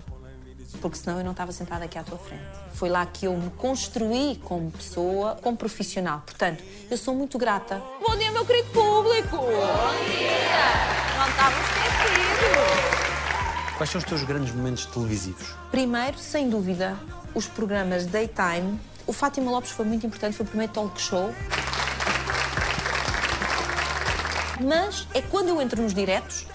Porque 0.81 0.97
senão 0.97 1.19
eu 1.19 1.25
não 1.25 1.33
estava 1.33 1.53
sentada 1.53 1.85
aqui 1.85 1.99
à 1.99 2.03
tua 2.03 2.19
frente. 2.19 2.43
Foi 2.73 2.89
lá 2.89 3.05
que 3.07 3.27
eu 3.27 3.37
me 3.37 3.51
construí 3.51 4.41
como 4.45 4.71
pessoa, 4.71 5.37
como 5.43 5.57
profissional. 5.57 6.23
Portanto, 6.25 6.63
eu 6.91 6.97
sou 6.97 7.15
muito 7.15 7.39
grata. 7.39 7.83
Bom 8.07 8.17
dia, 8.17 8.31
meu 8.31 8.45
querido 8.45 8.71
público! 8.71 9.37
Bom 9.37 10.05
dia! 10.07 11.19
Não 11.19 11.29
estava 11.29 11.55
esquecido! 11.61 13.01
Quais 13.77 13.91
são 13.91 13.99
os 13.99 14.05
teus 14.05 14.23
grandes 14.25 14.55
momentos 14.55 14.87
televisivos? 14.87 15.55
Primeiro, 15.71 16.19
sem 16.19 16.51
dúvida, 16.51 16.99
os 17.35 17.47
programas 17.47 18.07
Daytime. 18.07 18.81
O 19.07 19.13
Fátima 19.13 19.51
Lopes 19.51 19.71
foi 19.71 19.85
muito 19.85 20.07
importante, 20.07 20.37
foi 20.37 20.45
o 20.45 20.49
primeiro 20.49 20.73
talk 20.73 21.01
show. 21.01 21.35
Mas 24.61 25.07
é 25.15 25.23
quando 25.23 25.49
eu 25.49 25.61
entro 25.61 25.83
nos 25.83 25.95
diretos, 25.95 26.47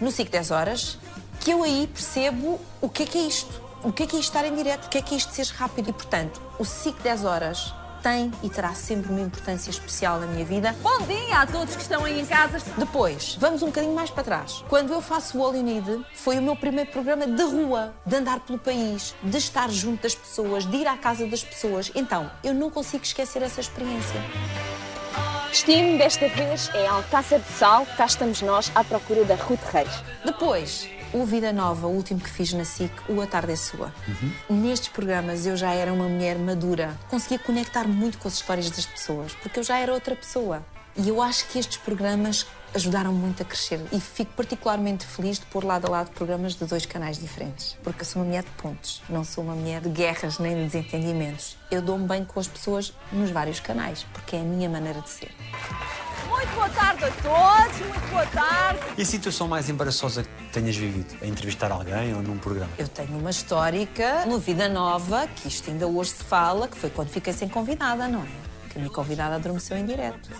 no 0.00 0.10
SIC 0.10 0.30
10 0.30 0.50
horas, 0.50 0.98
que 1.40 1.50
eu 1.50 1.62
aí 1.62 1.88
percebo 1.92 2.60
o 2.80 2.88
que 2.88 3.02
é 3.02 3.06
que 3.06 3.18
é 3.18 3.22
isto. 3.22 3.60
O 3.82 3.92
que 3.92 4.04
é 4.04 4.06
que 4.06 4.16
é 4.16 4.20
isto 4.20 4.28
estar 4.28 4.46
em 4.46 4.54
direto, 4.54 4.86
o 4.86 4.88
que 4.88 4.98
é 4.98 5.02
que 5.02 5.14
é 5.14 5.18
isto 5.18 5.34
ser 5.34 5.46
rápido. 5.46 5.90
E, 5.90 5.92
portanto, 5.92 6.40
o 6.58 6.64
SIC 6.64 7.00
10 7.02 7.24
horas 7.24 7.74
tem 8.02 8.32
e 8.42 8.50
terá 8.50 8.74
sempre 8.74 9.10
uma 9.10 9.20
importância 9.20 9.70
especial 9.70 10.18
na 10.18 10.26
minha 10.26 10.44
vida. 10.44 10.74
Bom 10.82 10.98
dia 11.06 11.40
a 11.40 11.46
todos 11.46 11.76
que 11.76 11.82
estão 11.82 12.04
aí 12.04 12.20
em 12.20 12.26
casa. 12.26 12.58
Depois, 12.76 13.36
vamos 13.38 13.62
um 13.62 13.66
bocadinho 13.66 13.94
mais 13.94 14.10
para 14.10 14.24
trás. 14.24 14.64
Quando 14.68 14.92
eu 14.92 15.00
faço 15.00 15.38
o 15.38 15.44
All 15.44 15.54
You 15.54 15.62
Need, 15.62 16.04
foi 16.14 16.38
o 16.38 16.42
meu 16.42 16.56
primeiro 16.56 16.90
programa 16.90 17.26
de 17.26 17.42
rua, 17.42 17.94
de 18.04 18.16
andar 18.16 18.40
pelo 18.40 18.58
país, 18.58 19.14
de 19.22 19.38
estar 19.38 19.70
junto 19.70 20.02
das 20.02 20.14
pessoas, 20.14 20.66
de 20.66 20.76
ir 20.76 20.86
à 20.86 20.96
casa 20.96 21.26
das 21.26 21.44
pessoas. 21.44 21.92
Então, 21.94 22.30
eu 22.42 22.52
não 22.52 22.70
consigo 22.70 23.04
esquecer 23.04 23.40
essa 23.42 23.60
experiência. 23.60 24.20
Destino 25.52 25.98
desta 25.98 26.28
vez 26.28 26.70
é 26.74 26.86
Alcácer 26.86 27.38
de 27.38 27.52
Sal. 27.52 27.86
Cá 27.96 28.06
estamos 28.06 28.40
nós 28.40 28.72
à 28.74 28.82
procura 28.82 29.22
da 29.22 29.34
Ruth 29.34 29.62
Reis. 29.70 30.02
Depois, 30.24 30.88
o 31.12 31.24
Vida 31.26 31.52
Nova, 31.52 31.86
o 31.86 31.90
último 31.90 32.20
que 32.20 32.30
fiz 32.30 32.52
na 32.52 32.64
SIC, 32.64 32.90
o 33.08 33.20
A 33.20 33.26
Tarde 33.26 33.52
é 33.52 33.56
Sua. 33.56 33.92
Nestes 34.48 34.88
programas 34.88 35.44
eu 35.44 35.56
já 35.56 35.72
era 35.72 35.92
uma 35.92 36.08
mulher 36.08 36.38
madura. 36.38 36.98
Conseguia 37.08 37.38
conectar 37.38 37.86
muito 37.86 38.18
com 38.18 38.28
as 38.28 38.34
histórias 38.34 38.70
das 38.70 38.86
pessoas, 38.86 39.34
porque 39.34 39.58
eu 39.58 39.62
já 39.62 39.78
era 39.78 39.92
outra 39.92 40.16
pessoa. 40.16 40.64
E 40.96 41.08
eu 41.08 41.22
acho 41.22 41.48
que 41.48 41.58
estes 41.58 41.78
programas 41.78 42.46
ajudaram 42.74 43.12
muito 43.12 43.42
a 43.42 43.46
crescer. 43.46 43.80
E 43.92 44.00
fico 44.00 44.32
particularmente 44.34 45.06
feliz 45.06 45.38
de 45.38 45.46
pôr 45.46 45.64
lado 45.64 45.86
a 45.86 45.90
lado 45.90 46.10
programas 46.10 46.54
de 46.54 46.64
dois 46.64 46.86
canais 46.86 47.18
diferentes. 47.18 47.76
Porque 47.82 48.02
eu 48.02 48.06
sou 48.06 48.22
uma 48.22 48.28
mulher 48.28 48.42
de 48.42 48.50
pontos, 48.50 49.02
não 49.08 49.24
sou 49.24 49.44
uma 49.44 49.54
mulher 49.54 49.80
de 49.80 49.88
guerras 49.88 50.38
nem 50.38 50.54
de 50.54 50.64
desentendimentos. 50.64 51.56
Eu 51.70 51.82
dou-me 51.82 52.06
bem 52.06 52.24
com 52.24 52.40
as 52.40 52.48
pessoas 52.48 52.92
nos 53.12 53.30
vários 53.30 53.60
canais, 53.60 54.06
porque 54.12 54.36
é 54.36 54.40
a 54.40 54.44
minha 54.44 54.68
maneira 54.68 55.00
de 55.00 55.10
ser. 55.10 55.30
Muito 56.42 56.54
boa 56.56 56.68
tarde 56.70 57.04
a 57.04 57.10
todos, 57.22 57.78
muito 57.78 58.10
boa 58.10 58.26
tarde. 58.26 58.80
E 58.98 59.02
a 59.02 59.04
situação 59.04 59.46
mais 59.46 59.68
embaraçosa 59.68 60.24
que 60.24 60.44
tenhas 60.52 60.74
vivido? 60.76 61.16
A 61.22 61.26
entrevistar 61.26 61.70
alguém 61.70 62.12
ou 62.14 62.20
num 62.20 62.36
programa? 62.36 62.68
Eu 62.76 62.88
tenho 62.88 63.16
uma 63.16 63.30
histórica 63.30 64.26
no 64.26 64.40
Vida 64.40 64.68
Nova, 64.68 65.28
que 65.28 65.46
isto 65.46 65.70
ainda 65.70 65.86
hoje 65.86 66.10
se 66.10 66.24
fala, 66.24 66.66
que 66.66 66.76
foi 66.76 66.90
quando 66.90 67.10
fiquei 67.10 67.32
sem 67.32 67.48
convidada, 67.48 68.08
não 68.08 68.22
é? 68.24 68.26
Que 68.68 68.78
a 68.78 68.80
minha 68.80 68.92
convidada 68.92 69.36
adormeceu 69.36 69.76
em 69.76 69.86
direto. 69.86 70.30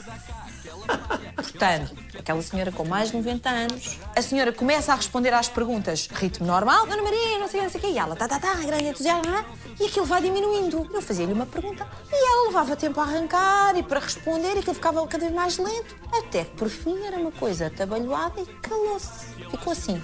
Portanto, 1.35 1.95
aquela 2.19 2.43
senhora 2.43 2.73
com 2.73 2.85
mais 2.85 3.11
de 3.11 3.17
90 3.17 3.49
anos, 3.49 3.99
a 4.17 4.23
senhora 4.23 4.53
começa 4.53 4.93
a 4.93 4.97
responder 4.97 5.33
às 5.33 5.49
perguntas, 5.49 6.09
ritmo 6.13 6.47
normal, 6.47 6.87
Dona 6.87 7.03
Maria, 7.03 7.39
não 7.39 7.49
sei, 7.49 7.63
não 7.63 7.71
sei 7.71 7.81
o 7.81 7.85
quê, 7.85 7.91
e 7.91 7.99
ela, 7.99 8.15
tá, 8.15 8.29
tá, 8.29 8.39
tá, 8.39 8.55
grande 8.55 8.85
entusiasmo, 8.85 9.35
é? 9.35 9.45
e 9.81 9.87
aquilo 9.87 10.07
vai 10.07 10.21
diminuindo. 10.21 10.89
Eu 10.93 11.03
fazia-lhe 11.03 11.33
uma 11.33 11.47
pergunta 11.47 11.87
e 12.11 12.15
ela 12.15 12.47
levava 12.49 12.77
tempo 12.77 13.01
a 13.01 13.05
arrancar 13.05 13.77
e 13.77 13.83
para 13.83 14.01
responder 14.01 14.55
e 14.55 14.59
aquilo 14.59 14.75
ficava 14.75 15.07
cada 15.07 15.25
vez 15.25 15.35
mais 15.35 15.59
lento, 15.59 15.97
até 16.13 16.45
que 16.45 16.51
por 16.53 16.69
fim 16.69 17.05
era 17.05 17.17
uma 17.17 17.33
coisa 17.33 17.67
atabalhoada 17.67 18.41
e 18.41 18.47
calou-se. 18.61 19.27
Ficou 19.51 19.73
assim. 19.73 20.03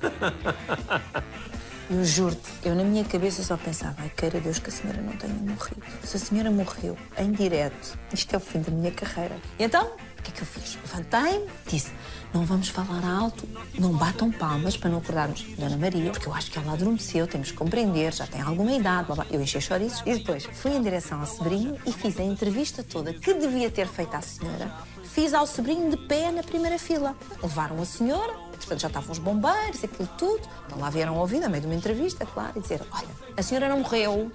Eu 1.92 2.04
juro-te, 2.04 2.48
eu 2.62 2.72
na 2.76 2.84
minha 2.84 3.04
cabeça 3.04 3.42
só 3.42 3.56
pensava, 3.56 3.96
ai, 3.98 4.12
queira 4.16 4.40
Deus 4.40 4.60
que 4.60 4.68
a 4.68 4.72
senhora 4.72 5.02
não 5.02 5.12
tenha 5.16 5.34
morrido. 5.34 5.82
Se 6.04 6.16
a 6.16 6.20
senhora 6.20 6.48
morreu 6.48 6.96
em 7.18 7.32
direto, 7.32 7.98
isto 8.14 8.32
é 8.32 8.36
o 8.36 8.40
fim 8.40 8.60
da 8.60 8.70
minha 8.70 8.92
carreira. 8.92 9.36
E 9.58 9.64
então, 9.64 9.90
o 10.16 10.22
que 10.22 10.30
é 10.30 10.32
que 10.32 10.40
eu 10.40 10.46
fiz? 10.46 10.78
Levantei-me, 10.82 11.48
disse, 11.66 11.90
não 12.32 12.46
vamos 12.46 12.68
falar 12.68 13.04
alto, 13.04 13.44
não 13.76 13.92
batam 13.92 14.30
palmas 14.30 14.76
para 14.76 14.88
não 14.88 14.98
acordarmos 14.98 15.42
Dona 15.58 15.76
Maria, 15.76 16.12
porque 16.12 16.28
eu 16.28 16.32
acho 16.32 16.48
que 16.52 16.60
ela 16.60 16.74
adormeceu, 16.74 17.26
temos 17.26 17.50
que 17.50 17.56
compreender, 17.56 18.14
já 18.14 18.24
tem 18.24 18.40
alguma 18.40 18.70
idade, 18.70 19.06
blá, 19.06 19.16
blá. 19.16 19.26
Eu 19.28 19.40
enchi 19.40 19.60
chouriços 19.60 20.00
e 20.06 20.14
depois 20.14 20.44
fui 20.44 20.70
em 20.70 20.80
direção 20.80 21.18
ao 21.18 21.26
sobrinho 21.26 21.76
e 21.84 21.92
fiz 21.92 22.20
a 22.20 22.22
entrevista 22.22 22.84
toda 22.84 23.12
que 23.12 23.34
devia 23.34 23.68
ter 23.68 23.88
feito 23.88 24.14
à 24.14 24.20
senhora. 24.20 24.72
Fiz 25.02 25.34
ao 25.34 25.44
sobrinho 25.44 25.90
de 25.90 25.96
pé 26.06 26.30
na 26.30 26.44
primeira 26.44 26.78
fila. 26.78 27.16
Levaram 27.42 27.82
a 27.82 27.84
senhora, 27.84 28.32
portanto 28.70 28.80
já 28.80 28.88
estavam 28.88 29.10
os 29.10 29.18
bombeiros, 29.18 29.82
aquilo 29.82 30.08
tudo. 30.16 30.48
Então 30.66 30.78
lá 30.78 30.90
vieram 30.90 31.16
ouvir, 31.16 31.42
a 31.42 31.48
meio 31.48 31.62
de 31.62 31.66
uma 31.66 31.74
entrevista, 31.74 32.24
claro, 32.24 32.52
e 32.56 32.60
dizer: 32.60 32.80
Olha, 32.92 33.08
a 33.36 33.42
senhora 33.42 33.68
não 33.68 33.80
morreu, 33.80 34.30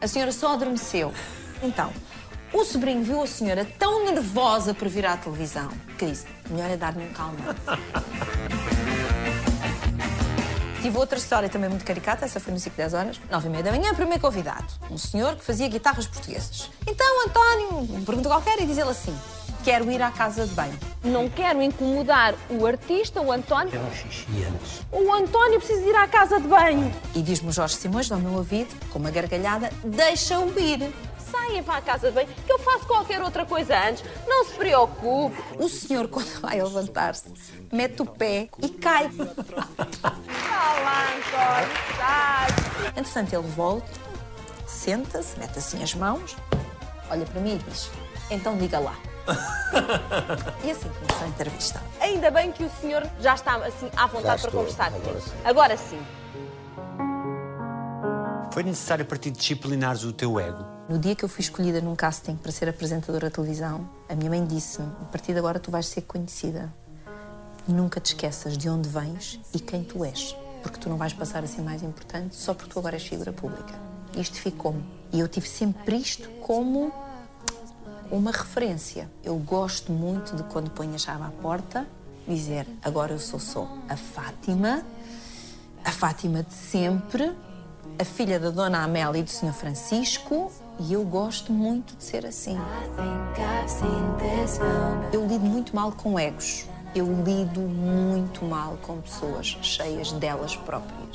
a 0.00 0.08
senhora 0.08 0.32
só 0.32 0.54
adormeceu. 0.54 1.12
Então, 1.62 1.92
o 2.52 2.64
sobrinho 2.64 3.02
viu 3.02 3.22
a 3.22 3.26
senhora 3.26 3.64
tão 3.78 4.04
nervosa 4.04 4.74
por 4.74 4.88
vir 4.88 5.06
à 5.06 5.16
televisão 5.16 5.70
que 5.96 6.06
disse: 6.06 6.26
Melhor 6.50 6.70
é 6.70 6.76
dar-lhe 6.76 7.04
um 7.04 7.12
calmante. 7.12 7.60
Tive 10.82 10.98
outra 10.98 11.18
história 11.18 11.48
também 11.48 11.68
muito 11.68 11.84
caricata, 11.84 12.24
essa 12.24 12.38
foi 12.38 12.52
no 12.52 12.60
5 12.60 12.76
10 12.76 12.94
horas, 12.94 13.20
9 13.28 13.48
e 13.48 13.50
meia 13.50 13.64
da 13.64 13.72
manhã, 13.72 13.92
primeiro 13.92 14.20
convidado, 14.20 14.66
um 14.88 14.96
senhor 14.96 15.34
que 15.34 15.42
fazia 15.44 15.66
guitarras 15.66 16.06
portuguesas. 16.06 16.70
Então, 16.86 17.26
António, 17.26 18.04
pergunta 18.04 18.28
qualquer, 18.28 18.60
e 18.60 18.66
diz 18.66 18.78
ele 18.78 18.90
assim: 18.90 19.16
Quero 19.64 19.90
ir 19.90 20.00
à 20.00 20.12
casa 20.12 20.46
de 20.46 20.54
banho. 20.54 20.78
Não 21.06 21.28
quero 21.28 21.62
incomodar 21.62 22.34
o 22.50 22.66
artista, 22.66 23.20
o 23.20 23.30
António. 23.30 23.72
Era 23.72 23.84
um 23.84 23.94
xixi 23.94 24.26
antes. 24.44 24.80
O 24.90 25.12
António 25.12 25.60
precisa 25.60 25.86
ir 25.88 25.94
à 25.94 26.08
casa 26.08 26.40
de 26.40 26.48
banho. 26.48 26.92
E 27.14 27.22
diz-me 27.22 27.50
o 27.50 27.52
Jorge 27.52 27.76
Simões, 27.76 28.10
ao 28.10 28.18
meu 28.18 28.32
ouvido, 28.32 28.74
com 28.90 28.98
uma 28.98 29.10
gargalhada: 29.12 29.70
Deixa-o 29.84 30.48
ir. 30.58 30.92
Saia 31.30 31.62
para 31.62 31.76
a 31.76 31.80
casa 31.80 32.08
de 32.08 32.14
banho, 32.14 32.28
que 32.44 32.52
eu 32.52 32.58
faço 32.58 32.86
qualquer 32.86 33.22
outra 33.22 33.46
coisa 33.46 33.78
antes. 33.88 34.02
Não 34.26 34.44
se 34.46 34.54
preocupe. 34.54 35.36
O 35.58 35.68
senhor, 35.68 36.08
quando 36.08 36.40
vai 36.40 36.60
levantar-se, 36.60 37.32
mete 37.72 38.02
o 38.02 38.06
pé 38.06 38.48
e 38.60 38.68
cai. 38.68 39.08
Olá, 39.16 41.04
António, 41.16 41.76
estás? 41.90 42.96
Entretanto, 42.96 43.32
ele 43.32 43.48
volta, 43.54 43.86
senta-se, 44.66 45.38
mete 45.38 45.58
assim 45.58 45.82
as 45.82 45.94
mãos, 45.94 46.36
olha 47.10 47.24
para 47.26 47.40
mim 47.40 47.54
e 47.54 47.70
diz: 47.70 47.90
Então 48.28 48.56
diga 48.56 48.80
lá. 48.80 48.96
e 50.64 50.70
assim 50.70 50.88
começou 50.88 51.24
a 51.24 51.28
entrevista. 51.28 51.82
Ainda 52.00 52.30
bem 52.30 52.52
que 52.52 52.64
o 52.64 52.70
senhor 52.80 53.06
já 53.20 53.34
está 53.34 53.56
assim 53.56 53.90
à 53.96 54.06
vontade 54.06 54.42
para 54.42 54.50
conversar. 54.50 54.92
agora 54.92 55.20
sim. 55.20 55.32
Agora 55.44 55.76
sim. 55.76 56.00
Foi 58.52 58.62
necessário 58.62 59.04
para 59.04 59.18
ti 59.18 59.30
disciplinares 59.30 60.02
o 60.04 60.12
teu 60.12 60.40
ego? 60.40 60.64
No 60.88 60.98
dia 60.98 61.14
que 61.14 61.24
eu 61.24 61.28
fui 61.28 61.42
escolhida 61.42 61.80
num 61.80 61.94
casting 61.94 62.36
para 62.36 62.50
ser 62.50 62.68
apresentadora 62.68 63.28
de 63.28 63.34
televisão, 63.34 63.86
a 64.08 64.14
minha 64.14 64.30
mãe 64.30 64.42
disse-me: 64.46 64.88
A 65.02 65.04
partir 65.06 65.32
de 65.32 65.38
agora 65.38 65.58
tu 65.60 65.70
vais 65.70 65.86
ser 65.86 66.02
conhecida. 66.02 66.72
Nunca 67.68 68.00
te 68.00 68.14
esqueças 68.14 68.56
de 68.56 68.68
onde 68.68 68.88
vens 68.88 69.40
e 69.52 69.58
quem 69.58 69.82
tu 69.82 70.04
és, 70.04 70.36
porque 70.62 70.78
tu 70.78 70.88
não 70.88 70.96
vais 70.96 71.12
passar 71.12 71.42
a 71.42 71.46
ser 71.46 71.62
mais 71.62 71.82
importante 71.82 72.36
só 72.36 72.54
porque 72.54 72.72
tu 72.72 72.78
agora 72.78 72.96
és 72.96 73.02
figura 73.02 73.32
pública. 73.32 73.74
Isto 74.16 74.36
ficou-me. 74.36 74.82
E 75.12 75.20
eu 75.20 75.28
tive 75.28 75.48
sempre 75.48 75.96
isto 75.96 76.28
como 76.40 76.92
uma 78.10 78.30
referência. 78.30 79.10
Eu 79.22 79.36
gosto 79.36 79.92
muito 79.92 80.36
de 80.36 80.42
quando 80.44 80.70
ponho 80.70 80.94
a 80.94 80.98
chave 80.98 81.22
à 81.22 81.30
porta, 81.42 81.86
dizer 82.26 82.66
agora 82.82 83.12
eu 83.12 83.18
sou 83.18 83.38
só 83.38 83.68
a 83.88 83.96
Fátima, 83.96 84.82
a 85.84 85.92
Fátima 85.92 86.42
de 86.42 86.54
sempre, 86.54 87.32
a 87.98 88.04
filha 88.04 88.38
da 88.38 88.50
Dona 88.50 88.82
Amélia 88.82 89.20
e 89.20 89.22
do 89.22 89.30
Sr. 89.30 89.52
Francisco, 89.52 90.50
e 90.78 90.92
eu 90.92 91.04
gosto 91.04 91.52
muito 91.52 91.96
de 91.96 92.04
ser 92.04 92.26
assim. 92.26 92.58
Eu 95.12 95.26
lido 95.26 95.44
muito 95.44 95.74
mal 95.74 95.92
com 95.92 96.18
egos. 96.18 96.66
Eu 96.94 97.06
lido 97.22 97.60
muito 97.60 98.44
mal 98.44 98.78
com 98.82 99.00
pessoas 99.00 99.56
cheias 99.62 100.12
delas 100.12 100.56
próprias 100.56 101.05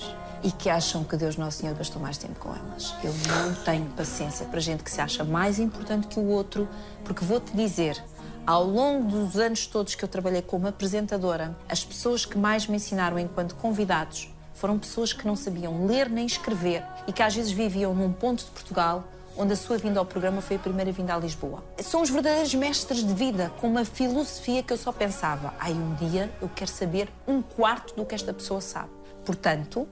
e 0.43 0.51
que 0.51 0.69
acham 0.69 1.03
que 1.03 1.15
Deus 1.15 1.37
Nosso 1.37 1.59
Senhor 1.59 1.75
gastou 1.75 2.01
mais 2.01 2.17
tempo 2.17 2.39
com 2.39 2.49
elas. 2.49 2.95
Eu 3.03 3.13
não 3.27 3.53
tenho 3.63 3.85
paciência 3.91 4.45
para 4.45 4.59
gente 4.59 4.83
que 4.83 4.91
se 4.91 4.99
acha 5.01 5.23
mais 5.23 5.59
importante 5.59 6.07
que 6.07 6.19
o 6.19 6.27
outro, 6.27 6.67
porque 7.03 7.23
vou-te 7.23 7.55
dizer, 7.55 8.03
Ao 8.45 8.63
longo 8.63 9.07
dos 9.07 9.37
anos 9.37 9.67
todos 9.67 9.93
que 9.93 10.03
eu 10.03 10.09
trabalhei 10.09 10.41
como 10.41 10.67
apresentadora, 10.67 11.55
as 11.69 11.85
pessoas 11.85 12.25
que 12.25 12.37
mais 12.37 12.65
me 12.65 12.77
ensinaram 12.77 13.19
enquanto 13.19 13.53
convidados 13.55 14.29
foram 14.55 14.79
pessoas 14.79 15.13
que 15.13 15.27
não 15.27 15.35
sabiam 15.35 15.85
ler 15.85 16.09
nem 16.09 16.25
escrever 16.25 16.83
e 17.07 17.13
que 17.13 17.21
às 17.21 17.35
vezes 17.35 17.51
viviam 17.51 17.93
num 17.93 18.11
ponto 18.11 18.43
de 18.43 18.49
Portugal 18.51 19.03
onde 19.37 19.53
a 19.53 19.55
sua 19.55 19.77
vinda 19.77 19.99
ao 19.99 20.05
programa 20.05 20.41
foi 20.41 20.55
a 20.55 20.59
primeira 20.59 20.91
vinda 20.91 21.15
a 21.15 21.19
Lisboa. 21.19 21.63
São 21.83 22.01
os 22.01 22.09
verdadeiros 22.09 22.53
mestres 22.55 23.03
de 23.03 23.13
vida, 23.13 23.51
com 23.61 23.67
uma 23.67 23.85
filosofia 23.85 24.63
que 24.63 24.73
eu 24.73 24.77
só 24.77 24.91
pensava: 24.91 25.53
ai, 25.59 25.71
um 25.73 25.93
dia 25.95 26.31
eu 26.41 26.49
quero 26.53 26.71
saber 26.71 27.09
um 27.27 27.41
quarto 27.43 27.95
do 27.95 28.05
que 28.05 28.15
esta 28.15 28.33
pessoa 28.33 28.59
sabe. 28.59 28.89
Portanto, 29.23 29.87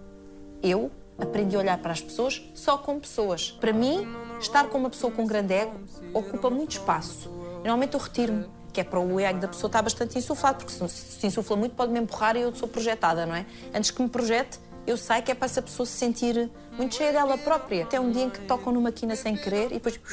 eu 0.61 0.91
aprendi 1.17 1.55
a 1.55 1.59
olhar 1.59 1.77
para 1.77 1.91
as 1.91 2.01
pessoas 2.01 2.41
só 2.53 2.77
como 2.77 2.99
pessoas. 2.99 3.51
Para 3.51 3.73
mim, 3.73 4.07
estar 4.39 4.67
com 4.69 4.77
uma 4.77 4.89
pessoa 4.89 5.11
com 5.11 5.25
grande 5.25 5.53
ego 5.53 5.79
ocupa 6.13 6.49
muito 6.49 6.71
espaço. 6.71 7.29
Normalmente 7.57 7.93
eu 7.93 7.99
retiro-me, 7.99 8.45
que 8.71 8.79
é 8.79 8.83
para 8.83 8.99
o 8.99 9.19
ego 9.19 9.39
da 9.39 9.47
pessoa 9.47 9.67
estar 9.67 9.81
bastante 9.81 10.17
insuflado, 10.17 10.59
porque 10.59 10.71
se 10.71 10.89
se 10.89 11.27
insufla 11.27 11.57
muito 11.57 11.75
pode 11.75 11.91
me 11.91 11.99
empurrar 11.99 12.35
e 12.35 12.41
eu 12.41 12.55
sou 12.55 12.67
projetada, 12.67 13.25
não 13.25 13.35
é? 13.35 13.45
Antes 13.73 13.91
que 13.91 14.01
me 14.01 14.09
projete, 14.09 14.59
eu 14.87 14.97
sei 14.97 15.21
que 15.21 15.31
é 15.31 15.35
para 15.35 15.45
essa 15.45 15.61
pessoa 15.61 15.85
se 15.85 15.93
sentir 15.93 16.49
muito 16.77 16.95
cheia 16.95 17.11
dela 17.11 17.37
própria. 17.37 17.83
Até 17.83 17.99
um 17.99 18.11
dia 18.11 18.23
em 18.23 18.29
que 18.29 18.39
tocam 18.41 18.71
numa 18.71 18.91
quina 18.91 19.15
sem 19.15 19.35
querer 19.35 19.71
e 19.71 19.79
depois. 19.79 19.99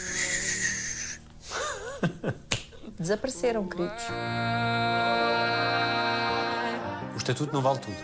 Desapareceram, 2.99 3.67
queridos. 3.69 4.05
O 7.15 7.17
estatuto 7.17 7.53
não 7.53 7.63
vale 7.63 7.79
tudo. 7.79 7.97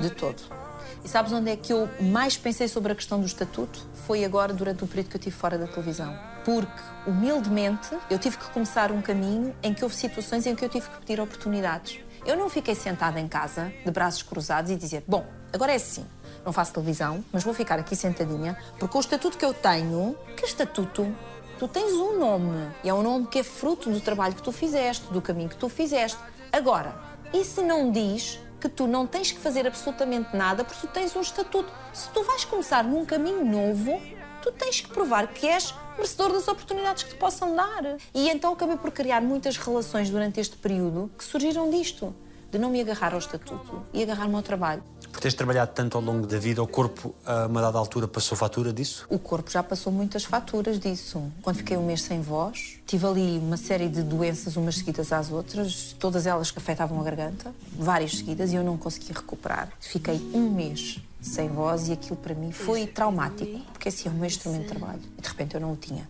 De 0.00 0.10
todo. 0.10 0.61
E 1.04 1.08
sabes 1.08 1.32
onde 1.32 1.50
é 1.50 1.56
que 1.56 1.72
eu 1.72 1.88
mais 2.00 2.36
pensei 2.36 2.68
sobre 2.68 2.92
a 2.92 2.94
questão 2.94 3.18
do 3.18 3.26
estatuto? 3.26 3.84
Foi 4.06 4.24
agora, 4.24 4.54
durante 4.54 4.84
o 4.84 4.86
período 4.86 5.08
que 5.08 5.16
eu 5.16 5.18
estive 5.18 5.34
fora 5.34 5.58
da 5.58 5.66
televisão. 5.66 6.16
Porque, 6.44 6.80
humildemente, 7.06 7.96
eu 8.08 8.20
tive 8.20 8.36
que 8.38 8.48
começar 8.50 8.92
um 8.92 9.02
caminho 9.02 9.54
em 9.64 9.74
que 9.74 9.82
houve 9.82 9.96
situações 9.96 10.46
em 10.46 10.54
que 10.54 10.64
eu 10.64 10.68
tive 10.68 10.88
que 10.88 10.98
pedir 11.00 11.20
oportunidades. 11.20 11.98
Eu 12.24 12.36
não 12.36 12.48
fiquei 12.48 12.76
sentada 12.76 13.18
em 13.18 13.26
casa, 13.26 13.72
de 13.84 13.90
braços 13.90 14.22
cruzados, 14.22 14.70
e 14.70 14.76
dizer: 14.76 15.02
Bom, 15.08 15.26
agora 15.52 15.72
é 15.72 15.74
assim, 15.74 16.06
não 16.44 16.52
faço 16.52 16.72
televisão, 16.72 17.24
mas 17.32 17.42
vou 17.42 17.52
ficar 17.52 17.80
aqui 17.80 17.96
sentadinha, 17.96 18.56
porque 18.78 18.96
o 18.96 19.00
estatuto 19.00 19.36
que 19.36 19.44
eu 19.44 19.52
tenho. 19.52 20.16
Que 20.36 20.46
estatuto? 20.46 21.12
Tu 21.58 21.66
tens 21.66 21.92
um 21.92 22.16
nome. 22.16 22.70
E 22.84 22.88
é 22.88 22.94
um 22.94 23.02
nome 23.02 23.26
que 23.26 23.40
é 23.40 23.42
fruto 23.42 23.90
do 23.90 24.00
trabalho 24.00 24.34
que 24.34 24.42
tu 24.42 24.52
fizeste, 24.52 25.12
do 25.12 25.20
caminho 25.20 25.48
que 25.48 25.56
tu 25.56 25.68
fizeste. 25.68 26.18
Agora, 26.52 26.94
e 27.32 27.44
se 27.44 27.60
não 27.60 27.90
diz 27.90 28.38
que 28.62 28.68
tu 28.68 28.86
não 28.86 29.08
tens 29.08 29.32
que 29.32 29.40
fazer 29.40 29.66
absolutamente 29.66 30.36
nada 30.36 30.62
porque 30.62 30.86
tu 30.86 30.92
tens 30.92 31.16
um 31.16 31.20
estatuto? 31.20 31.72
Se 31.92 32.08
tu 32.10 32.22
vais 32.22 32.44
começar 32.44 32.84
num 32.84 33.04
caminho 33.04 33.44
novo, 33.44 34.00
tu 34.40 34.52
tens 34.52 34.80
que 34.80 34.88
provar 34.88 35.26
que 35.26 35.48
és 35.48 35.74
merecedor 35.96 36.32
das 36.32 36.46
oportunidades 36.46 37.02
que 37.02 37.10
te 37.10 37.16
possam 37.16 37.56
dar. 37.56 37.96
E 38.14 38.30
então 38.30 38.52
acabei 38.52 38.76
por 38.76 38.92
criar 38.92 39.20
muitas 39.20 39.56
relações 39.56 40.10
durante 40.10 40.38
este 40.38 40.56
período 40.56 41.10
que 41.18 41.24
surgiram 41.24 41.70
disto. 41.70 42.14
De 42.52 42.58
não 42.58 42.70
me 42.70 42.80
agarrar 42.80 43.14
ao 43.14 43.18
estatuto 43.18 43.84
e 43.92 44.02
agarrar-me 44.02 44.36
ao 44.36 44.42
trabalho. 44.42 44.84
Por 45.12 45.20
teres 45.20 45.34
trabalhado 45.34 45.72
tanto 45.74 45.98
ao 45.98 46.02
longo 46.02 46.26
da 46.26 46.38
vida, 46.38 46.62
o 46.62 46.66
corpo, 46.66 47.14
a 47.26 47.46
uma 47.46 47.60
dada 47.60 47.78
altura, 47.78 48.08
passou 48.08 48.36
fatura 48.36 48.72
disso? 48.72 49.06
O 49.10 49.18
corpo 49.18 49.50
já 49.50 49.62
passou 49.62 49.92
muitas 49.92 50.24
faturas 50.24 50.80
disso. 50.80 51.22
Quando 51.42 51.56
fiquei 51.56 51.76
um 51.76 51.84
mês 51.84 52.02
sem 52.02 52.22
voz, 52.22 52.78
tive 52.86 53.06
ali 53.06 53.38
uma 53.38 53.58
série 53.58 53.90
de 53.90 54.02
doenças, 54.02 54.56
umas 54.56 54.76
seguidas 54.76 55.12
às 55.12 55.30
outras, 55.30 55.94
todas 55.98 56.26
elas 56.26 56.50
que 56.50 56.58
afetavam 56.58 56.98
a 56.98 57.04
garganta, 57.04 57.54
várias 57.78 58.16
seguidas, 58.16 58.52
e 58.52 58.56
eu 58.56 58.64
não 58.64 58.78
consegui 58.78 59.12
recuperar. 59.12 59.70
Fiquei 59.78 60.16
um 60.32 60.50
mês 60.50 60.98
sem 61.20 61.48
voz 61.48 61.88
e 61.88 61.92
aquilo 61.92 62.16
para 62.16 62.34
mim 62.34 62.50
foi 62.50 62.86
traumático, 62.86 63.60
porque 63.72 63.90
assim 63.90 64.08
é 64.08 64.12
o 64.12 64.14
meu 64.14 64.26
instrumento 64.26 64.62
de 64.62 64.68
trabalho. 64.68 65.02
E 65.18 65.20
de 65.20 65.28
repente 65.28 65.54
eu 65.54 65.60
não 65.60 65.72
o 65.72 65.76
tinha. 65.76 66.08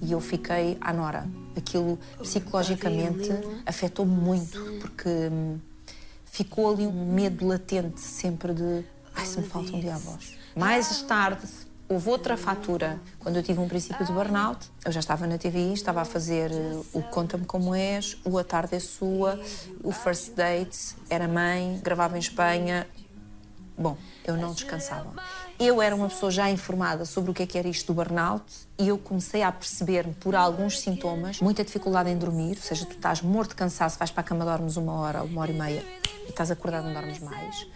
E 0.00 0.12
eu 0.12 0.20
fiquei 0.20 0.78
à 0.80 0.92
nora. 0.92 1.26
Aquilo 1.56 1.98
psicologicamente 2.20 3.30
afetou-me 3.64 4.12
muito, 4.12 4.58
porque 4.80 5.08
hum, 5.08 5.58
ficou 6.36 6.70
ali 6.70 6.86
um 6.86 7.14
medo 7.14 7.46
latente 7.46 7.98
sempre 7.98 8.52
de 8.52 8.84
ai, 9.14 9.24
se 9.24 9.40
me 9.40 9.46
falta 9.46 9.74
um 9.74 9.80
dia 9.80 9.94
a 9.94 9.98
voz. 9.98 10.34
Mais 10.54 11.00
tarde, 11.02 11.48
houve 11.88 12.10
outra 12.10 12.36
fatura. 12.36 13.00
Quando 13.18 13.36
eu 13.36 13.42
tive 13.42 13.58
um 13.58 13.66
princípio 13.66 14.04
de 14.04 14.12
burnout, 14.12 14.70
eu 14.84 14.92
já 14.92 15.00
estava 15.00 15.26
na 15.26 15.38
TVI, 15.38 15.72
estava 15.72 16.02
a 16.02 16.04
fazer 16.04 16.52
eh, 16.52 16.80
o 16.92 17.02
Conta-me 17.02 17.46
Como 17.46 17.74
És, 17.74 18.18
o 18.22 18.36
A 18.36 18.44
Tarde 18.44 18.74
é 18.74 18.80
Sua, 18.80 19.40
o 19.82 19.92
First 19.92 20.34
Date, 20.34 20.94
era 21.08 21.26
mãe, 21.26 21.80
gravava 21.82 22.16
em 22.16 22.20
Espanha. 22.20 22.86
Bom, 23.78 23.96
eu 24.26 24.36
não 24.36 24.52
descansava. 24.52 25.14
Eu 25.58 25.80
era 25.80 25.96
uma 25.96 26.08
pessoa 26.08 26.30
já 26.30 26.50
informada 26.50 27.06
sobre 27.06 27.30
o 27.30 27.34
que 27.34 27.42
é 27.42 27.46
que 27.46 27.56
era 27.56 27.66
isto 27.66 27.86
do 27.86 27.94
burnout 27.94 28.44
e 28.78 28.88
eu 28.88 28.98
comecei 28.98 29.42
a 29.42 29.50
perceber-me 29.50 30.12
por 30.12 30.34
alguns 30.34 30.80
sintomas, 30.80 31.40
muita 31.40 31.64
dificuldade 31.64 32.10
em 32.10 32.18
dormir, 32.18 32.56
ou 32.56 32.62
seja, 32.62 32.84
tu 32.84 32.92
estás 32.92 33.22
morto 33.22 33.50
de 33.50 33.56
cansaço, 33.56 33.98
vais 33.98 34.10
para 34.10 34.20
a 34.20 34.24
cama, 34.24 34.44
dormes 34.44 34.76
uma 34.76 34.92
hora, 35.00 35.22
uma 35.22 35.40
hora 35.40 35.50
e 35.50 35.54
meia 35.54 35.84
e 36.26 36.28
estás 36.28 36.50
acordado, 36.50 36.84
não 36.84 36.92
dormes 36.92 37.20
mais. 37.20 37.66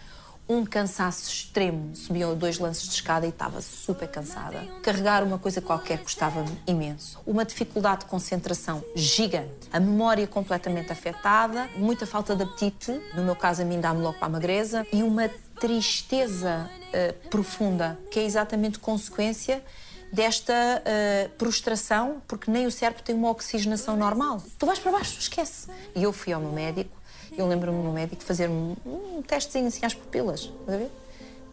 Um 0.47 0.65
cansaço 0.65 1.29
extremo, 1.29 1.95
subia 1.95 2.27
dois 2.35 2.59
lances 2.59 2.83
de 2.83 2.95
escada 2.95 3.25
e 3.25 3.29
estava 3.29 3.61
super 3.61 4.07
cansada. 4.07 4.67
Carregar 4.83 5.23
uma 5.23 5.39
coisa 5.39 5.61
qualquer 5.61 5.99
custava-me 5.99 6.51
imenso. 6.67 7.19
Uma 7.25 7.45
dificuldade 7.45 8.01
de 8.01 8.05
concentração 8.07 8.83
gigante. 8.93 9.69
A 9.71 9.79
memória 9.79 10.27
completamente 10.27 10.91
afetada, 10.91 11.69
muita 11.77 12.05
falta 12.05 12.35
de 12.35 12.43
apetite, 12.43 12.91
no 13.15 13.23
meu 13.23 13.35
caso 13.35 13.61
a 13.61 13.65
mim 13.65 13.79
dá-me 13.79 14.01
logo 14.01 14.17
para 14.17 14.27
a 14.27 14.29
magreza, 14.29 14.85
e 14.91 15.03
uma 15.03 15.29
tristeza 15.59 16.69
eh, 16.91 17.13
profunda, 17.29 17.97
que 18.09 18.19
é 18.19 18.23
exatamente 18.23 18.79
consequência 18.79 19.63
desta 20.11 20.81
eh, 20.83 21.29
prostração, 21.37 22.21
porque 22.27 22.51
nem 22.51 22.65
o 22.65 22.71
cérebro 22.71 23.01
tem 23.01 23.15
uma 23.15 23.29
oxigenação 23.29 23.95
normal. 23.95 24.43
Tu 24.59 24.65
vais 24.65 24.79
para 24.79 24.91
baixo, 24.91 25.17
esquece. 25.19 25.69
E 25.95 26.03
eu 26.03 26.11
fui 26.11 26.33
ao 26.33 26.41
meu 26.41 26.51
médico, 26.51 27.00
eu 27.37 27.47
lembro-me 27.47 27.83
do 27.83 27.91
médico 27.91 28.23
fazer 28.23 28.49
um, 28.49 28.75
um 28.85 29.21
testezinho 29.21 29.67
assim 29.67 29.85
às 29.85 29.93
pupilas, 29.93 30.51
a 30.67 30.71
ver? 30.71 30.91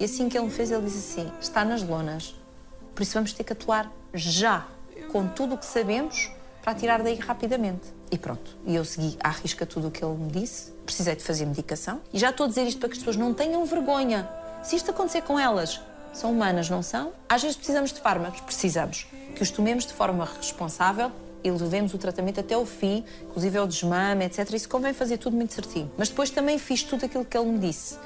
E 0.00 0.04
assim 0.04 0.28
que 0.28 0.36
ele 0.36 0.46
me 0.46 0.52
fez, 0.52 0.70
ele 0.70 0.84
disse 0.84 1.20
assim: 1.20 1.32
está 1.40 1.64
nas 1.64 1.82
lonas, 1.82 2.34
por 2.94 3.02
isso 3.02 3.14
vamos 3.14 3.32
ter 3.32 3.44
que 3.44 3.52
atuar 3.52 3.90
já, 4.12 4.66
com 5.12 5.26
tudo 5.28 5.54
o 5.54 5.58
que 5.58 5.66
sabemos, 5.66 6.30
para 6.62 6.74
tirar 6.74 7.02
daí 7.02 7.14
rapidamente. 7.16 7.98
E 8.10 8.18
pronto, 8.18 8.56
e 8.66 8.74
eu 8.74 8.84
segui 8.84 9.16
à 9.22 9.30
risca 9.30 9.66
tudo 9.66 9.88
o 9.88 9.90
que 9.90 10.04
ele 10.04 10.14
me 10.14 10.30
disse, 10.30 10.72
precisei 10.84 11.14
de 11.14 11.22
fazer 11.22 11.46
medicação, 11.46 12.00
e 12.12 12.18
já 12.18 12.30
estou 12.30 12.46
a 12.46 12.48
dizer 12.48 12.64
isto 12.64 12.78
para 12.78 12.88
que 12.88 12.94
as 12.94 12.98
pessoas 12.98 13.16
não 13.16 13.34
tenham 13.34 13.64
vergonha. 13.64 14.28
Se 14.62 14.76
isto 14.76 14.90
acontecer 14.90 15.22
com 15.22 15.38
elas, 15.38 15.80
são 16.12 16.32
humanas, 16.32 16.68
não 16.68 16.82
são? 16.82 17.12
Às 17.28 17.42
vezes 17.42 17.56
precisamos 17.56 17.92
de 17.92 18.00
fármacos, 18.00 18.40
precisamos. 18.40 19.06
Que 19.34 19.42
os 19.42 19.50
tomemos 19.50 19.86
de 19.86 19.92
forma 19.92 20.24
responsável 20.24 21.12
e 21.42 21.50
levemos 21.50 21.94
o 21.94 21.98
tratamento 21.98 22.40
até 22.40 22.56
o 22.56 22.66
fim, 22.66 23.04
inclusive 23.22 23.58
ao 23.58 23.66
desmame, 23.66 24.24
etc. 24.24 24.50
Isso 24.52 24.68
convém 24.68 24.92
fazer 24.92 25.18
tudo 25.18 25.36
muito 25.36 25.54
certinho. 25.54 25.90
Mas 25.96 26.08
depois 26.08 26.30
também 26.30 26.58
fiz 26.58 26.82
tudo 26.82 27.04
aquilo 27.04 27.24
que 27.24 27.36
ele 27.36 27.50
me 27.50 27.58
disse. 27.58 27.96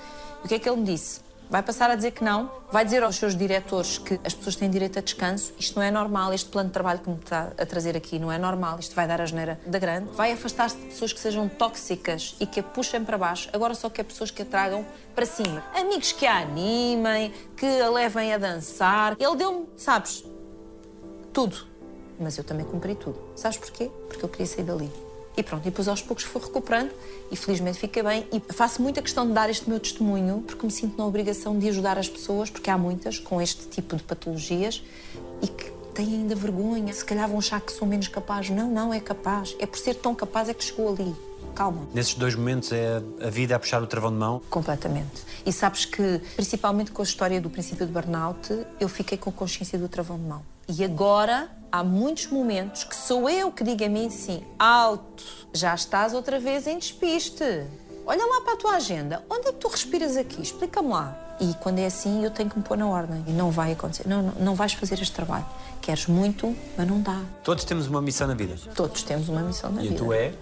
O 0.44 0.48
que 0.48 0.54
é 0.54 0.58
que 0.58 0.68
ele 0.68 0.78
me 0.78 0.84
disse? 0.84 1.20
Vai 1.52 1.62
passar 1.62 1.90
a 1.90 1.94
dizer 1.94 2.12
que 2.12 2.24
não, 2.24 2.50
vai 2.70 2.82
dizer 2.82 3.02
aos 3.02 3.16
seus 3.16 3.36
diretores 3.36 3.98
que 3.98 4.18
as 4.24 4.32
pessoas 4.32 4.56
têm 4.56 4.70
direito 4.70 4.98
a 4.98 5.02
descanso, 5.02 5.52
isto 5.58 5.76
não 5.76 5.82
é 5.82 5.90
normal, 5.90 6.32
este 6.32 6.48
plano 6.48 6.70
de 6.70 6.72
trabalho 6.72 7.00
que 7.00 7.10
me 7.10 7.16
está 7.16 7.52
a 7.58 7.66
trazer 7.66 7.94
aqui 7.94 8.18
não 8.18 8.32
é 8.32 8.38
normal, 8.38 8.78
isto 8.80 8.94
vai 8.94 9.06
dar 9.06 9.20
a 9.20 9.26
geneira 9.26 9.60
da 9.66 9.78
grande, 9.78 10.10
vai 10.12 10.32
afastar-se 10.32 10.78
de 10.78 10.86
pessoas 10.86 11.12
que 11.12 11.20
sejam 11.20 11.50
tóxicas 11.50 12.36
e 12.40 12.46
que 12.46 12.60
a 12.60 12.62
puxem 12.62 13.04
para 13.04 13.18
baixo, 13.18 13.50
agora 13.52 13.74
só 13.74 13.90
quer 13.90 14.04
pessoas 14.04 14.30
que 14.30 14.40
a 14.40 14.46
tragam 14.46 14.82
para 15.14 15.26
cima. 15.26 15.62
Amigos 15.74 16.12
que 16.12 16.26
a 16.26 16.38
animem, 16.38 17.34
que 17.54 17.66
a 17.66 17.90
levem 17.90 18.32
a 18.32 18.38
dançar. 18.38 19.14
Ele 19.20 19.36
deu-me, 19.36 19.66
sabes, 19.76 20.24
tudo. 21.34 21.71
Mas 22.22 22.38
eu 22.38 22.44
também 22.44 22.64
cumpri 22.64 22.94
tudo. 22.94 23.18
Sabes 23.35 23.58
porquê? 23.58 23.90
Porque 24.08 24.24
eu 24.24 24.28
queria 24.28 24.46
sair 24.46 24.64
dali. 24.64 24.90
E 25.37 25.42
pronto, 25.42 25.62
e 25.62 25.70
depois 25.70 25.88
aos 25.88 26.02
poucos 26.02 26.24
fui 26.24 26.42
recuperando 26.42 26.90
e 27.30 27.37
felizmente 27.37 27.78
fiquei 27.78 28.02
bem. 28.02 28.26
E 28.32 28.52
faço 28.52 28.82
muita 28.82 29.00
questão 29.00 29.26
de 29.26 29.32
dar 29.32 29.48
este 29.48 29.68
meu 29.68 29.80
testemunho 29.80 30.44
porque 30.46 30.64
me 30.64 30.70
sinto 30.70 30.98
na 30.98 31.06
obrigação 31.06 31.58
de 31.58 31.68
ajudar 31.68 31.98
as 31.98 32.08
pessoas, 32.08 32.50
porque 32.50 32.68
há 32.68 32.76
muitas 32.76 33.18
com 33.18 33.40
este 33.40 33.66
tipo 33.68 33.96
de 33.96 34.02
patologias 34.02 34.82
e 35.40 35.48
que 35.48 35.70
têm 35.94 36.06
ainda 36.06 36.35
vergonha. 36.35 36.92
Se 36.92 37.04
calhar 37.04 37.26
vão 37.28 37.38
achar 37.38 37.61
que 37.61 37.72
sou 37.72 37.88
menos 37.88 38.08
capaz. 38.08 38.50
Não, 38.50 38.70
não 38.70 38.92
é 38.92 39.00
capaz. 39.00 39.56
É 39.58 39.64
por 39.64 39.78
ser 39.78 39.94
tão 39.94 40.14
capaz 40.14 40.48
é 40.50 40.54
que 40.54 40.64
chegou 40.64 40.92
ali. 40.92 41.14
Calma. 41.54 41.87
Nesses 41.94 42.14
dois 42.14 42.35
momentos 42.35 42.70
é 42.72 43.02
a 43.20 43.30
vida 43.30 43.56
a 43.56 43.58
puxar 43.58 43.82
o 43.82 43.87
travão 43.87 44.11
de 44.11 44.18
mão. 44.18 44.42
Completamente. 44.50 45.22
E 45.44 45.52
sabes 45.52 45.85
que, 45.85 46.20
principalmente 46.37 46.90
com 46.90 47.02
a 47.02 47.04
história 47.04 47.40
do 47.40 47.50
princípio 47.50 47.87
de 47.87 47.92
burnout, 47.92 48.66
eu 48.79 48.88
fiquei 48.88 49.18
com 49.18 49.31
consciência 49.33 49.79
do 49.79 49.88
travão 49.88 50.18
de 50.18 50.25
mão. 50.25 50.42
E 50.68 50.85
agora 50.85 51.50
há 51.73 51.83
muitos 51.83 52.27
momentos 52.27 52.85
que 52.85 52.94
sou 52.94 53.29
eu 53.29 53.50
que 53.50 53.64
digo 53.64 53.83
a 53.83 53.88
mim 53.88 54.06
assim: 54.06 54.44
alto, 54.58 55.25
já 55.52 55.75
estás 55.75 56.12
outra 56.12 56.38
vez 56.38 56.66
em 56.66 56.79
despiste. 56.79 57.42
Olha 58.06 58.25
lá 58.27 58.40
para 58.42 58.54
a 58.54 58.56
tua 58.56 58.75
agenda. 58.77 59.25
Onde 59.31 59.48
é 59.48 59.52
que 59.52 59.58
tu 59.58 59.68
respiras 59.68 60.16
aqui? 60.16 60.42
Explica-me 60.42 60.88
lá. 60.88 61.16
E 61.40 61.54
quando 61.54 61.79
é 61.79 61.87
assim, 61.87 62.25
eu 62.25 62.31
tenho 62.33 62.50
que 62.50 62.58
me 62.58 62.64
pôr 62.64 62.77
na 62.77 62.87
ordem. 62.87 63.25
E 63.29 63.31
não 63.33 63.50
vai 63.50 63.73
acontecer. 63.73 64.06
Não, 64.08 64.23
não, 64.23 64.33
não 64.40 64.54
vais 64.56 64.73
fazer 64.73 64.94
este 65.00 65.12
trabalho. 65.14 65.46
Queres 65.81 66.06
muito, 66.06 66.54
mas 66.77 66.87
não 66.87 67.00
dá. 67.00 67.20
Todos 67.44 67.64
temos 67.64 67.87
uma 67.87 68.02
missão 68.02 68.27
na 68.27 68.35
vida. 68.35 68.56
Todos 68.75 69.02
temos 69.04 69.29
uma 69.29 69.40
missão 69.42 69.70
na 69.70 69.83
E 69.85 69.88
vida. 69.88 69.98
tua 70.04 70.16
é? 70.16 70.35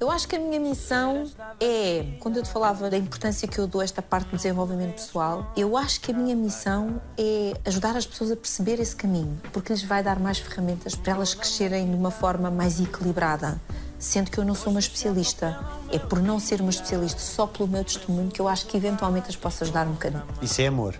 Eu 0.00 0.10
acho 0.10 0.26
que 0.26 0.34
a 0.34 0.38
minha 0.38 0.58
missão 0.58 1.24
é, 1.60 2.04
quando 2.18 2.36
eu 2.36 2.42
te 2.42 2.50
falava 2.50 2.90
da 2.90 2.96
importância 2.96 3.46
que 3.46 3.58
eu 3.58 3.66
dou 3.66 3.80
a 3.80 3.84
esta 3.84 4.02
parte 4.02 4.28
do 4.28 4.36
desenvolvimento 4.36 4.94
pessoal, 4.94 5.50
eu 5.56 5.76
acho 5.76 6.00
que 6.00 6.10
a 6.10 6.14
minha 6.14 6.34
missão 6.34 7.00
é 7.16 7.54
ajudar 7.64 7.96
as 7.96 8.04
pessoas 8.04 8.32
a 8.32 8.36
perceber 8.36 8.80
esse 8.80 8.94
caminho, 8.94 9.40
porque 9.52 9.72
lhes 9.72 9.84
vai 9.84 10.02
dar 10.02 10.18
mais 10.18 10.38
ferramentas 10.38 10.94
para 10.94 11.12
elas 11.12 11.32
crescerem 11.32 11.88
de 11.88 11.96
uma 11.96 12.10
forma 12.10 12.50
mais 12.50 12.80
equilibrada, 12.80 13.60
Sendo 13.96 14.30
que 14.30 14.36
eu 14.36 14.44
não 14.44 14.54
sou 14.54 14.70
uma 14.70 14.80
especialista. 14.80 15.58
É 15.90 15.98
por 15.98 16.20
não 16.20 16.38
ser 16.38 16.60
uma 16.60 16.68
especialista, 16.68 17.20
só 17.20 17.46
pelo 17.46 17.66
meu 17.66 17.82
testemunho, 17.82 18.28
que 18.28 18.38
eu 18.38 18.46
acho 18.46 18.66
que 18.66 18.76
eventualmente 18.76 19.30
as 19.30 19.36
posso 19.36 19.64
ajudar 19.64 19.86
um 19.86 19.92
bocadinho. 19.92 20.24
Isso 20.42 20.60
é 20.60 20.66
amor. 20.66 20.94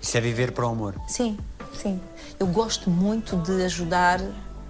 Isso 0.00 0.16
é 0.16 0.20
viver 0.20 0.50
para 0.50 0.66
o 0.66 0.70
amor. 0.70 1.00
Sim, 1.06 1.38
sim. 1.72 2.00
Eu 2.40 2.48
gosto 2.48 2.90
muito 2.90 3.36
de 3.36 3.62
ajudar, 3.62 4.20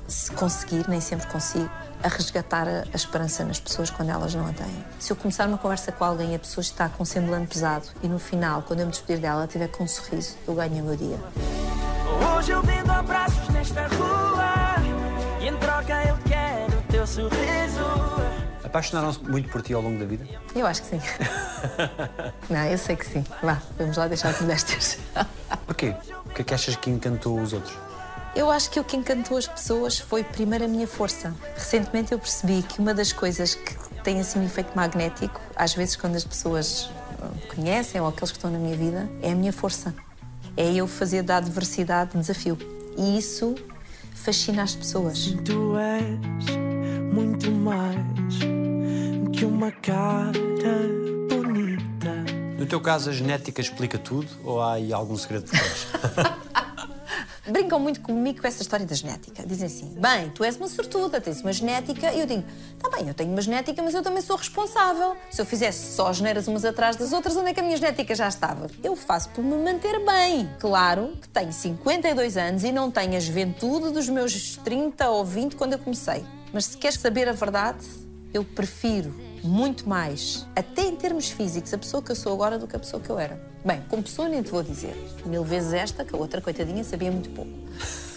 se 0.07 0.31
conseguir, 0.33 0.87
nem 0.87 1.01
sempre 1.01 1.29
consigo, 1.29 1.71
a 2.03 2.09
resgatar 2.09 2.69
a, 2.69 2.85
a 2.93 2.97
esperança 2.97 3.45
nas 3.45 3.61
pessoas 3.61 3.91
quando 3.91 4.11
elas 4.11 4.35
não 4.35 4.47
a 4.47 4.53
têm. 4.53 4.85
Se 4.99 5.13
eu 5.13 5.17
começar 5.17 5.49
uma 5.49 5.59
conversa 5.59 5.93
com 5.93 6.05
alguém 6.05 6.33
e 6.33 6.35
a 6.35 6.39
pessoa 6.39 6.63
está 6.63 6.89
com 6.89 7.03
um 7.03 7.07
semblante 7.07 7.49
pesado 7.49 7.87
e 8.03 8.09
no 8.09 8.19
final, 8.19 8.63
quando 8.63 8.81
eu 8.81 8.87
me 8.87 8.93
despedir 8.93 9.21
dela, 9.21 9.41
ela 9.41 9.47
tiver 9.47 9.69
com 9.69 9.85
um 9.85 9.89
sorriso, 9.89 10.37
eu 10.47 10.55
ganho 10.55 10.83
o 10.83 10.87
meu 10.87 10.97
dia. 10.97 11.19
Hoje 12.37 12.53
eu 12.53 12.63
vendo 12.63 12.91
abraços 12.91 13.49
nesta 13.51 13.87
rua 13.89 14.77
E 15.41 15.49
em 15.49 15.57
troca 15.59 16.03
eu 16.05 16.19
quero 16.27 16.79
o 16.79 16.83
teu 16.91 17.07
sorriso 17.07 18.19
Apaixonaram-se 18.65 19.23
muito 19.23 19.49
por 19.49 19.63
ti 19.63 19.73
ao 19.73 19.81
longo 19.81 19.99
da 19.99 20.05
vida? 20.05 20.27
Eu 20.55 20.67
acho 20.67 20.83
que 20.83 20.89
sim. 20.89 21.01
não, 22.51 22.65
eu 22.67 22.77
sei 22.77 22.97
que 22.97 23.07
sim. 23.07 23.25
Vá, 23.43 23.63
vamos 23.79 23.97
lá 23.97 24.07
deixar 24.07 24.33
de 24.35 24.43
modéstias. 24.43 24.99
Porquê? 25.67 25.95
O 26.27 26.31
que 26.31 26.43
é 26.43 26.45
que 26.45 26.55
achas 26.55 26.77
que 26.77 26.91
encantou 26.91 27.41
os 27.41 27.55
outros? 27.55 27.75
Eu 28.39 28.53
acho 28.53 28.71
que 28.71 28.79
o 28.79 28.85
que 28.85 28.97
encantou 28.97 29.37
as 29.37 29.49
pessoas 29.49 29.99
foi 29.99 30.23
primeiro 30.23 30.65
a 30.65 30.69
minha 30.69 30.87
força. 30.87 31.35
Recentemente 31.57 32.13
eu 32.13 32.21
percebi 32.21 32.63
que 32.63 32.79
uma 32.79 32.95
das 32.95 33.13
coisas 33.13 33.57
que 33.57 33.75
tem 34.05 34.21
assim 34.21 34.39
um 34.39 34.45
efeito 34.45 34.77
magnético, 34.77 35.41
às 35.57 35.75
vezes 35.75 35.97
quando 35.97 36.15
as 36.15 36.23
pessoas 36.23 36.89
ah, 37.21 37.31
me 37.35 37.41
conhecem 37.53 38.01
ou 38.01 38.07
aqueles 38.07 38.31
que 38.31 38.39
estão 38.39 38.49
na 38.49 38.59
minha 38.61 38.77
vida, 38.77 39.11
é 39.23 39.33
a 39.33 39.35
minha 39.35 39.53
força. 39.53 39.93
É 40.57 40.73
eu 40.73 40.87
fazer 40.87 41.23
da 41.23 41.39
adversidade 41.39 42.17
desafio. 42.17 42.57
E 42.97 43.19
isso 43.19 43.57
fascina 44.15 44.63
as 44.63 44.77
pessoas. 44.77 45.35
Tu 45.45 45.77
és 45.77 46.57
muito 47.13 47.51
mais 47.51 47.99
que 49.37 49.45
uma 49.45 49.73
cara 49.73 50.31
bonita 51.29 52.25
No 52.57 52.67
teu 52.67 52.81
caso, 52.81 53.11
a 53.11 53.13
genética 53.13 53.61
explica 53.61 53.99
tudo 53.99 54.29
ou 54.45 54.63
há 54.63 54.75
aí 54.75 54.93
algum 54.93 55.17
segredo 55.17 55.51
por 55.51 55.59
trás? 55.59 56.39
Brincam 57.51 57.81
muito 57.81 58.01
comigo 58.01 58.43
com 58.43 58.47
essa 58.47 58.61
história 58.61 58.85
da 58.85 58.95
genética. 58.95 59.43
Dizem 59.47 59.67
assim: 59.67 59.95
bem, 59.99 60.31
tu 60.31 60.45
és 60.45 60.57
uma 60.57 60.69
sortuda, 60.69 61.21
tens 61.21 61.41
uma 61.41 61.53
genética. 61.53 62.13
E 62.13 62.21
eu 62.21 62.27
digo: 62.27 62.45
tá 62.79 62.91
bem, 62.91 63.09
eu 63.09 63.15
tenho 63.15 63.31
uma 63.31 63.41
genética, 63.41 63.83
mas 63.83 63.95
eu 63.95 64.03
também 64.03 64.21
sou 64.21 64.37
responsável. 64.37 65.17
Se 65.31 65.41
eu 65.41 65.47
fizesse 65.47 65.95
só 65.95 66.13
geneiras 66.13 66.47
umas 66.47 66.65
atrás 66.65 66.97
das 66.97 67.13
outras, 67.13 67.37
onde 67.37 67.51
é 67.51 67.55
que 67.55 67.61
a 67.61 67.63
minha 67.63 67.77
genética 67.77 68.15
já 68.15 68.29
estava? 68.29 68.69
Eu 68.83 68.95
faço 68.95 69.31
por 69.31 69.43
me 69.43 69.57
manter 69.57 69.99
bem. 70.05 70.49
Claro 70.59 71.17
que 71.21 71.29
tenho 71.29 71.53
52 71.53 72.37
anos 72.37 72.65
e 72.65 72.71
não 72.71 72.91
tenho 72.91 73.17
a 73.17 73.21
juventude 73.21 73.93
dos 73.93 74.09
meus 74.09 74.57
30 74.57 75.09
ou 75.09 75.25
20 75.25 75.57
quando 75.57 75.73
eu 75.73 75.79
comecei. 75.79 76.25
Mas 76.53 76.67
se 76.67 76.77
queres 76.77 76.99
saber 76.99 77.29
a 77.29 77.33
verdade, 77.33 77.87
eu 78.33 78.45
prefiro 78.45 79.28
muito 79.43 79.89
mais, 79.89 80.47
até 80.55 80.83
em 80.83 80.97
termos 80.97 81.31
físicos, 81.31 81.73
a 81.73 81.79
pessoa 81.79 82.03
que 82.03 82.11
eu 82.11 82.17
sou 82.17 82.33
agora 82.33 82.59
do 82.59 82.67
que 82.67 82.77
a 82.77 82.79
pessoa 82.79 83.03
que 83.03 83.11
eu 83.11 83.19
era. 83.19 83.41
Bem, 83.65 83.83
como 83.89 84.03
pessoa 84.03 84.29
nem 84.29 84.43
te 84.43 84.51
vou 84.51 84.63
dizer. 84.63 84.97
Mil 85.27 85.45
vezes 85.45 85.73
esta, 85.73 86.05
que 86.05 86.15
a 86.15 86.19
outra, 86.19 86.41
coitadinha, 86.41 86.85
sabia 86.85 87.11
muito 87.11 87.31
pouco. 87.31 87.51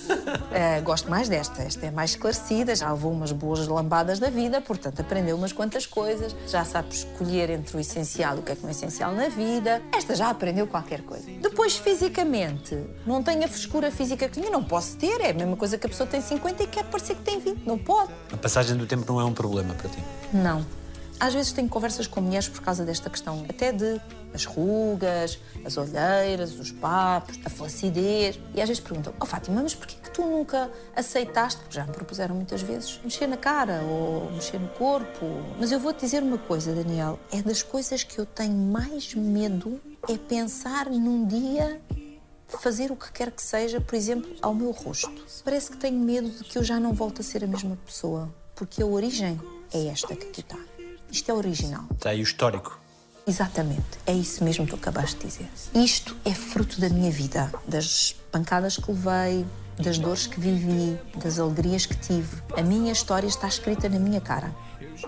Eh, 0.51 0.81
gosto 0.81 1.09
mais 1.09 1.29
desta. 1.29 1.61
Esta 1.61 1.85
é 1.85 1.91
mais 1.91 2.11
esclarecida, 2.11 2.75
já 2.75 2.91
levou 2.91 3.11
umas 3.11 3.31
boas 3.31 3.65
lambadas 3.67 4.19
da 4.19 4.29
vida, 4.29 4.59
portanto 4.59 4.99
aprendeu 4.99 5.37
umas 5.37 5.53
quantas 5.53 5.85
coisas, 5.85 6.35
já 6.47 6.65
sabe 6.65 6.93
escolher 6.93 7.49
entre 7.49 7.77
o 7.77 7.79
essencial 7.79 8.35
e 8.35 8.39
o 8.39 8.41
que 8.41 8.51
é 8.51 8.55
que 8.55 8.61
não 8.61 8.67
é 8.67 8.71
essencial 8.71 9.13
na 9.13 9.29
vida. 9.29 9.81
Esta 9.95 10.13
já 10.13 10.29
aprendeu 10.29 10.67
qualquer 10.67 11.01
coisa. 11.03 11.25
Depois, 11.41 11.77
fisicamente, 11.77 12.77
não 13.05 13.23
tenho 13.23 13.45
a 13.45 13.47
frescura 13.47 13.89
física 13.91 14.27
que 14.27 14.41
tinha, 14.41 14.51
não 14.51 14.63
posso 14.63 14.97
ter. 14.97 15.21
É 15.21 15.29
a 15.29 15.33
mesma 15.33 15.55
coisa 15.55 15.77
que 15.77 15.85
a 15.85 15.89
pessoa 15.89 16.07
tem 16.07 16.19
50 16.19 16.63
e 16.63 16.67
quer 16.67 16.83
parecer 16.85 17.15
que 17.15 17.21
tem 17.21 17.39
20. 17.39 17.65
Não 17.65 17.77
pode. 17.77 18.11
A 18.33 18.37
passagem 18.37 18.75
do 18.75 18.85
tempo 18.85 19.05
não 19.11 19.21
é 19.21 19.23
um 19.23 19.33
problema 19.33 19.73
para 19.73 19.89
ti. 19.89 20.03
Não. 20.33 20.80
Às 21.21 21.35
vezes 21.35 21.51
tenho 21.51 21.69
conversas 21.69 22.07
com 22.07 22.19
mulheres 22.19 22.49
por 22.49 22.61
causa 22.61 22.83
desta 22.83 23.07
questão, 23.07 23.45
até 23.47 23.71
de 23.71 24.01
as 24.33 24.43
rugas, 24.43 25.37
as 25.63 25.77
olheiras, 25.77 26.59
os 26.59 26.71
papos, 26.71 27.39
a 27.45 27.49
flacidez. 27.49 28.39
E 28.55 28.59
às 28.59 28.67
vezes 28.67 28.83
perguntam: 28.83 29.13
Oh 29.21 29.25
Fátima, 29.27 29.61
mas 29.61 29.75
porquê 29.75 29.97
que 30.01 30.09
tu 30.09 30.23
nunca 30.23 30.71
aceitaste? 30.95 31.61
Porque 31.61 31.75
já 31.75 31.85
me 31.85 31.91
propuseram 31.91 32.33
muitas 32.33 32.63
vezes 32.63 32.99
mexer 33.03 33.27
na 33.27 33.37
cara 33.37 33.83
ou 33.83 34.31
mexer 34.31 34.59
no 34.59 34.67
corpo. 34.69 35.27
Mas 35.59 35.71
eu 35.71 35.79
vou-te 35.79 35.99
dizer 35.99 36.23
uma 36.23 36.39
coisa, 36.39 36.73
Daniel: 36.73 37.19
é 37.31 37.39
das 37.43 37.61
coisas 37.61 38.03
que 38.03 38.17
eu 38.17 38.25
tenho 38.25 38.57
mais 38.57 39.13
medo 39.13 39.79
é 40.09 40.17
pensar 40.17 40.89
num 40.89 41.27
dia 41.27 41.79
fazer 42.47 42.91
o 42.91 42.95
que 42.95 43.11
quer 43.11 43.29
que 43.29 43.43
seja, 43.43 43.79
por 43.79 43.93
exemplo, 43.93 44.35
ao 44.41 44.55
meu 44.55 44.71
rosto. 44.71 45.23
Parece 45.43 45.69
que 45.69 45.77
tenho 45.77 45.99
medo 45.99 46.31
de 46.31 46.43
que 46.45 46.57
eu 46.57 46.63
já 46.63 46.79
não 46.79 46.93
volte 46.93 47.21
a 47.21 47.23
ser 47.23 47.43
a 47.43 47.47
mesma 47.47 47.77
pessoa, 47.85 48.33
porque 48.55 48.81
a 48.81 48.87
origem 48.87 49.39
é 49.71 49.85
esta 49.85 50.15
que 50.15 50.27
aqui 50.27 50.41
está. 50.41 50.57
Isto 51.11 51.31
é 51.31 51.33
original. 51.33 51.83
Está 51.91 52.11
aí 52.11 52.21
o 52.21 52.23
histórico. 52.23 52.79
Exatamente, 53.27 53.99
é 54.07 54.13
isso 54.13 54.43
mesmo 54.43 54.65
que 54.65 54.71
tu 54.71 54.75
acabaste 54.75 55.15
de 55.17 55.27
dizer. 55.27 55.49
Isto 55.75 56.15
é 56.25 56.33
fruto 56.33 56.81
da 56.81 56.89
minha 56.89 57.11
vida, 57.11 57.51
das 57.67 58.15
pancadas 58.31 58.77
que 58.77 58.91
levei, 58.91 59.45
das 59.77 59.97
dores 59.99 60.25
que 60.25 60.39
vivi, 60.39 60.97
das 61.21 61.37
alegrias 61.37 61.85
que 61.85 61.95
tive. 61.95 62.41
A 62.57 62.61
minha 62.61 62.91
história 62.91 63.27
está 63.27 63.47
escrita 63.47 63.87
na 63.87 63.99
minha 63.99 64.19
cara. 64.19 64.53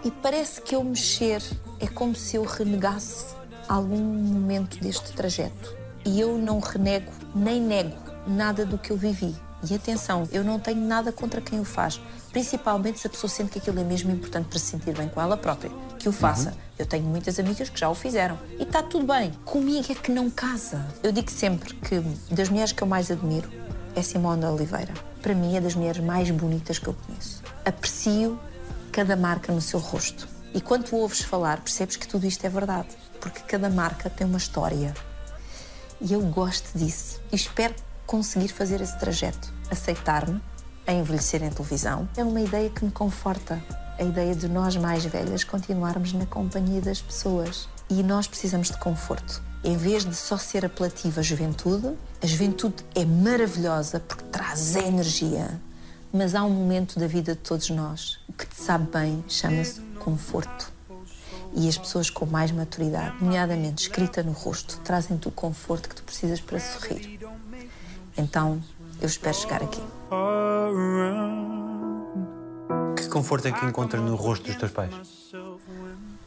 E 0.03 0.11
parece 0.11 0.61
que 0.61 0.75
eu 0.75 0.83
mexer 0.83 1.41
é 1.79 1.87
como 1.87 2.15
se 2.15 2.35
eu 2.35 2.43
renegasse 2.43 3.35
algum 3.67 3.97
momento 3.97 4.79
deste 4.79 5.11
trajeto. 5.13 5.75
E 6.05 6.19
eu 6.19 6.37
não 6.37 6.59
renego 6.59 7.11
nem 7.33 7.61
nego 7.61 7.97
nada 8.27 8.65
do 8.65 8.77
que 8.77 8.91
eu 8.91 8.97
vivi. 8.97 9.35
E 9.69 9.73
atenção, 9.73 10.27
eu 10.31 10.43
não 10.43 10.59
tenho 10.59 10.81
nada 10.81 11.11
contra 11.11 11.39
quem 11.39 11.59
o 11.59 11.63
faz, 11.65 11.99
principalmente 12.33 12.99
se 12.99 13.05
a 13.05 13.09
pessoa 13.09 13.29
sente 13.29 13.51
que 13.51 13.59
aquilo 13.59 13.79
é 13.79 13.83
mesmo 13.83 14.11
importante 14.11 14.47
para 14.47 14.57
se 14.57 14.65
sentir 14.65 14.97
bem 14.97 15.07
com 15.07 15.21
ela 15.21 15.37
própria, 15.37 15.71
que 15.99 16.09
o 16.09 16.11
faça. 16.11 16.57
Eu 16.77 16.85
tenho 16.85 17.05
muitas 17.05 17.39
amigas 17.39 17.69
que 17.69 17.79
já 17.79 17.87
o 17.87 17.93
fizeram 17.93 18.37
e 18.59 18.63
está 18.63 18.81
tudo 18.81 19.05
bem. 19.05 19.31
Comigo 19.45 19.89
é 19.91 19.95
que 19.95 20.11
não 20.11 20.29
casa. 20.31 20.83
Eu 21.03 21.11
digo 21.11 21.29
sempre 21.29 21.75
que 21.75 21.99
das 22.33 22.49
mulheres 22.49 22.71
que 22.71 22.81
eu 22.81 22.87
mais 22.87 23.11
admiro 23.11 23.47
é 23.95 24.01
Simone 24.01 24.43
Oliveira. 24.45 24.91
Para 25.21 25.35
mim 25.35 25.55
é 25.55 25.61
das 25.61 25.75
mulheres 25.75 26.03
mais 26.03 26.29
bonitas 26.31 26.79
que 26.79 26.87
eu 26.87 26.95
conheço. 26.95 27.43
Aprecio 27.63 28.39
cada 28.91 29.15
marca 29.15 29.53
no 29.53 29.61
seu 29.61 29.79
rosto. 29.79 30.27
E 30.55 30.59
quando 30.59 30.91
ouves 30.93 31.21
falar, 31.21 31.61
percebes 31.61 31.95
que 31.95 32.07
tudo 32.07 32.25
isto 32.25 32.43
é 32.45 32.49
verdade, 32.49 32.89
porque 33.21 33.41
cada 33.41 33.69
marca 33.69 34.09
tem 34.09 34.25
uma 34.25 34.37
história. 34.37 34.93
E 36.01 36.13
eu 36.13 36.21
gosto 36.21 36.75
disso. 36.77 37.21
E 37.31 37.35
espero 37.35 37.75
conseguir 38.07 38.49
fazer 38.49 38.81
esse 38.81 38.97
trajeto. 38.99 39.53
Aceitar-me 39.69 40.41
a 40.85 40.91
envelhecer 40.91 41.41
em 41.41 41.49
televisão 41.49 42.07
é 42.17 42.23
uma 42.23 42.41
ideia 42.41 42.69
que 42.69 42.83
me 42.83 42.91
conforta. 42.91 43.63
A 43.97 44.03
ideia 44.03 44.35
de 44.35 44.47
nós 44.49 44.75
mais 44.75 45.05
velhas 45.05 45.43
continuarmos 45.43 46.11
na 46.13 46.25
companhia 46.25 46.81
das 46.81 47.01
pessoas. 47.01 47.69
E 47.89 48.03
nós 48.03 48.27
precisamos 48.27 48.69
de 48.69 48.77
conforto. 48.77 49.41
Em 49.63 49.77
vez 49.77 50.03
de 50.03 50.15
só 50.15 50.37
ser 50.37 50.65
apelativa 50.65 51.21
a 51.21 51.23
juventude, 51.23 51.93
a 52.21 52.27
juventude 52.27 52.83
é 52.95 53.05
maravilhosa 53.05 53.99
porque 53.99 54.23
traz 54.25 54.75
energia. 54.75 55.61
Mas 56.11 56.35
há 56.35 56.43
um 56.43 56.49
momento 56.49 56.99
da 56.99 57.07
vida 57.07 57.33
de 57.33 57.39
todos 57.39 57.69
nós 57.69 58.19
que 58.37 58.45
te 58.45 58.61
sabe 58.61 58.91
bem 58.91 59.23
chama-se 59.27 59.79
conforto. 59.99 60.73
E 61.55 61.69
as 61.69 61.77
pessoas 61.77 62.09
com 62.09 62.25
mais 62.25 62.51
maturidade, 62.51 63.15
nomeadamente 63.21 63.83
escrita 63.83 64.21
no 64.21 64.31
rosto, 64.31 64.79
trazem-te 64.83 65.27
o 65.27 65.31
conforto 65.31 65.87
que 65.87 65.95
tu 65.95 66.03
precisas 66.03 66.41
para 66.41 66.59
sorrir. 66.59 67.19
Então, 68.17 68.61
eu 69.01 69.07
espero 69.07 69.35
chegar 69.35 69.63
aqui. 69.63 69.81
Que 72.95 73.07
conforto 73.09 73.47
é 73.47 73.51
que 73.51 73.65
encontras 73.65 74.01
no 74.01 74.15
rosto 74.15 74.45
dos 74.45 74.55
teus 74.55 74.71
pais? 74.71 74.93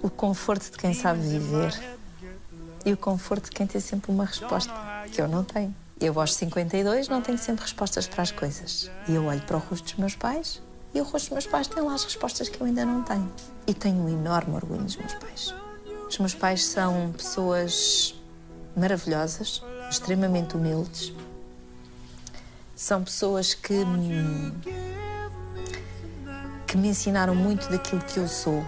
O 0.01 0.11
conforto 0.11 0.71
de 0.71 0.77
quem 0.77 0.95
sabe 0.95 1.21
viver 1.21 1.73
e 2.85 2.93
o 2.93 2.97
conforto 2.97 3.45
de 3.45 3.51
quem 3.51 3.67
tem 3.67 3.81
sempre 3.81 4.13
uma 4.13 4.25
resposta, 4.25 4.73
que 5.11 5.21
eu 5.21 5.27
não 5.27 5.43
tenho. 5.43 5.75
Eu, 5.99 6.21
aos 6.21 6.35
52, 6.35 7.09
não 7.09 7.23
tenho 7.23 7.39
sempre 7.39 7.63
respostas 7.63 8.07
para 8.07 8.23
as 8.23 8.31
coisas. 8.31 8.91
E 9.09 9.15
eu 9.15 9.25
olho 9.25 9.41
para 9.43 9.57
o 9.57 9.61
rosto 9.61 9.85
dos 9.85 9.95
meus 9.95 10.15
pais 10.15 10.63
e 10.95 11.01
o 11.01 11.05
rosto 11.05 11.27
dos 11.27 11.31
meus 11.31 11.47
pais 11.47 11.67
tem 11.67 11.83
lá 11.83 11.95
as 11.95 12.05
respostas 12.05 12.49
que 12.49 12.61
eu 12.61 12.67
ainda 12.67 12.85
não 12.85 13.03
tenho. 13.03 13.31
E 13.67 13.75
tenho 13.75 13.97
um 14.03 14.09
enorme 14.09 14.55
orgulho 14.55 14.83
dos 14.83 14.97
meus 14.97 15.15
pais. 15.15 15.55
Os 16.09 16.19
meus 16.19 16.35
pais 16.35 16.65
são 16.65 17.13
pessoas 17.13 18.15
maravilhosas, 18.77 19.63
extremamente 19.91 20.57
humildes. 20.57 21.13
São 22.77 23.03
pessoas 23.03 23.55
que 23.55 23.73
me, 23.73 24.53
que 26.67 26.77
me 26.77 26.89
ensinaram 26.89 27.35
muito 27.35 27.71
daquilo 27.71 28.03
que 28.03 28.19
eu 28.19 28.29
sou, 28.29 28.63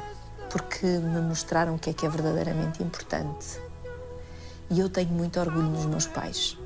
porque 0.49 0.87
me 0.87 1.21
mostraram 1.21 1.75
o 1.75 1.79
que 1.79 1.91
é 1.91 1.93
que 1.93 2.07
é 2.07 2.09
verdadeiramente 2.09 2.83
importante. 2.83 3.61
E 4.71 4.81
eu 4.81 4.89
tenho 4.89 5.11
muito 5.11 5.39
orgulho 5.39 5.69
nos 5.69 5.85
meus 5.85 6.07
pais. 6.07 6.57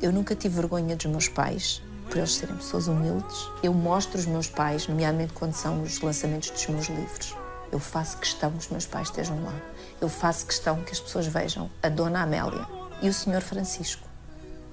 Eu 0.00 0.12
nunca 0.12 0.36
tive 0.36 0.54
vergonha 0.54 0.94
dos 0.94 1.06
meus 1.06 1.26
pais, 1.26 1.82
por 2.08 2.18
eles 2.18 2.36
serem 2.36 2.54
pessoas 2.54 2.86
humildes. 2.86 3.50
Eu 3.60 3.74
mostro 3.74 4.16
os 4.16 4.26
meus 4.26 4.46
pais, 4.46 4.86
nomeadamente 4.86 5.32
quando 5.32 5.54
são 5.54 5.82
os 5.82 6.00
lançamentos 6.00 6.50
dos 6.50 6.64
meus 6.68 6.86
livros. 6.86 7.34
Eu 7.72 7.80
faço 7.80 8.18
questão 8.18 8.52
que 8.52 8.58
os 8.58 8.68
meus 8.68 8.86
pais 8.86 9.08
estejam 9.08 9.42
lá. 9.42 9.54
Eu 10.00 10.08
faço 10.08 10.46
questão 10.46 10.80
que 10.84 10.92
as 10.92 11.00
pessoas 11.00 11.26
vejam 11.26 11.68
a 11.82 11.88
Dona 11.88 12.22
Amélia 12.22 12.64
e 13.02 13.08
o 13.08 13.12
Senhor 13.12 13.42
Francisco, 13.42 14.06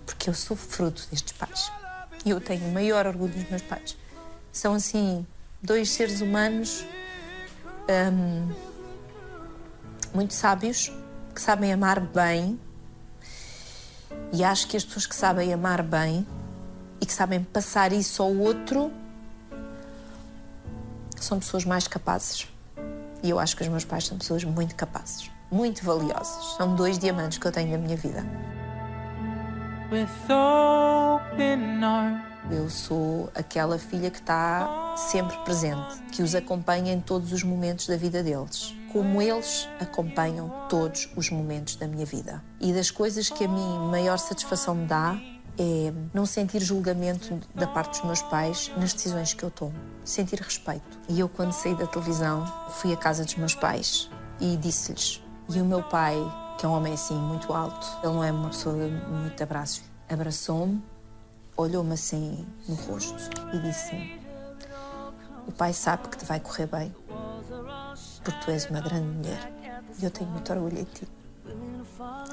porque 0.05 0.30
eu 0.30 0.36
sou 0.36 0.55
fruto 0.55 1.07
destes 1.09 1.34
pais. 1.34 1.80
E 2.26 2.30
eu 2.30 2.39
tenho 2.39 2.67
o 2.67 2.72
maior 2.72 3.07
orgulho 3.07 3.34
dos 3.34 3.49
meus 3.49 3.61
pais. 3.61 3.97
São, 4.51 4.74
assim, 4.74 5.26
dois 5.61 5.89
seres 5.89 6.22
humanos 6.22 6.86
hum, 7.89 8.53
muito 10.13 10.34
sábios, 10.34 10.91
que 11.34 11.41
sabem 11.41 11.74
amar 11.74 11.99
bem. 11.99 12.59
E 14.34 14.43
acho 14.43 14.67
que 14.67 14.78
as 14.78 14.84
pessoas 14.84 15.05
que 15.05 15.15
sabem 15.15 15.53
amar 15.53 15.82
bem 15.82 16.26
e 16.99 17.05
que 17.05 17.13
sabem 17.13 17.43
passar 17.43 17.91
isso 17.91 18.22
ao 18.22 18.34
outro 18.34 18.91
são 21.19 21.39
pessoas 21.39 21.65
mais 21.65 21.88
capazes. 21.88 22.47
E 23.24 23.30
eu 23.30 23.39
acho 23.39 23.55
que 23.55 23.63
os 23.63 23.69
meus 23.69 23.86
pais 23.86 24.05
são 24.05 24.17
pessoas 24.17 24.43
muito 24.43 24.76
capazes, 24.76 25.30
muito 25.51 25.84
valiosas. 25.84 26.55
São 26.57 26.76
dois 26.76 26.97
diamantes 26.97 27.38
que 27.38 27.45
eu 27.45 27.51
tenho 27.51 27.72
na 27.72 27.78
minha 27.78 27.95
vida. 27.95 28.26
Eu 32.50 32.70
sou 32.70 33.30
aquela 33.36 33.78
filha 33.78 34.10
que 34.10 34.20
está 34.20 34.96
sempre 34.96 35.36
presente, 35.39 36.02
que 36.14 36.24
os 36.24 36.34
acompanha 36.34 36.94
em 36.94 37.02
todos 37.02 37.34
os 37.34 37.44
momentos 37.44 37.88
da 37.88 37.98
vida 37.98 38.24
deles, 38.24 38.74
como 38.94 39.22
eles 39.22 39.68
acompanham 39.82 40.50
todos 40.70 41.10
os 41.18 41.30
momentos 41.30 41.76
da 41.76 41.88
minha 41.88 42.06
vida. 42.06 42.42
E 42.62 42.72
das 42.72 42.89
coisas 42.89 43.30
que 43.30 43.44
a 43.44 43.48
mim 43.50 43.80
maior 43.92 44.18
satisfação 44.18 44.76
me 44.76 44.86
dá 44.86 45.20
é 45.60 45.92
não 46.14 46.26
sentir 46.26 46.62
julgamento 46.62 47.38
da 47.54 47.68
parte 47.68 48.00
dos 48.00 48.06
meus 48.06 48.22
pais 48.22 48.72
nas 48.78 48.94
decisões 48.94 49.34
que 49.34 49.44
eu 49.44 49.52
tomo, 49.52 49.76
sentir 50.06 50.39
respeito. 50.39 51.00
E 51.10 51.20
eu, 51.20 51.28
quando 51.28 51.52
saí 51.52 51.76
da 51.76 51.86
televisão, 51.86 52.46
fui 52.70 52.94
à 52.94 52.98
casa 52.98 53.26
dos 53.26 53.36
meus 53.36 53.56
pais 53.56 54.10
e 54.39 54.56
disse-lhes. 54.56 55.22
E 55.50 55.60
o 55.60 55.66
meu 55.66 55.84
pai, 55.84 56.16
que 56.62 56.66
é 56.68 56.70
um 56.70 56.74
homem 56.74 56.93
assim 56.93 57.16
muito 57.16 57.51
alto, 57.51 57.88
ele 58.03 58.14
não 58.14 58.24
é 58.24 58.32
uma 58.32 58.49
pessoa 58.49 58.76
de 58.76 58.93
muito 59.07 59.41
abraços, 59.41 59.82
abraçou-me 60.07 60.80
olhou-me 61.57 61.93
assim 61.93 62.45
no 62.68 62.76
rosto 62.76 63.16
e 63.51 63.57
disse-me: 63.57 64.22
O 65.47 65.51
pai 65.51 65.74
sabe 65.74 66.07
que 66.07 66.18
te 66.18 66.26
vai 66.26 66.39
correr 66.39 66.68
bem, 66.68 66.95
porque 68.24 68.39
tu 68.45 68.51
és 68.51 68.70
uma 68.70 68.80
grande 68.80 69.07
mulher 69.07 69.51
e 69.99 70.05
eu 70.05 70.12
tenho 70.12 70.30
muito 70.30 70.53
orgulho 70.53 70.80
em 70.80 70.84
ti. 70.84 71.07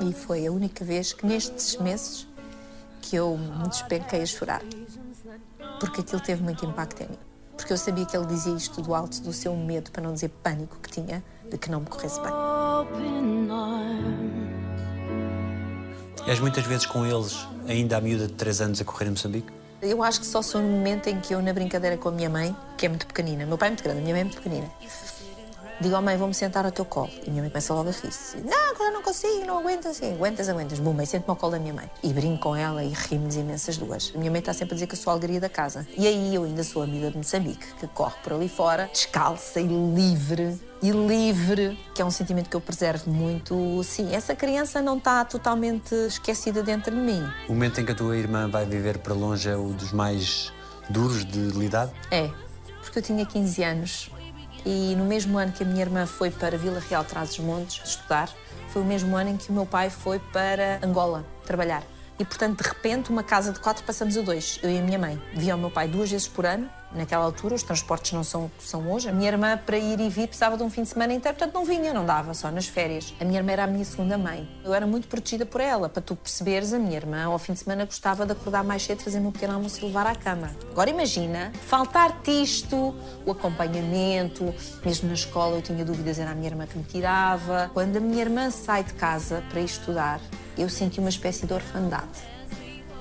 E 0.07 0.13
foi 0.13 0.47
a 0.47 0.53
única 0.53 0.85
vez 0.85 1.15
que 1.15 1.27
nestes 1.27 1.79
meses 1.79 2.29
que 3.01 3.17
eu 3.17 3.35
me 3.37 3.67
despenquei 3.67 4.21
a 4.21 4.27
chorar, 4.27 4.61
porque 5.81 6.03
aquilo 6.03 6.21
teve 6.21 6.43
muito 6.43 6.67
impacto 6.67 7.03
em 7.03 7.09
mim. 7.09 7.19
Porque 7.57 7.73
eu 7.73 7.79
sabia 7.79 8.05
que 8.05 8.15
ele 8.15 8.27
dizia 8.27 8.55
isto 8.55 8.83
do 8.83 8.95
alto 8.95 9.23
do 9.23 9.33
seu 9.33 9.57
medo, 9.57 9.91
para 9.91 10.03
não 10.03 10.13
dizer 10.13 10.29
pânico 10.29 10.79
que 10.81 10.91
tinha, 10.91 11.25
de 11.51 11.59
que 11.59 11.71
não 11.71 11.81
me 11.81 11.87
corresse 11.87 12.21
bem. 12.21 12.33
És 16.27 16.41
muitas 16.41 16.65
vezes 16.67 16.85
com 16.87 17.07
eles, 17.07 17.47
ainda 17.67 17.97
a 17.97 18.01
miúda 18.01 18.27
de 18.27 18.35
3 18.35 18.61
anos, 18.61 18.81
a 18.81 18.85
correr 18.85 19.07
em 19.07 19.11
Moçambique? 19.11 19.49
Eu 19.81 20.03
acho 20.03 20.21
que 20.21 20.27
só 20.27 20.43
sou 20.43 20.61
no 20.61 20.69
momento 20.69 21.07
em 21.07 21.21
que 21.21 21.35
eu, 21.35 21.41
na 21.41 21.53
brincadeira 21.53 21.97
com 21.97 22.09
a 22.09 22.13
minha 22.13 22.29
mãe, 22.29 22.55
que 22.77 22.85
é 22.85 22.89
muito 22.89 23.07
pequenina, 23.07 23.47
meu 23.47 23.57
pai 23.57 23.69
é 23.69 23.71
muito 23.71 23.85
grande, 23.85 24.01
a 24.01 24.03
minha 24.03 24.15
mãe 24.15 24.21
é 24.23 24.25
muito 24.25 24.37
pequenina, 24.37 24.69
digo, 25.81 25.97
oh 25.97 26.03
mãe, 26.03 26.17
vou-me 26.17 26.35
sentar 26.35 26.65
ao 26.65 26.73
teu 26.73 26.85
colo. 26.85 27.11
E 27.27 27.31
minha 27.31 27.43
mãe 27.43 27.51
começa 27.51 27.73
logo 27.75 27.89
a 27.89 27.93
rir-se. 27.93 28.39
Não, 28.39 28.69
eu 28.89 28.93
não 28.93 29.03
consigo, 29.03 29.45
não 29.45 29.59
aguento 29.59 29.89
assim. 29.89 30.15
Aguentas, 30.15 30.49
aguentas. 30.49 30.79
Bum, 30.79 30.93
mãe, 30.93 31.07
sento-me 31.07 31.31
ao 31.31 31.37
colo 31.37 31.53
da 31.53 31.59
minha 31.59 31.75
mãe. 31.75 31.91
E 32.03 32.13
brinco 32.13 32.43
com 32.43 32.57
ela 32.57 32.83
e 32.83 32.93
rimos 32.93 33.37
imensas 33.37 33.77
duas. 33.77 34.13
A 34.15 34.19
minha 34.19 34.31
mãe 34.31 34.41
está 34.41 34.53
sempre 34.53 34.73
a 34.73 34.75
dizer 34.75 34.87
que 34.87 34.95
eu 34.95 34.99
sou 34.99 35.11
a 35.11 35.15
alegria 35.15 35.41
da 35.41 35.49
casa. 35.49 35.87
E 35.97 36.07
aí 36.07 36.35
eu 36.35 36.45
ainda 36.45 36.65
sou 36.65 36.83
a 36.83 36.87
miúda 36.87 37.11
de 37.11 37.19
Moçambique, 37.19 37.67
que 37.75 37.87
corre 37.89 38.15
por 38.23 38.33
ali 38.33 38.49
fora, 38.49 38.89
descalça 38.93 39.61
e 39.61 39.67
livre. 39.67 40.59
E 40.81 40.91
livre, 40.91 41.79
que 41.95 42.01
é 42.01 42.05
um 42.05 42.11
sentimento 42.11 42.49
que 42.49 42.57
eu 42.57 42.61
preservo 42.61 43.11
muito. 43.11 43.83
Sim, 43.83 44.15
essa 44.15 44.35
criança 44.35 44.81
não 44.81 44.97
está 44.97 45.25
totalmente 45.25 45.95
esquecida 46.07 46.63
dentro 46.63 46.95
de 46.95 47.01
mim. 47.01 47.23
O 47.49 47.53
momento 47.53 47.81
em 47.81 47.85
que 47.85 47.93
a 47.93 47.95
tua 47.95 48.17
irmã 48.17 48.49
vai 48.49 48.65
viver 48.65 48.99
para 48.99 49.13
longe 49.13 49.49
é 49.49 49.57
o 49.57 49.73
dos 49.73 49.93
mais 49.93 50.53
duros 50.89 51.25
de 51.25 51.39
lidar? 51.39 51.91
É, 52.11 52.31
porque 52.81 53.01
eu 53.01 53.03
tinha 53.03 53.27
15 53.27 53.65
anos 53.65 54.11
e 54.65 54.95
no 54.97 55.05
mesmo 55.05 55.39
ano 55.39 55.53
que 55.53 55.63
a 55.63 55.67
minha 55.67 55.83
irmã 55.83 56.07
foi 56.07 56.31
para 56.31 56.57
Vila 56.57 56.81
Real 56.81 57.05
Trás-os-Montes 57.05 57.83
estudar, 57.85 58.31
foi 58.69 58.83
o 58.83 58.85
mesmo 58.85 59.17
ano 59.17 59.31
em 59.31 59.37
que 59.37 59.51
o 59.51 59.53
meu 59.53 59.67
pai 59.67 59.91
foi 59.91 60.19
para 60.19 60.79
Angola 60.83 61.25
trabalhar. 61.45 61.83
E, 62.19 62.25
portanto, 62.25 62.63
de 62.63 62.69
repente, 62.69 63.11
uma 63.11 63.23
casa 63.23 63.53
de 63.53 63.61
quatro 63.61 63.85
passamos 63.85 64.17
a 64.17 64.23
dois, 64.23 64.59
eu 64.63 64.71
e 64.71 64.79
a 64.79 64.83
minha 64.83 64.99
mãe. 64.99 65.23
Via 65.35 65.55
o 65.55 65.59
meu 65.59 65.71
pai 65.71 65.87
duas 65.87 66.11
vezes 66.11 66.27
por 66.27 66.45
ano, 66.45 66.69
naquela 66.93 67.25
altura, 67.25 67.55
os 67.55 67.63
transportes 67.63 68.13
não 68.13 68.25
são 68.25 68.47
o 68.47 68.51
que 68.51 68.65
são 68.65 68.91
hoje. 68.91 69.09
A 69.09 69.13
minha 69.13 69.29
irmã, 69.29 69.57
para 69.57 69.79
ir 69.79 70.01
e 70.01 70.09
vir, 70.09 70.27
precisava 70.27 70.57
de 70.57 70.63
um 70.65 70.71
fim 70.71 70.83
de 70.83 70.89
semana 70.89 71.13
inteiro, 71.13 71.37
portanto, 71.37 71.55
não 71.55 71.65
vinha, 71.65 71.95
não 71.95 72.05
dava, 72.05 72.35
só 72.35 72.51
nas 72.51 72.67
férias. 72.67 73.15
A 73.21 73.25
minha 73.25 73.39
irmã 73.39 73.53
era 73.53 73.65
a 73.65 73.67
minha 73.69 73.85
segunda 73.85 74.19
mãe. 74.19 74.49
Eu 74.65 74.75
era 74.75 74.87
muito 74.87 75.07
protegida 75.07 75.47
por 75.47 75.61
ela. 75.61 75.89
Para 75.89 76.03
tu 76.03 76.17
perceberes, 76.17 76.73
a 76.73 76.79
minha 76.79 76.97
irmã, 76.97 77.25
ao 77.25 77.39
fim 77.39 77.53
de 77.53 77.61
semana, 77.61 77.85
gostava 77.85 78.27
de 78.27 78.33
acordar 78.33 78.65
mais 78.65 78.83
cedo, 78.83 79.03
fazer 79.03 79.21
um 79.21 79.31
pequeno 79.31 79.55
almoço 79.55 79.79
e 79.81 79.85
levar 79.85 80.07
à 80.07 80.15
cama. 80.17 80.51
Agora 80.73 80.91
imagina, 80.91 81.53
faltar-te 81.67 82.31
isto, 82.31 82.97
o 83.25 83.31
acompanhamento, 83.31 84.53
mesmo 84.85 85.07
na 85.07 85.15
escola 85.15 85.57
eu 85.57 85.63
tinha 85.63 85.85
dúvidas, 85.85 86.19
era 86.19 86.33
a 86.33 86.35
minha 86.35 86.49
irmã 86.49 86.67
que 86.67 86.77
me 86.77 86.85
tirava. 86.85 87.71
Quando 87.73 87.97
a 87.97 88.01
minha 88.01 88.23
irmã 88.23 88.51
sai 88.51 88.83
de 88.83 88.95
casa 88.95 89.45
para 89.51 89.61
ir 89.61 89.67
estudar, 89.67 90.21
eu 90.59 90.69
senti 90.69 90.99
uma 91.01 91.09
espécie 91.09 91.47
de 91.47 91.55
orfandade. 91.55 92.07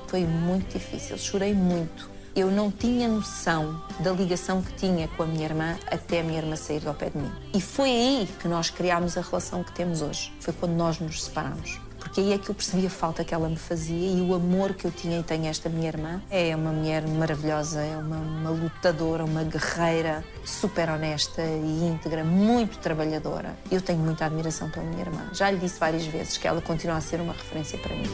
Foi 0.07 0.25
muito 0.25 0.73
difícil, 0.73 1.17
chorei 1.17 1.53
muito. 1.53 2.09
Eu 2.35 2.51
não 2.51 2.71
tinha 2.71 3.07
noção 3.07 3.81
da 3.99 4.11
ligação 4.11 4.61
que 4.61 4.71
tinha 4.73 5.07
com 5.07 5.23
a 5.23 5.25
minha 5.25 5.45
irmã 5.45 5.75
até 5.87 6.19
a 6.19 6.23
minha 6.23 6.37
irmã 6.37 6.55
sair 6.55 6.87
ao 6.87 6.93
pé 6.93 7.09
de 7.09 7.17
mim. 7.17 7.31
E 7.53 7.59
foi 7.59 7.89
aí 7.89 8.29
que 8.39 8.47
nós 8.47 8.69
criámos 8.69 9.17
a 9.17 9.21
relação 9.21 9.63
que 9.63 9.73
temos 9.73 10.03
hoje. 10.03 10.31
Foi 10.39 10.53
quando 10.53 10.73
nós 10.73 10.99
nos 10.99 11.23
separámos. 11.23 11.86
Porque 12.07 12.21
aí 12.21 12.31
é 12.31 12.37
que 12.37 12.49
eu 12.49 12.55
percebi 12.55 12.87
a 12.87 12.89
falta 12.89 13.21
que 13.21 13.33
ela 13.33 13.49
me 13.49 13.57
fazia 13.57 14.17
e 14.17 14.21
o 14.21 14.33
amor 14.33 14.73
que 14.73 14.85
eu 14.85 14.91
tinha 14.91 15.19
e 15.19 15.23
tenho 15.23 15.45
esta 15.45 15.67
minha 15.67 15.89
irmã. 15.89 16.21
É 16.31 16.55
uma 16.55 16.71
mulher 16.71 17.05
maravilhosa, 17.05 17.81
é 17.81 17.97
uma, 17.97 18.15
uma 18.15 18.49
lutadora, 18.49 19.25
uma 19.25 19.43
guerreira, 19.43 20.23
super 20.45 20.89
honesta 20.89 21.41
e 21.41 21.85
íntegra, 21.85 22.23
muito 22.23 22.77
trabalhadora. 22.77 23.57
Eu 23.69 23.81
tenho 23.81 23.99
muita 23.99 24.25
admiração 24.25 24.69
pela 24.69 24.85
minha 24.85 25.01
irmã. 25.01 25.29
Já 25.33 25.51
lhe 25.51 25.57
disse 25.57 25.77
várias 25.77 26.05
vezes 26.05 26.37
que 26.37 26.47
ela 26.47 26.61
continua 26.61 26.95
a 26.95 27.01
ser 27.01 27.19
uma 27.19 27.33
referência 27.33 27.77
para 27.77 27.93
mim. 27.93 28.07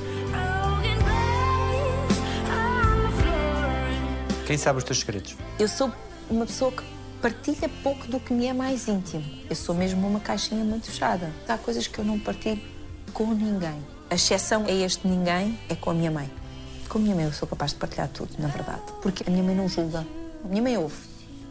Quem 4.48 4.58
sabe 4.58 4.80
os 4.80 4.84
teus 4.84 5.02
segredos? 5.02 5.38
Eu 5.60 5.68
sou 5.68 5.92
uma 6.32 6.48
pessoa 6.48 6.72
que 6.72 6.84
partilha 7.22 7.70
pouco 7.84 8.08
do 8.08 8.20
que 8.20 8.34
me 8.34 8.48
é 8.48 8.54
mais 8.54 8.88
íntimo. 8.88 9.24
Eu 9.48 9.56
sou 9.56 9.76
mesmo 9.76 10.08
uma 10.08 10.20
caixinha 10.20 10.64
muito 10.64 10.88
fechada. 10.88 11.32
Há 11.48 11.60
coisas 11.60 11.86
que 11.86 12.00
eu 12.00 12.04
não 12.04 12.20
partilho 12.20 12.74
com 13.12 13.34
ninguém. 13.34 13.86
A 14.10 14.16
exceção 14.16 14.66
a 14.66 14.72
este 14.72 15.08
ninguém 15.08 15.60
é 15.70 15.76
com 15.76 15.90
a 15.90 15.94
minha 15.94 16.12
mãe. 16.12 16.32
Com 16.88 16.98
a 16.98 17.02
minha 17.02 17.16
mãe 17.16 17.26
eu 17.26 17.34
sou 17.34 17.48
capaz 17.48 17.72
de 17.72 17.78
partilhar 17.78 18.08
tudo, 18.10 18.32
na 18.40 18.48
verdade. 18.48 18.84
Porque 19.02 19.24
a 19.28 19.32
minha 19.32 19.44
mãe 19.44 19.56
não 19.56 19.68
julga. 19.68 20.06
A 20.44 20.48
minha 20.48 20.62
mãe 20.62 20.78
ouve. 20.78 20.96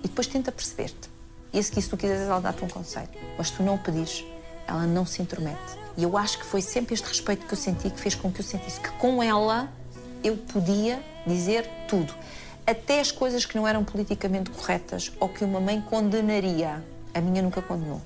E 0.05 0.09
depois 0.09 0.27
tenta 0.27 0.53
perceber-te. 0.53 1.11
E 1.53 1.59
a 1.59 1.63
seguir, 1.63 1.83
se 1.83 1.91
tu 1.91 1.97
quiseres, 1.97 2.23
ela 2.23 2.41
dá-te 2.41 2.65
um 2.65 2.69
conselho. 2.69 3.09
Mas 3.37 3.49
se 3.49 3.55
tu 3.55 3.63
não 3.63 3.75
o 3.75 3.79
pedires, 3.79 4.25
ela 4.67 4.87
não 4.87 5.05
se 5.05 5.21
intromete. 5.21 5.79
E 5.97 6.03
eu 6.03 6.17
acho 6.17 6.39
que 6.39 6.47
foi 6.47 6.63
sempre 6.63 6.95
este 6.95 7.07
respeito 7.07 7.47
que 7.47 7.53
eu 7.53 7.59
senti 7.59 7.91
que 7.91 8.01
fez 8.01 8.15
com 8.15 8.33
que 8.33 8.41
eu 8.41 8.45
sentisse 8.45 8.81
que 8.81 8.91
com 8.93 9.23
ela 9.23 9.71
eu 10.25 10.37
podia 10.37 11.03
dizer 11.27 11.69
tudo. 11.89 12.15
Até 12.67 13.01
as 13.01 13.11
coisas 13.11 13.45
que 13.45 13.57
não 13.57 13.67
eram 13.67 13.85
politicamente 13.85 14.51
corretas 14.51 15.13
ou 15.19 15.29
que 15.29 15.45
uma 15.45 15.61
mãe 15.61 15.81
condenaria, 15.81 16.83
a 17.13 17.21
minha 17.21 17.43
nunca 17.43 17.61
condenou. 17.61 18.01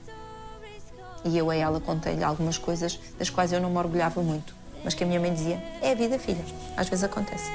E 1.25 1.37
eu 1.37 1.51
a 1.51 1.57
ela 1.57 1.81
contei-lhe 1.81 2.23
algumas 2.23 2.59
coisas 2.59 2.99
das 3.19 3.31
quais 3.31 3.53
eu 3.53 3.61
não 3.61 3.71
me 3.71 3.79
orgulhava 3.79 4.23
muito, 4.23 4.55
mas 4.85 4.95
que 4.95 5.03
a 5.03 5.07
minha 5.07 5.19
mãe 5.19 5.33
dizia: 5.33 5.63
é 5.83 5.93
a 5.93 5.95
vida, 5.95 6.19
filha. 6.19 6.45
Às 6.77 6.89
vezes 6.89 7.05
acontece. 7.05 7.51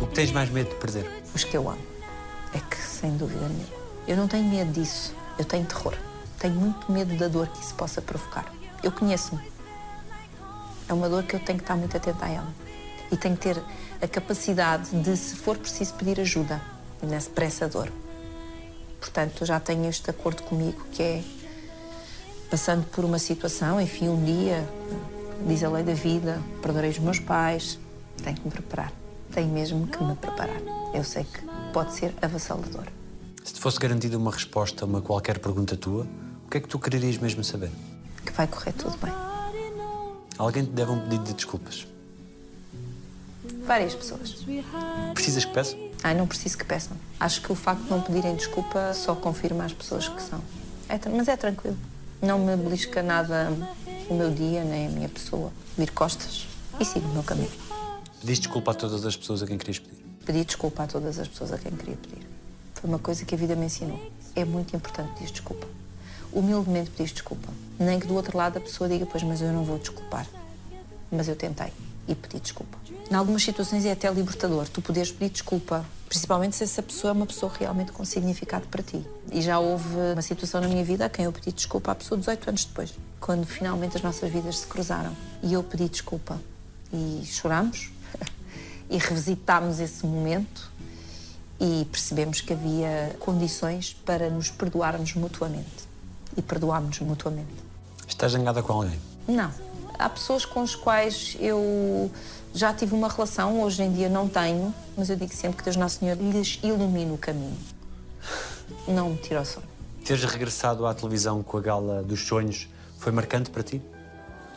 O 0.00 0.06
que 0.06 0.14
tens 0.14 0.32
mais 0.32 0.50
medo 0.50 0.70
de 0.70 0.76
perder? 0.76 1.22
Os 1.34 1.44
que 1.44 1.56
eu 1.56 1.68
amo. 1.68 1.82
É 2.54 2.58
que, 2.58 2.76
sem 2.76 3.16
dúvida 3.16 3.48
nenhuma. 3.48 3.84
Eu 4.06 4.16
não 4.16 4.28
tenho 4.28 4.44
medo 4.44 4.72
disso. 4.72 5.14
Eu 5.38 5.44
tenho 5.44 5.64
terror. 5.64 5.94
Tenho 6.38 6.54
muito 6.54 6.90
medo 6.90 7.16
da 7.16 7.28
dor 7.28 7.48
que 7.48 7.62
isso 7.62 7.74
possa 7.74 8.00
provocar. 8.00 8.52
Eu 8.82 8.92
conheço-me. 8.92 9.40
É 10.88 10.92
uma 10.92 11.08
dor 11.08 11.24
que 11.24 11.34
eu 11.34 11.40
tenho 11.40 11.58
que 11.58 11.64
estar 11.64 11.76
muito 11.76 11.96
atenta 11.96 12.26
a 12.26 12.28
ela. 12.28 12.54
E 13.10 13.16
tenho 13.16 13.36
que 13.36 13.42
ter 13.42 13.62
a 14.00 14.06
capacidade 14.06 14.90
de, 14.90 15.16
se 15.16 15.36
for 15.36 15.56
preciso, 15.56 15.94
pedir 15.94 16.20
ajuda 16.20 16.60
nessa, 17.06 17.30
para 17.30 17.44
essa 17.44 17.68
dor. 17.68 17.90
Portanto, 19.00 19.44
já 19.44 19.60
tenho 19.60 19.88
este 19.88 20.10
acordo 20.10 20.42
comigo 20.42 20.84
que 20.92 21.02
é 21.02 21.22
passando 22.50 22.84
por 22.86 23.04
uma 23.04 23.18
situação, 23.18 23.80
enfim, 23.80 24.08
um 24.08 24.24
dia, 24.24 24.66
diz 25.46 25.62
a 25.64 25.68
lei 25.68 25.82
da 25.82 25.94
vida, 25.94 26.40
perdoarei 26.62 26.90
os 26.90 26.98
meus 26.98 27.18
pais, 27.18 27.78
tenho 28.22 28.36
que 28.36 28.44
me 28.44 28.50
preparar. 28.50 28.92
Tenho 29.32 29.48
mesmo 29.48 29.86
que 29.86 30.02
me 30.02 30.14
preparar. 30.14 30.60
Eu 30.94 31.02
sei 31.02 31.24
que 31.24 31.40
pode 31.72 31.92
ser 31.92 32.14
avassalador. 32.22 32.86
Se 33.44 33.54
te 33.54 33.60
fosse 33.60 33.78
garantida 33.78 34.16
uma 34.16 34.30
resposta 34.30 34.84
a 34.84 34.86
uma 34.86 35.02
qualquer 35.02 35.38
pergunta 35.38 35.76
tua, 35.76 36.06
o 36.46 36.50
que 36.50 36.58
é 36.58 36.60
que 36.60 36.68
tu 36.68 36.78
quererias 36.78 37.18
mesmo 37.18 37.42
saber? 37.42 37.70
Que 38.24 38.32
vai 38.32 38.46
correr 38.46 38.72
tudo 38.72 38.96
bem. 38.98 39.12
Alguém 40.38 40.64
te 40.64 40.70
deve 40.70 40.92
um 40.92 41.00
pedido 41.00 41.24
de 41.24 41.34
desculpas. 41.34 41.86
Várias 43.66 43.94
pessoas. 43.94 44.44
Precisas 45.12 45.44
que 45.44 45.52
peça? 45.52 45.76
Ai, 46.04 46.12
não 46.14 46.26
preciso 46.26 46.58
que 46.58 46.66
peçam. 46.66 46.94
Acho 47.18 47.40
que 47.40 47.50
o 47.50 47.54
facto 47.54 47.84
de 47.84 47.90
não 47.90 47.98
pedirem 47.98 48.36
desculpa 48.36 48.92
só 48.92 49.14
confirma 49.14 49.64
as 49.64 49.72
pessoas 49.72 50.06
que 50.06 50.20
são. 50.20 50.38
É 50.86 51.00
mas 51.08 51.28
é 51.28 51.34
tranquilo. 51.34 51.78
Não 52.20 52.38
me 52.38 52.54
belisca 52.56 53.02
nada 53.02 53.50
o 54.10 54.14
meu 54.14 54.30
dia, 54.30 54.62
nem 54.64 54.86
a 54.86 54.90
minha 54.90 55.08
pessoa. 55.08 55.50
Vir 55.78 55.90
costas 55.92 56.46
e 56.78 56.84
sigo 56.84 57.08
o 57.08 57.12
meu 57.14 57.22
caminho. 57.22 57.50
Pediste 58.20 58.42
desculpa 58.42 58.72
a 58.72 58.74
todas 58.74 59.06
as 59.06 59.16
pessoas 59.16 59.42
a 59.42 59.46
quem 59.46 59.56
querias 59.56 59.78
pedir. 59.78 60.04
Pedi 60.26 60.44
desculpa 60.44 60.82
a 60.82 60.86
todas 60.86 61.18
as 61.18 61.26
pessoas 61.26 61.54
a 61.54 61.56
quem 61.56 61.72
queria 61.72 61.96
pedir. 61.96 62.26
Foi 62.74 62.90
uma 62.90 62.98
coisa 62.98 63.24
que 63.24 63.34
a 63.34 63.38
vida 63.38 63.56
me 63.56 63.64
ensinou. 63.64 63.98
É 64.36 64.44
muito 64.44 64.76
importante 64.76 65.10
pedir 65.14 65.32
desculpa. 65.32 65.66
Humildemente 66.30 66.90
pedir 66.90 67.10
desculpa. 67.14 67.48
Nem 67.78 67.98
que 67.98 68.06
do 68.06 68.14
outro 68.14 68.36
lado 68.36 68.58
a 68.58 68.60
pessoa 68.60 68.90
diga, 68.90 69.06
pois, 69.06 69.22
mas 69.22 69.40
eu 69.40 69.54
não 69.54 69.64
vou 69.64 69.78
desculpar. 69.78 70.26
Mas 71.10 71.28
eu 71.28 71.34
tentei 71.34 71.72
e 72.06 72.14
pedi 72.14 72.40
desculpa. 72.40 72.78
Em 73.10 73.14
algumas 73.14 73.42
situações 73.42 73.84
é 73.84 73.92
até 73.92 74.10
libertador 74.10 74.68
tu 74.68 74.80
poderes 74.80 75.12
pedir 75.12 75.30
desculpa, 75.30 75.84
principalmente 76.08 76.56
se 76.56 76.64
essa 76.64 76.82
pessoa 76.82 77.10
é 77.10 77.12
uma 77.12 77.26
pessoa 77.26 77.52
realmente 77.58 77.92
com 77.92 78.04
significado 78.04 78.66
para 78.68 78.82
ti. 78.82 79.04
E 79.30 79.42
já 79.42 79.58
houve 79.58 79.94
uma 80.12 80.22
situação 80.22 80.60
na 80.60 80.68
minha 80.68 80.84
vida 80.84 81.04
a 81.04 81.08
quem 81.08 81.24
eu 81.24 81.32
pedi 81.32 81.52
desculpa 81.52 81.92
à 81.92 81.94
pessoa 81.94 82.18
18 82.18 82.48
anos 82.48 82.64
depois, 82.64 82.94
quando 83.20 83.46
finalmente 83.46 83.96
as 83.96 84.02
nossas 84.02 84.30
vidas 84.30 84.58
se 84.58 84.66
cruzaram. 84.66 85.14
E 85.42 85.52
eu 85.52 85.62
pedi 85.62 85.88
desculpa. 85.88 86.40
E 86.92 87.22
choramos 87.26 87.90
e 88.88 88.96
revisitámos 88.96 89.80
esse 89.80 90.06
momento 90.06 90.72
e 91.60 91.86
percebemos 91.90 92.40
que 92.40 92.52
havia 92.52 93.16
condições 93.20 93.94
para 94.04 94.30
nos 94.30 94.50
perdoarmos 94.50 95.14
mutuamente. 95.14 95.88
E 96.36 96.42
perdoámos 96.42 96.98
mutuamente. 97.00 97.52
Estás 98.08 98.32
zangada 98.32 98.62
com 98.62 98.72
alguém? 98.72 98.98
Não. 99.28 99.73
Há 99.98 100.08
pessoas 100.08 100.44
com 100.44 100.60
as 100.62 100.74
quais 100.74 101.36
eu 101.40 102.10
já 102.54 102.72
tive 102.72 102.94
uma 102.94 103.08
relação, 103.08 103.62
hoje 103.62 103.82
em 103.82 103.92
dia 103.92 104.08
não 104.08 104.28
tenho, 104.28 104.74
mas 104.96 105.10
eu 105.10 105.16
digo 105.16 105.32
sempre 105.32 105.58
que 105.58 105.64
Deus 105.64 105.76
Nosso 105.76 105.98
Senhor 105.98 106.16
lhes 106.16 106.58
ilumina 106.62 107.12
o 107.12 107.18
caminho. 107.18 107.56
Não 108.86 109.10
me 109.10 109.16
tira 109.16 109.40
o 109.40 109.44
sono. 109.44 109.66
Teres 110.04 110.24
regressado 110.24 110.86
à 110.86 110.94
televisão 110.94 111.42
com 111.42 111.56
a 111.56 111.60
gala 111.60 112.02
dos 112.02 112.26
sonhos 112.26 112.68
foi 112.98 113.12
marcante 113.12 113.50
para 113.50 113.62
ti? 113.62 113.82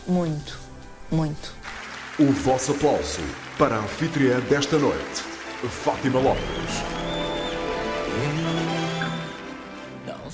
Muito, 0.08 0.60
muito. 1.12 1.54
O 2.20 2.32
vosso 2.32 2.72
aplauso 2.72 3.22
para 3.58 3.76
a 3.76 3.80
anfitriã 3.80 4.40
desta 4.40 4.78
noite, 4.78 5.22
Fátima 5.84 6.20
Lopes. 6.20 6.98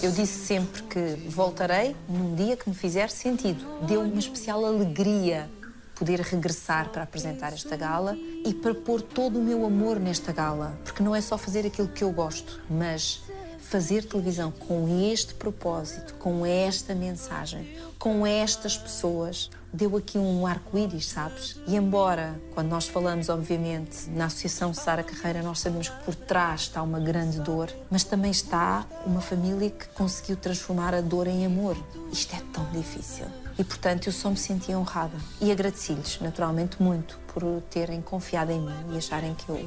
Eu 0.03 0.11
disse 0.11 0.47
sempre 0.47 0.83
que 0.83 1.15
voltarei 1.29 1.95
num 2.09 2.35
dia 2.35 2.57
que 2.57 2.69
me 2.69 2.75
fizer 2.75 3.09
sentido. 3.09 3.63
Deu 3.87 4.01
uma 4.01 4.19
especial 4.19 4.65
alegria 4.65 5.49
poder 5.95 6.19
regressar 6.19 6.89
para 6.89 7.03
apresentar 7.03 7.53
esta 7.53 7.77
gala 7.77 8.13
e 8.45 8.53
para 8.53 8.75
pôr 8.75 9.01
todo 9.01 9.39
o 9.39 9.41
meu 9.41 9.65
amor 9.65 10.01
nesta 10.01 10.33
gala. 10.33 10.77
Porque 10.83 11.01
não 11.01 11.15
é 11.15 11.21
só 11.21 11.37
fazer 11.37 11.65
aquilo 11.65 11.87
que 11.87 12.03
eu 12.03 12.11
gosto, 12.11 12.59
mas 12.69 13.21
fazer 13.64 14.05
televisão 14.05 14.51
com 14.51 15.09
este 15.11 15.34
propósito, 15.34 16.14
com 16.16 16.45
esta 16.45 16.93
mensagem, 16.93 17.68
com 17.97 18.28
estas 18.28 18.78
pessoas, 18.78 19.49
deu 19.74 19.97
aqui 19.97 20.18
um 20.18 20.45
arco-íris, 20.45 21.07
sabes? 21.07 21.59
E 21.66 21.76
embora, 21.76 22.39
quando 22.53 22.68
nós 22.68 22.88
falamos, 22.88 23.30
obviamente, 23.30 24.09
na 24.09 24.26
Associação 24.26 24.74
Sara 24.74 25.03
Carreira, 25.03 25.41
nós 25.41 25.59
sabemos 25.59 25.89
que 25.89 26.03
por 26.03 26.14
trás 26.14 26.61
está 26.61 26.84
uma 26.84 26.99
grande 26.99 27.39
dor, 27.39 27.74
mas 27.89 28.03
também 28.03 28.30
está 28.30 28.86
uma 29.05 29.22
família 29.22 29.72
que 29.72 29.88
conseguiu 29.89 30.36
transformar 30.36 30.93
a 30.93 31.01
dor 31.01 31.28
em 31.28 31.45
amor. 31.45 31.76
Isto 32.11 32.36
é 32.36 32.41
tão 32.53 32.66
difícil. 32.72 33.26
E, 33.57 33.64
portanto, 33.64 34.07
eu 34.07 34.14
só 34.14 34.30
me 34.30 34.38
senti 34.38 34.74
honrada. 34.76 35.18
E 35.41 35.51
agradeci-lhes, 35.51 36.20
naturalmente, 36.22 36.82
muito 36.82 37.20
por 37.34 37.43
terem 37.72 38.01
confiado 38.01 38.51
em 38.51 38.61
mim 38.61 38.93
e 38.93 38.97
acharem 38.97 39.34
que 39.34 39.49
eu 39.49 39.57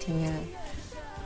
tinha 0.00 0.32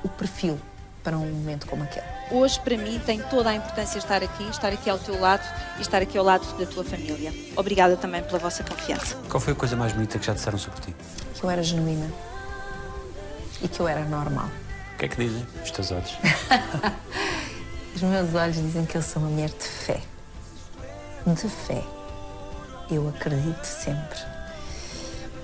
o 0.04 0.08
perfil 0.08 0.58
para 1.06 1.16
um 1.16 1.24
momento 1.24 1.68
como 1.68 1.84
aquele. 1.84 2.04
Hoje, 2.32 2.58
para 2.58 2.76
mim, 2.76 3.00
tem 3.06 3.20
toda 3.20 3.50
a 3.50 3.54
importância 3.54 3.96
estar 3.96 4.24
aqui, 4.24 4.42
estar 4.50 4.72
aqui 4.72 4.90
ao 4.90 4.98
teu 4.98 5.20
lado 5.20 5.44
e 5.78 5.82
estar 5.82 6.02
aqui 6.02 6.18
ao 6.18 6.24
lado 6.24 6.44
da 6.58 6.66
tua 6.66 6.82
família. 6.82 7.32
Obrigada 7.54 7.96
também 7.96 8.24
pela 8.24 8.40
vossa 8.40 8.64
confiança. 8.64 9.16
Qual 9.28 9.40
foi 9.40 9.52
a 9.52 9.56
coisa 9.56 9.76
mais 9.76 9.92
bonita 9.92 10.18
que 10.18 10.26
já 10.26 10.32
disseram 10.32 10.58
sobre 10.58 10.80
ti? 10.80 10.96
Que 11.32 11.44
eu 11.44 11.48
era 11.48 11.62
genuína 11.62 12.10
e 13.62 13.68
que 13.68 13.78
eu 13.78 13.86
era 13.86 14.04
normal. 14.04 14.50
O 14.94 14.98
que 14.98 15.04
é 15.04 15.08
que 15.08 15.16
dizem 15.16 15.46
os 15.62 15.70
teus 15.70 15.92
olhos? 15.92 16.18
Os 17.94 18.02
meus 18.02 18.34
olhos 18.34 18.56
dizem 18.56 18.84
que 18.84 18.96
eu 18.96 19.02
sou 19.02 19.22
uma 19.22 19.30
mulher 19.30 19.50
de 19.50 19.64
fé. 19.64 20.00
De 21.24 21.48
fé. 21.48 21.84
Eu 22.90 23.08
acredito 23.08 23.64
sempre. 23.64 24.18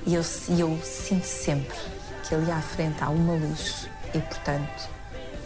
E 0.07 0.15
eu, 0.15 0.23
e 0.49 0.61
eu 0.61 0.81
sinto 0.83 1.25
sempre 1.25 1.79
que 2.25 2.35
ali 2.35 2.51
à 2.51 2.61
frente 2.61 2.97
há 3.01 3.09
uma 3.09 3.35
luz. 3.35 3.89
E, 4.13 4.19
portanto, 4.19 4.92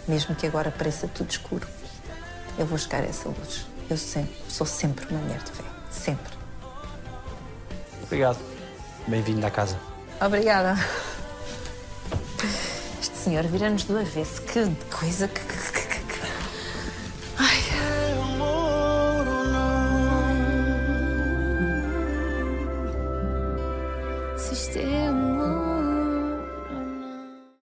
mesmo 0.08 0.34
que 0.34 0.46
agora 0.46 0.70
pareça 0.70 1.08
tudo 1.08 1.30
escuro, 1.30 1.66
eu 2.58 2.66
vou 2.66 2.78
chegar 2.78 3.02
a 3.02 3.06
essa 3.06 3.28
luz. 3.28 3.66
Eu 3.88 3.96
sempre, 3.96 4.34
sou 4.48 4.66
sempre 4.66 5.06
uma 5.10 5.20
mulher 5.20 5.38
de 5.42 5.50
fé. 5.52 5.62
Sempre. 5.90 6.32
Obrigado. 8.02 8.38
Bem-vindo 9.06 9.46
à 9.46 9.50
casa. 9.50 9.78
Obrigada. 10.20 10.74
Este 13.00 13.16
senhor 13.16 13.44
vira-nos 13.44 13.84
do 13.84 13.98
avesso. 13.98 14.42
Que 14.42 14.66
coisa, 14.90 15.28
que, 15.28 15.40
que- 15.40 15.85